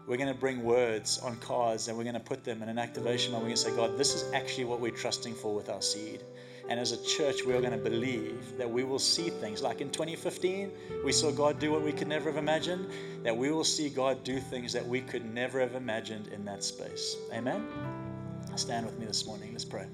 We're 0.05 0.17
going 0.17 0.33
to 0.33 0.39
bring 0.39 0.63
words 0.63 1.19
on 1.19 1.37
cards 1.37 1.87
and 1.87 1.97
we're 1.97 2.03
going 2.03 2.13
to 2.15 2.19
put 2.19 2.43
them 2.43 2.61
in 2.61 2.67
an 2.67 2.77
activation 2.77 3.31
moment. 3.31 3.45
We're 3.45 3.55
going 3.55 3.63
to 3.63 3.71
say, 3.71 3.75
God, 3.75 3.97
this 3.97 4.13
is 4.13 4.33
actually 4.33 4.65
what 4.65 4.81
we're 4.81 4.91
trusting 4.91 5.33
for 5.33 5.55
with 5.55 5.69
our 5.69 5.81
seed. 5.81 6.23
And 6.69 6.79
as 6.79 6.91
a 6.91 7.01
church, 7.03 7.45
we 7.45 7.53
are 7.53 7.61
going 7.61 7.71
to 7.71 7.77
believe 7.77 8.57
that 8.57 8.69
we 8.69 8.83
will 8.83 8.99
see 8.99 9.29
things 9.29 9.61
like 9.61 9.79
in 9.79 9.89
2015, 9.89 10.71
we 11.05 11.11
saw 11.13 11.31
God 11.31 11.59
do 11.59 11.71
what 11.71 11.81
we 11.81 11.93
could 11.93 12.09
never 12.09 12.29
have 12.29 12.37
imagined, 12.37 12.89
that 13.23 13.35
we 13.35 13.51
will 13.51 13.63
see 13.63 13.89
God 13.89 14.23
do 14.23 14.39
things 14.39 14.73
that 14.73 14.85
we 14.85 14.99
could 14.99 15.23
never 15.33 15.61
have 15.61 15.75
imagined 15.75 16.27
in 16.27 16.43
that 16.45 16.63
space. 16.63 17.15
Amen? 17.33 17.65
Stand 18.55 18.85
with 18.85 18.99
me 18.99 19.05
this 19.05 19.25
morning. 19.25 19.51
Let's 19.53 19.63
pray. 19.63 19.85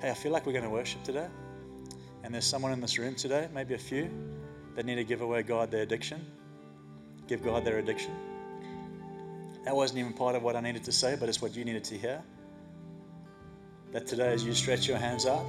Hey, 0.00 0.10
I 0.10 0.14
feel 0.14 0.30
like 0.30 0.46
we're 0.46 0.52
going 0.52 0.64
to 0.64 0.70
worship 0.70 1.02
today. 1.02 1.26
And 2.22 2.32
there's 2.32 2.46
someone 2.46 2.72
in 2.72 2.80
this 2.80 2.98
room 2.98 3.14
today, 3.14 3.48
maybe 3.52 3.74
a 3.74 3.78
few, 3.78 4.10
that 4.76 4.84
need 4.84 4.96
to 4.96 5.04
give 5.04 5.22
away 5.22 5.42
God 5.42 5.70
their 5.70 5.82
addiction. 5.82 6.24
Give 7.26 7.42
God 7.42 7.64
their 7.64 7.78
addiction. 7.78 8.12
That 9.64 9.74
wasn't 9.74 9.98
even 10.00 10.12
part 10.12 10.36
of 10.36 10.42
what 10.42 10.54
I 10.54 10.60
needed 10.60 10.84
to 10.84 10.92
say, 10.92 11.16
but 11.18 11.28
it's 11.28 11.42
what 11.42 11.56
you 11.56 11.64
needed 11.64 11.82
to 11.84 11.98
hear. 11.98 12.22
That 13.92 14.06
today, 14.06 14.32
as 14.32 14.44
you 14.44 14.54
stretch 14.54 14.86
your 14.86 14.98
hands 14.98 15.26
out 15.26 15.44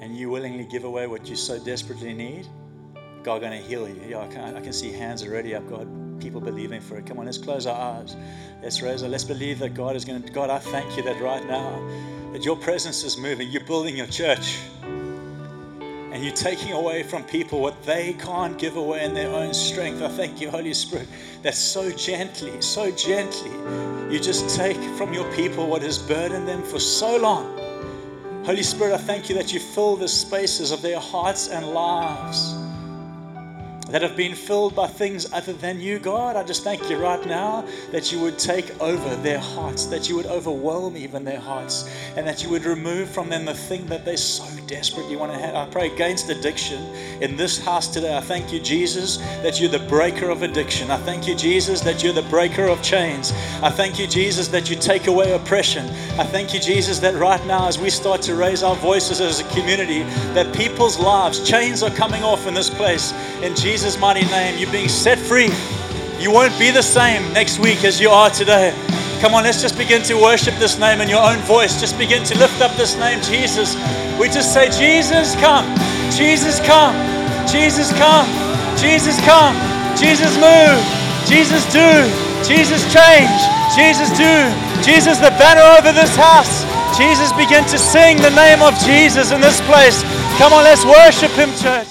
and 0.00 0.16
you 0.16 0.30
willingly 0.30 0.64
give 0.64 0.84
away 0.84 1.06
what 1.06 1.28
you 1.28 1.34
so 1.34 1.58
desperately 1.58 2.12
need, 2.12 2.46
God 3.24 3.40
going 3.40 3.60
to 3.60 3.66
heal 3.66 3.88
you. 3.88 4.00
Yeah, 4.08 4.20
I 4.20 4.28
can, 4.28 4.56
I 4.56 4.60
can 4.60 4.72
see 4.72 4.92
hands 4.92 5.24
already 5.24 5.54
up, 5.54 5.68
God. 5.68 5.88
People 6.20 6.40
believing 6.40 6.80
for 6.80 6.96
it. 6.98 7.06
Come 7.06 7.18
on, 7.18 7.26
let's 7.26 7.38
close 7.38 7.66
our 7.66 8.00
eyes. 8.00 8.16
Let's 8.62 8.82
raise 8.82 9.02
our, 9.02 9.08
let's 9.08 9.24
believe 9.24 9.58
that 9.60 9.74
God 9.74 9.96
is 9.96 10.04
going 10.04 10.22
to. 10.22 10.32
God, 10.32 10.50
I 10.50 10.58
thank 10.58 10.96
you 10.96 11.02
that 11.04 11.20
right 11.20 11.44
now 11.46 11.70
that 12.32 12.44
your 12.44 12.56
presence 12.56 13.04
is 13.04 13.16
moving. 13.16 13.50
You're 13.50 13.64
building 13.64 13.96
your 13.96 14.06
church. 14.06 14.58
And 16.18 16.26
you're 16.26 16.34
taking 16.34 16.72
away 16.72 17.04
from 17.04 17.22
people 17.22 17.60
what 17.60 17.80
they 17.84 18.12
can't 18.14 18.58
give 18.58 18.74
away 18.74 19.04
in 19.04 19.14
their 19.14 19.30
own 19.30 19.54
strength. 19.54 20.02
I 20.02 20.08
thank 20.08 20.40
you, 20.40 20.50
Holy 20.50 20.74
Spirit, 20.74 21.06
that 21.42 21.54
so 21.54 21.92
gently, 21.92 22.60
so 22.60 22.90
gently, 22.90 23.52
you 24.12 24.18
just 24.18 24.56
take 24.56 24.76
from 24.96 25.14
your 25.14 25.32
people 25.36 25.68
what 25.68 25.82
has 25.82 25.96
burdened 25.96 26.48
them 26.48 26.64
for 26.64 26.80
so 26.80 27.16
long. 27.18 27.56
Holy 28.44 28.64
Spirit, 28.64 28.94
I 28.94 28.98
thank 28.98 29.28
you 29.28 29.36
that 29.36 29.52
you 29.52 29.60
fill 29.60 29.94
the 29.94 30.08
spaces 30.08 30.72
of 30.72 30.82
their 30.82 30.98
hearts 30.98 31.46
and 31.46 31.64
lives 31.68 32.52
that 33.90 34.02
have 34.02 34.16
been 34.16 34.34
filled 34.34 34.74
by 34.74 34.86
things 34.86 35.32
other 35.32 35.52
than 35.52 35.80
you, 35.80 35.98
God. 35.98 36.36
I 36.36 36.42
just 36.42 36.62
thank 36.62 36.90
you 36.90 36.96
right 36.96 37.24
now 37.26 37.64
that 37.90 38.12
you 38.12 38.20
would 38.20 38.38
take 38.38 38.80
over 38.80 39.16
their 39.16 39.38
hearts, 39.38 39.86
that 39.86 40.08
you 40.08 40.16
would 40.16 40.26
overwhelm 40.26 40.96
even 40.96 41.24
their 41.24 41.40
hearts, 41.40 41.88
and 42.16 42.26
that 42.26 42.42
you 42.42 42.50
would 42.50 42.64
remove 42.64 43.08
from 43.08 43.28
them 43.28 43.44
the 43.44 43.54
thing 43.54 43.86
that 43.86 44.04
they 44.04 44.16
so 44.16 44.44
desperately 44.66 45.16
want 45.16 45.32
to 45.32 45.38
have. 45.38 45.54
I 45.54 45.66
pray 45.70 45.90
against 45.92 46.28
addiction 46.28 46.82
in 47.22 47.36
this 47.36 47.58
house 47.58 47.88
today. 47.88 48.16
I 48.16 48.20
thank 48.20 48.52
you, 48.52 48.60
Jesus, 48.60 49.16
that 49.42 49.58
you're 49.58 49.70
the 49.70 49.78
breaker 49.78 50.28
of 50.28 50.42
addiction. 50.42 50.90
I 50.90 50.98
thank 50.98 51.26
you, 51.26 51.34
Jesus, 51.34 51.80
that 51.80 52.04
you're 52.04 52.12
the 52.12 52.22
breaker 52.22 52.66
of 52.66 52.82
chains. 52.82 53.32
I 53.62 53.70
thank 53.70 53.98
you, 53.98 54.06
Jesus, 54.06 54.48
that 54.48 54.68
you 54.68 54.76
take 54.76 55.06
away 55.06 55.32
oppression. 55.32 55.86
I 56.18 56.24
thank 56.24 56.52
you, 56.52 56.60
Jesus, 56.60 56.98
that 56.98 57.14
right 57.14 57.44
now, 57.46 57.66
as 57.66 57.78
we 57.78 57.88
start 57.88 58.20
to 58.22 58.34
raise 58.34 58.62
our 58.62 58.76
voices 58.76 59.20
as 59.20 59.40
a 59.40 59.44
community, 59.44 60.00
that 60.34 60.54
people's 60.54 60.98
lives, 60.98 61.48
chains 61.48 61.82
are 61.82 61.90
coming 61.90 62.22
off 62.22 62.46
in 62.46 62.52
this 62.52 62.68
place. 62.68 63.12
In 63.42 63.56
Jesus' 63.56 63.77
Jesus' 63.78 64.00
mighty 64.00 64.26
name. 64.26 64.58
You're 64.58 64.72
being 64.72 64.88
set 64.88 65.20
free. 65.20 65.54
You 66.18 66.32
won't 66.32 66.58
be 66.58 66.72
the 66.72 66.82
same 66.82 67.22
next 67.32 67.60
week 67.60 67.84
as 67.84 68.00
you 68.00 68.10
are 68.10 68.28
today. 68.28 68.74
Come 69.20 69.34
on, 69.34 69.44
let's 69.44 69.62
just 69.62 69.78
begin 69.78 70.02
to 70.10 70.18
worship 70.18 70.58
this 70.58 70.80
name 70.80 71.00
in 71.00 71.08
your 71.08 71.22
own 71.22 71.38
voice. 71.46 71.78
Just 71.78 71.96
begin 71.96 72.24
to 72.24 72.36
lift 72.38 72.60
up 72.60 72.74
this 72.74 72.98
name, 72.98 73.22
Jesus. 73.22 73.78
We 74.18 74.26
just 74.26 74.52
say, 74.52 74.66
Jesus, 74.66 75.38
come. 75.38 75.62
Jesus, 76.10 76.58
come. 76.66 76.90
Jesus, 77.46 77.94
come. 77.94 78.26
Jesus, 78.74 79.14
come. 79.22 79.54
Jesus, 79.94 80.34
move. 80.42 80.82
Jesus, 81.30 81.62
do. 81.70 82.02
Jesus, 82.42 82.82
change. 82.90 83.38
Jesus, 83.78 84.10
do. 84.18 84.34
Jesus, 84.82 85.22
the 85.22 85.30
banner 85.38 85.62
over 85.78 85.94
this 85.94 86.16
house. 86.18 86.66
Jesus, 86.98 87.30
begin 87.38 87.62
to 87.70 87.78
sing 87.78 88.16
the 88.16 88.34
name 88.34 88.58
of 88.58 88.74
Jesus 88.82 89.30
in 89.30 89.40
this 89.40 89.60
place. 89.70 90.02
Come 90.34 90.52
on, 90.52 90.64
let's 90.66 90.84
worship 90.84 91.30
Him, 91.38 91.54
church. 91.54 91.86